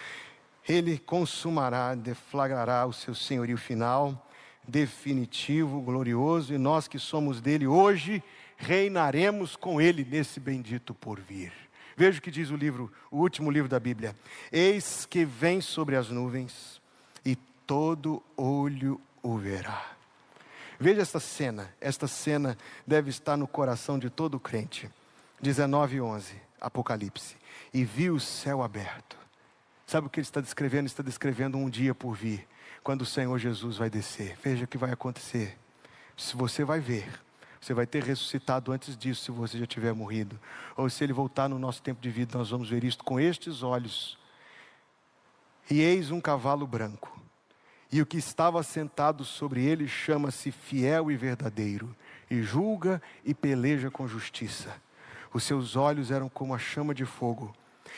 Ele 0.69 0.99
consumará, 0.99 1.95
deflagrará 1.95 2.85
o 2.85 2.93
seu 2.93 3.15
senhorio 3.15 3.57
final 3.57 4.26
definitivo, 4.67 5.81
glorioso, 5.81 6.55
e 6.55 6.59
nós 6.59 6.89
que 6.89 6.99
somos 6.99 7.41
dele 7.41 7.67
hoje 7.67 8.23
reinaremos 8.57 9.57
com 9.57 9.81
ele 9.81 10.05
nesse 10.05 10.41
bendito 10.41 10.95
porvir. 10.95 11.53
Veja 11.97 12.19
o 12.19 12.23
que 12.23 12.31
diz 12.31 12.51
o 12.51 12.57
livro, 12.57 12.93
o 13.11 13.19
último 13.19 13.51
livro 13.51 13.69
da 13.69 13.81
Bíblia: 13.81 14.15
Eis 14.53 15.07
que 15.07 15.25
vem 15.25 15.61
sobre 15.61 15.97
as 15.97 16.11
nuvens, 16.11 16.81
e 17.25 17.37
todo 17.67 18.23
olho 18.37 19.01
o 19.23 19.37
verá. 19.37 19.93
Veja 20.79 21.01
esta 21.01 21.19
cena, 21.19 21.75
esta 21.81 22.07
cena 22.07 22.57
deve 22.87 23.09
estar 23.09 23.37
no 23.37 23.49
coração 23.49 23.99
de 23.99 24.11
todo 24.11 24.39
crente. 24.39 24.91
19 25.41 25.97
e 25.97 26.01
11, 26.01 26.35
Apocalipse. 26.61 27.37
E 27.73 27.85
viu 27.85 28.15
o 28.15 28.21
céu 28.21 28.63
aberto. 28.63 29.17
Sabe 29.87 30.07
o 30.07 30.11
que 30.11 30.21
ele 30.21 30.27
está 30.27 30.41
descrevendo? 30.41 30.81
Ele 30.81 30.89
está 30.89 31.03
descrevendo 31.03 31.57
um 31.57 31.71
dia 31.71 31.95
por 31.95 32.15
vir 32.15 32.47
quando 32.87 33.03
o 33.03 33.05
Senhor 33.05 33.37
Jesus 33.37 33.79
vai 33.79 33.91
descer. 33.91 34.39
Veja 34.41 34.65
o 34.65 34.69
que 34.69 34.79
vai 34.79 34.93
acontecer. 34.93 35.59
Se 36.17 36.37
você 36.37 36.63
vai 36.63 36.79
ver, 36.79 37.21
você 37.61 37.75
vai 37.75 37.85
ter 37.85 38.01
ressuscitado 38.01 38.71
antes 38.71 38.97
disso, 38.97 39.25
se 39.25 39.31
você 39.33 39.59
já 39.59 39.67
tiver 39.67 39.93
morrido. 39.93 40.39
Ou 40.77 40.89
se 40.89 41.03
ele 41.03 41.13
voltar 41.13 41.49
no 41.49 41.59
nosso 41.59 41.83
tempo 41.83 42.01
de 42.01 42.09
vida, 42.11 42.39
nós 42.39 42.51
vamos 42.51 42.71
ver 42.71 42.85
isto 42.85 43.03
com 43.03 43.19
estes 43.19 43.65
olhos. 43.65 44.17
E 45.69 45.81
eis 45.81 46.13
um 46.13 46.21
cavalo 46.21 46.65
branco. 46.65 47.21
E 47.91 48.01
o 48.01 48.07
que 48.07 48.19
estava 48.19 48.63
sentado 48.63 49.25
sobre 49.25 49.65
ele 49.65 49.89
chama-se 49.89 50.53
fiel 50.53 51.11
e 51.11 51.17
verdadeiro, 51.17 51.93
e 52.31 52.41
julga 52.41 53.03
e 53.25 53.35
peleja 53.35 53.91
com 53.91 54.07
justiça. 54.07 54.73
Os 55.35 55.43
seus 55.43 55.75
olhos 55.75 56.13
eram 56.13 56.29
como 56.29 56.55
a 56.55 56.59
chama 56.59 56.95
de 56.95 57.05
fogo 57.05 57.53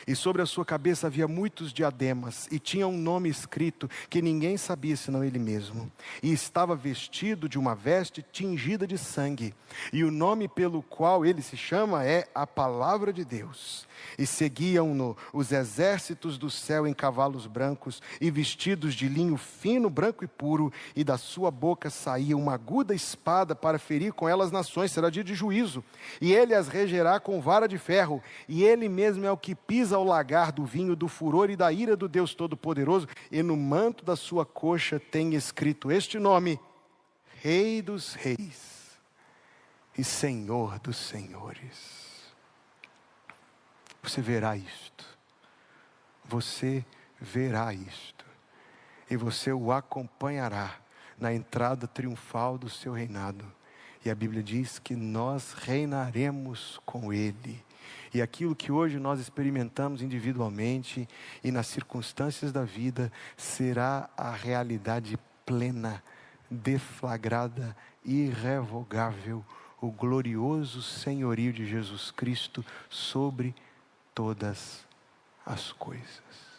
e 0.07 0.15
sobre 0.15 0.41
a 0.41 0.45
sua 0.45 0.65
cabeça 0.65 1.07
havia 1.07 1.27
muitos 1.27 1.71
diademas, 1.71 2.47
e 2.51 2.59
tinha 2.59 2.87
um 2.87 2.97
nome 2.97 3.29
escrito 3.29 3.89
que 4.09 4.21
ninguém 4.21 4.57
sabia 4.57 4.95
senão 4.95 5.23
ele 5.23 5.39
mesmo. 5.39 5.91
E 6.21 6.31
estava 6.31 6.75
vestido 6.75 7.47
de 7.47 7.57
uma 7.57 7.75
veste 7.75 8.23
tingida 8.31 8.85
de 8.85 8.97
sangue, 8.97 9.53
e 9.91 10.03
o 10.03 10.11
nome 10.11 10.47
pelo 10.47 10.81
qual 10.81 11.25
ele 11.25 11.41
se 11.41 11.57
chama 11.57 12.05
é 12.05 12.27
a 12.33 12.45
Palavra 12.45 13.11
de 13.13 13.23
Deus. 13.23 13.87
E 14.17 14.25
seguiam-no 14.25 15.15
os 15.33 15.51
exércitos 15.51 16.37
do 16.37 16.49
céu 16.49 16.87
em 16.87 16.93
cavalos 16.93 17.45
brancos 17.45 18.01
e 18.19 18.31
vestidos 18.31 18.93
de 18.93 19.07
linho 19.07 19.37
fino, 19.37 19.89
branco 19.89 20.23
e 20.23 20.27
puro, 20.27 20.71
e 20.95 21.03
da 21.03 21.17
sua 21.17 21.51
boca 21.51 21.89
saía 21.89 22.37
uma 22.37 22.53
aguda 22.53 22.93
espada 22.93 23.55
para 23.55 23.79
ferir 23.79 24.13
com 24.13 24.27
ela 24.27 24.43
as 24.43 24.51
nações, 24.51 24.91
será 24.91 25.09
dia 25.09 25.23
de 25.23 25.33
juízo. 25.33 25.83
E 26.21 26.33
ele 26.33 26.53
as 26.53 26.67
regerá 26.67 27.19
com 27.19 27.41
vara 27.41 27.67
de 27.67 27.77
ferro, 27.77 28.21
e 28.47 28.63
ele 28.63 28.87
mesmo 28.87 29.25
é 29.25 29.31
o 29.31 29.37
que 29.37 29.53
pisa 29.53 29.88
ao 29.91 30.03
lagar 30.03 30.51
do 30.51 30.65
vinho 30.65 30.95
do 30.95 31.07
furor 31.07 31.49
e 31.49 31.55
da 31.55 31.71
ira 31.71 31.95
do 31.95 32.07
Deus 32.07 32.33
Todo-Poderoso, 32.33 33.07
e 33.31 33.41
no 33.43 33.55
manto 33.57 34.03
da 34.03 34.15
sua 34.15 34.45
coxa 34.45 34.99
tem 34.99 35.33
escrito 35.35 35.91
este 35.91 36.19
nome: 36.19 36.59
Rei 37.41 37.81
dos 37.81 38.13
Reis 38.13 38.97
e 39.97 40.03
Senhor 40.03 40.79
dos 40.79 40.97
Senhores. 40.97 41.99
Você 44.01 44.21
verá 44.21 44.55
isto. 44.55 45.05
Você 46.25 46.85
verá 47.19 47.73
isto. 47.73 48.25
e 49.09 49.17
você 49.17 49.51
o 49.51 49.71
acompanhará 49.71 50.75
na 51.17 51.33
entrada 51.33 51.87
triunfal 51.87 52.57
do 52.57 52.69
seu 52.69 52.93
reinado. 52.93 53.43
E 54.05 54.09
a 54.09 54.15
Bíblia 54.15 54.43
diz 54.43 54.79
que 54.79 54.95
nós 54.95 55.53
reinaremos 55.53 56.79
com 56.85 57.11
Ele. 57.11 57.63
E 58.13 58.21
aquilo 58.21 58.55
que 58.55 58.71
hoje 58.71 58.97
nós 58.97 59.19
experimentamos 59.19 60.01
individualmente 60.01 61.07
e 61.43 61.51
nas 61.51 61.67
circunstâncias 61.67 62.51
da 62.51 62.63
vida 62.63 63.11
será 63.37 64.09
a 64.17 64.31
realidade 64.31 65.17
plena, 65.45 66.03
deflagrada, 66.49 67.75
irrevogável, 68.03 69.45
o 69.81 69.91
glorioso 69.91 70.81
senhorio 70.81 71.53
de 71.53 71.65
Jesus 71.65 72.11
Cristo 72.11 72.65
sobre 72.89 73.55
todas 74.13 74.85
as 75.45 75.71
coisas. 75.71 76.49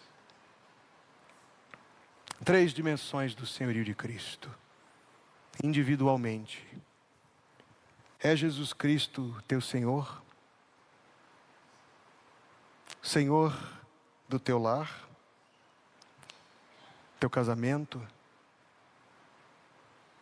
Três 2.45 2.73
dimensões 2.73 3.35
do 3.35 3.47
senhorio 3.47 3.85
de 3.85 3.95
Cristo, 3.95 4.51
individualmente. 5.63 6.67
É 8.19 8.35
Jesus 8.35 8.73
Cristo 8.73 9.37
teu 9.47 9.61
Senhor? 9.61 10.23
Senhor 13.03 13.57
do 14.29 14.39
teu 14.39 14.59
lar, 14.59 15.09
teu 17.19 17.31
casamento, 17.31 18.01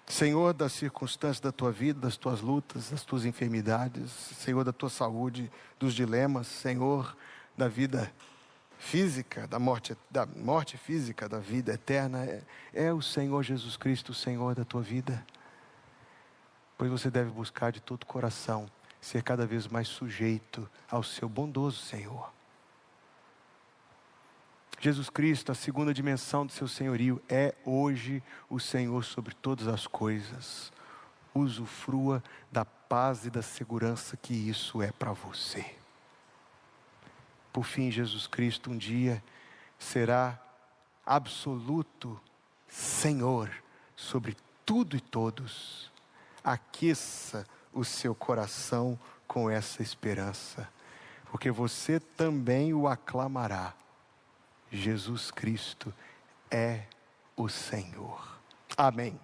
Senhor 0.07 0.55
das 0.55 0.73
circunstâncias 0.73 1.41
da 1.41 1.53
tua 1.53 1.71
vida, 1.71 2.01
das 2.01 2.17
tuas 2.17 2.41
lutas, 2.41 2.91
das 2.91 3.03
tuas 3.05 3.25
enfermidades, 3.25 4.11
Senhor 4.11 4.65
da 4.65 4.73
tua 4.73 4.89
saúde, 4.89 5.51
dos 5.79 5.95
dilemas, 5.95 6.47
Senhor 6.47 7.15
da 7.57 7.69
vida 7.69 8.11
física, 8.79 9.47
da 9.47 9.59
morte, 9.59 9.97
da 10.11 10.25
morte 10.25 10.79
física, 10.79 11.29
da 11.29 11.39
vida 11.39 11.75
eterna, 11.75 12.25
é, 12.25 12.43
é 12.73 12.93
o 12.93 13.03
Senhor 13.03 13.43
Jesus 13.43 13.77
Cristo, 13.77 14.13
o 14.13 14.15
Senhor 14.15 14.55
da 14.55 14.65
tua 14.65 14.81
vida. 14.81 15.27
Pois 16.79 16.91
você 16.91 17.11
deve 17.11 17.31
buscar 17.31 17.71
de 17.73 17.81
todo 17.81 18.05
o 18.05 18.07
coração 18.07 18.71
ser 19.01 19.23
cada 19.23 19.47
vez 19.47 19.67
mais 19.67 19.89
sujeito 19.89 20.69
ao 20.91 21.03
seu 21.03 21.29
bondoso 21.29 21.83
Senhor. 21.83 22.38
Jesus 24.81 25.11
Cristo, 25.11 25.51
a 25.51 25.57
segunda 25.57 25.93
dimensão 25.93 26.47
do 26.47 26.53
seu 26.53 26.69
senhorio, 26.69 27.21
é 27.29 27.53
hoje 27.65 28.23
o 28.49 28.61
Senhor 28.61 29.05
sobre 29.05 29.35
todas 29.35 29.67
as 29.67 29.89
coisas. 29.89 30.73
Usufrua 31.35 32.23
da 32.51 32.65
paz 32.65 33.27
e 33.27 33.31
da 33.31 33.43
segurança 33.43 34.17
que 34.17 34.33
isso 34.33 34.81
é 34.81 34.93
para 34.93 35.13
você. 35.13 35.75
Por 37.53 37.65
fim, 37.65 37.91
Jesus 37.91 38.29
Cristo 38.29 38.71
um 38.71 38.79
dia 38.79 39.23
será 39.81 40.41
absoluto 41.05 42.21
Senhor 42.69 43.51
sobre 43.97 44.37
tudo 44.65 44.97
e 44.97 45.01
todos. 45.01 45.91
Aqueça 46.45 47.45
o 47.73 47.85
seu 47.85 48.15
coração 48.15 48.99
com 49.27 49.51
essa 49.51 49.83
esperança, 49.83 50.69
porque 51.33 51.51
você 51.51 51.99
também 51.99 52.73
o 52.73 52.87
aclamará 52.87 53.75
Jesus 54.71 55.31
Cristo 55.31 55.93
é 56.51 56.83
o 57.37 57.49
Senhor. 57.49 58.39
Amém. 58.77 59.19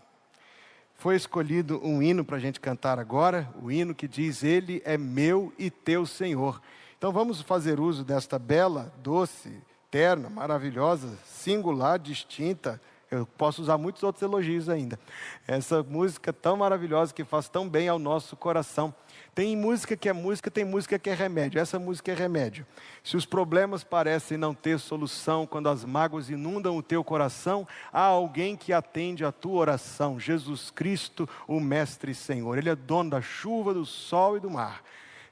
Foi 0.97 1.16
escolhido 1.16 1.80
um 1.84 2.03
hino 2.03 2.24
para 2.24 2.36
a 2.36 2.40
gente 2.40 2.59
cantar 2.59 2.99
agora, 2.99 3.49
o 3.61 3.70
hino 3.70 3.95
que 3.95 4.09
diz: 4.09 4.42
Ele 4.42 4.80
é 4.84 4.97
meu 4.97 5.53
e 5.59 5.70
teu 5.70 6.07
Senhor. 6.07 6.61
Então 6.97 7.12
vamos 7.12 7.42
fazer 7.42 7.78
uso 7.78 8.05
desta 8.05 8.38
bela, 8.38 8.92
doce, 9.03 9.61
terna, 9.90 10.30
maravilhosa, 10.30 11.18
singular, 11.24 11.99
distinta. 11.99 12.80
Eu 13.14 13.26
posso 13.26 13.62
usar 13.62 13.78
muitos 13.78 14.02
outros 14.02 14.22
elogios 14.22 14.68
ainda. 14.68 14.98
Essa 15.46 15.82
música 15.82 16.32
tão 16.32 16.56
maravilhosa 16.56 17.14
que 17.14 17.24
faz 17.24 17.48
tão 17.48 17.68
bem 17.68 17.88
ao 17.88 17.98
nosso 17.98 18.36
coração. 18.36 18.94
Tem 19.34 19.56
música 19.56 19.96
que 19.96 20.08
é 20.08 20.12
música, 20.12 20.50
tem 20.50 20.64
música 20.64 20.98
que 20.98 21.10
é 21.10 21.14
remédio. 21.14 21.60
Essa 21.60 21.78
música 21.78 22.12
é 22.12 22.14
remédio. 22.14 22.66
Se 23.02 23.16
os 23.16 23.26
problemas 23.26 23.82
parecem 23.82 24.38
não 24.38 24.54
ter 24.54 24.78
solução, 24.78 25.46
quando 25.46 25.68
as 25.68 25.84
mágoas 25.84 26.30
inundam 26.30 26.76
o 26.76 26.82
teu 26.82 27.02
coração, 27.02 27.66
há 27.92 28.02
alguém 28.02 28.56
que 28.56 28.72
atende 28.72 29.24
a 29.24 29.32
tua 29.32 29.60
oração. 29.60 30.20
Jesus 30.20 30.70
Cristo, 30.70 31.28
o 31.48 31.60
Mestre 31.60 32.12
e 32.12 32.14
Senhor. 32.14 32.58
Ele 32.58 32.70
é 32.70 32.76
dono 32.76 33.10
da 33.10 33.20
chuva, 33.20 33.74
do 33.74 33.84
sol 33.84 34.36
e 34.36 34.40
do 34.40 34.50
mar. 34.50 34.82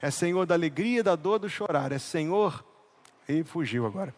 É 0.01 0.11
Senhor 0.11 0.47
da 0.47 0.55
alegria, 0.55 1.03
da 1.03 1.15
dor, 1.15 1.39
do 1.39 1.49
chorar. 1.49 1.93
É 1.93 1.99
Senhor. 1.99 2.65
E 3.29 3.45
fugiu 3.45 3.87
agora. 3.87 4.13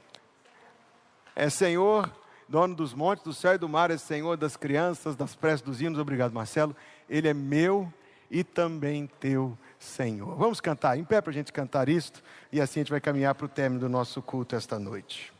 É 1.36 1.50
Senhor, 1.50 2.10
dono 2.48 2.74
dos 2.74 2.94
montes, 2.94 3.24
do 3.24 3.32
céu 3.32 3.54
e 3.54 3.58
do 3.58 3.68
mar. 3.68 3.90
É 3.90 3.96
Senhor 3.96 4.36
das 4.36 4.56
crianças, 4.56 5.16
das 5.16 5.34
preces 5.34 5.62
dos 5.62 5.80
hinos. 5.80 5.98
Obrigado, 5.98 6.32
Marcelo. 6.32 6.74
Ele 7.08 7.28
é 7.28 7.34
meu 7.34 7.92
e 8.30 8.42
também 8.42 9.06
teu 9.20 9.56
Senhor. 9.78 10.36
Vamos 10.36 10.60
cantar 10.60 10.98
em 10.98 11.04
pé 11.04 11.20
para 11.20 11.30
a 11.30 11.34
gente 11.34 11.52
cantar 11.52 11.88
isto 11.88 12.22
e 12.50 12.60
assim 12.60 12.80
a 12.80 12.82
gente 12.82 12.90
vai 12.90 13.00
caminhar 13.00 13.34
para 13.34 13.46
o 13.46 13.48
término 13.48 13.80
do 13.80 13.88
nosso 13.88 14.20
culto 14.22 14.56
esta 14.56 14.78
noite. 14.78 15.32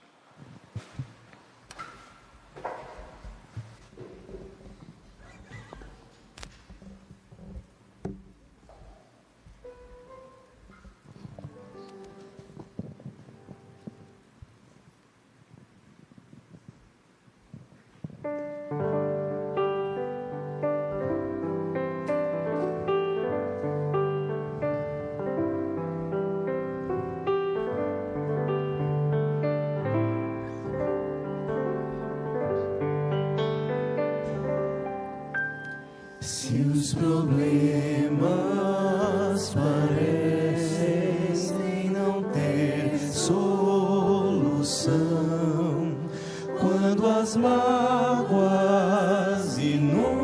águas 47.85 49.59
inundadas. 49.59 50.24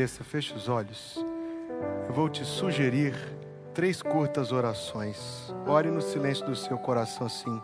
cabeça, 0.00 0.24
feche 0.24 0.54
os 0.54 0.66
olhos. 0.66 1.22
Eu 2.08 2.14
vou 2.14 2.26
te 2.30 2.42
sugerir 2.42 3.14
três 3.74 4.00
curtas 4.00 4.50
orações. 4.50 5.54
Ore 5.66 5.90
no 5.90 6.00
silêncio 6.00 6.46
do 6.46 6.56
seu 6.56 6.78
coração 6.78 7.26
assim: 7.26 7.60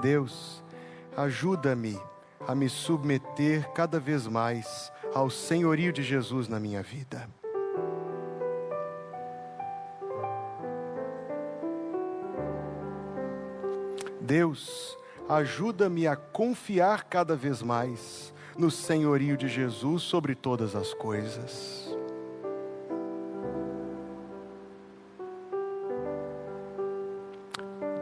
Deus, 0.00 0.62
ajuda-me 1.16 2.00
a 2.46 2.54
me 2.54 2.68
submeter 2.68 3.68
cada 3.72 3.98
vez 3.98 4.28
mais 4.28 4.92
ao 5.12 5.28
senhorio 5.28 5.92
de 5.92 6.04
Jesus 6.04 6.46
na 6.46 6.60
minha 6.60 6.84
vida. 6.84 7.28
Deus, 14.20 14.96
ajuda-me 15.28 16.06
a 16.06 16.14
confiar 16.14 17.04
cada 17.04 17.34
vez 17.34 17.60
mais 17.60 18.32
no 18.56 18.70
senhorio 18.70 19.36
de 19.36 19.48
Jesus 19.48 20.02
sobre 20.02 20.34
todas 20.34 20.74
as 20.74 20.92
coisas. 20.94 21.92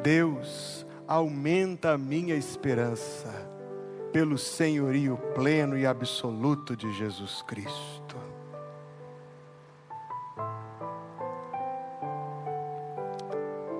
Deus, 0.03 0.86
aumenta 1.07 1.92
a 1.92 1.98
minha 1.98 2.34
esperança 2.34 3.28
pelo 4.12 4.38
senhorio 4.38 5.16
pleno 5.34 5.76
e 5.76 5.86
absoluto 5.86 6.76
de 6.76 6.92
Jesus 6.92 7.42
Cristo. 7.42 8.16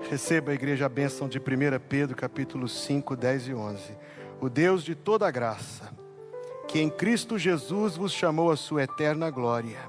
Receba 0.09 0.51
a 0.51 0.53
igreja 0.53 0.85
a 0.85 0.89
bênção 0.89 1.29
de 1.29 1.39
1 1.39 1.41
Pedro 1.87 2.17
capítulo 2.17 2.67
5, 2.67 3.15
10 3.15 3.47
e 3.47 3.53
11. 3.53 3.97
O 4.41 4.49
Deus 4.49 4.83
de 4.83 4.93
toda 4.93 5.31
graça, 5.31 5.89
que 6.71 6.79
em 6.79 6.89
Cristo 6.89 7.37
Jesus 7.37 7.97
vos 7.97 8.13
chamou 8.13 8.49
à 8.49 8.55
sua 8.55 8.83
eterna 8.83 9.29
glória. 9.29 9.79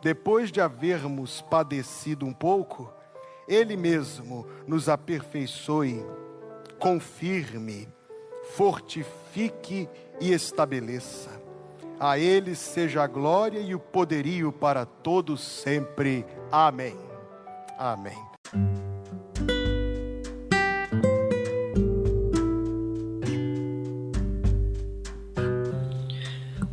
Depois 0.00 0.52
de 0.52 0.60
havermos 0.60 1.40
padecido 1.40 2.24
um 2.24 2.32
pouco, 2.32 2.92
Ele 3.48 3.76
mesmo 3.76 4.46
nos 4.64 4.88
aperfeiçoe, 4.88 6.04
confirme, 6.78 7.88
fortifique 8.52 9.88
e 10.20 10.32
estabeleça. 10.32 11.30
A 11.98 12.16
Ele 12.16 12.54
seja 12.54 13.02
a 13.02 13.06
glória 13.08 13.58
e 13.58 13.74
o 13.74 13.80
poderio 13.80 14.52
para 14.52 14.86
todos 14.86 15.40
sempre. 15.40 16.24
Amém. 16.52 16.96
Amém. 17.76 18.33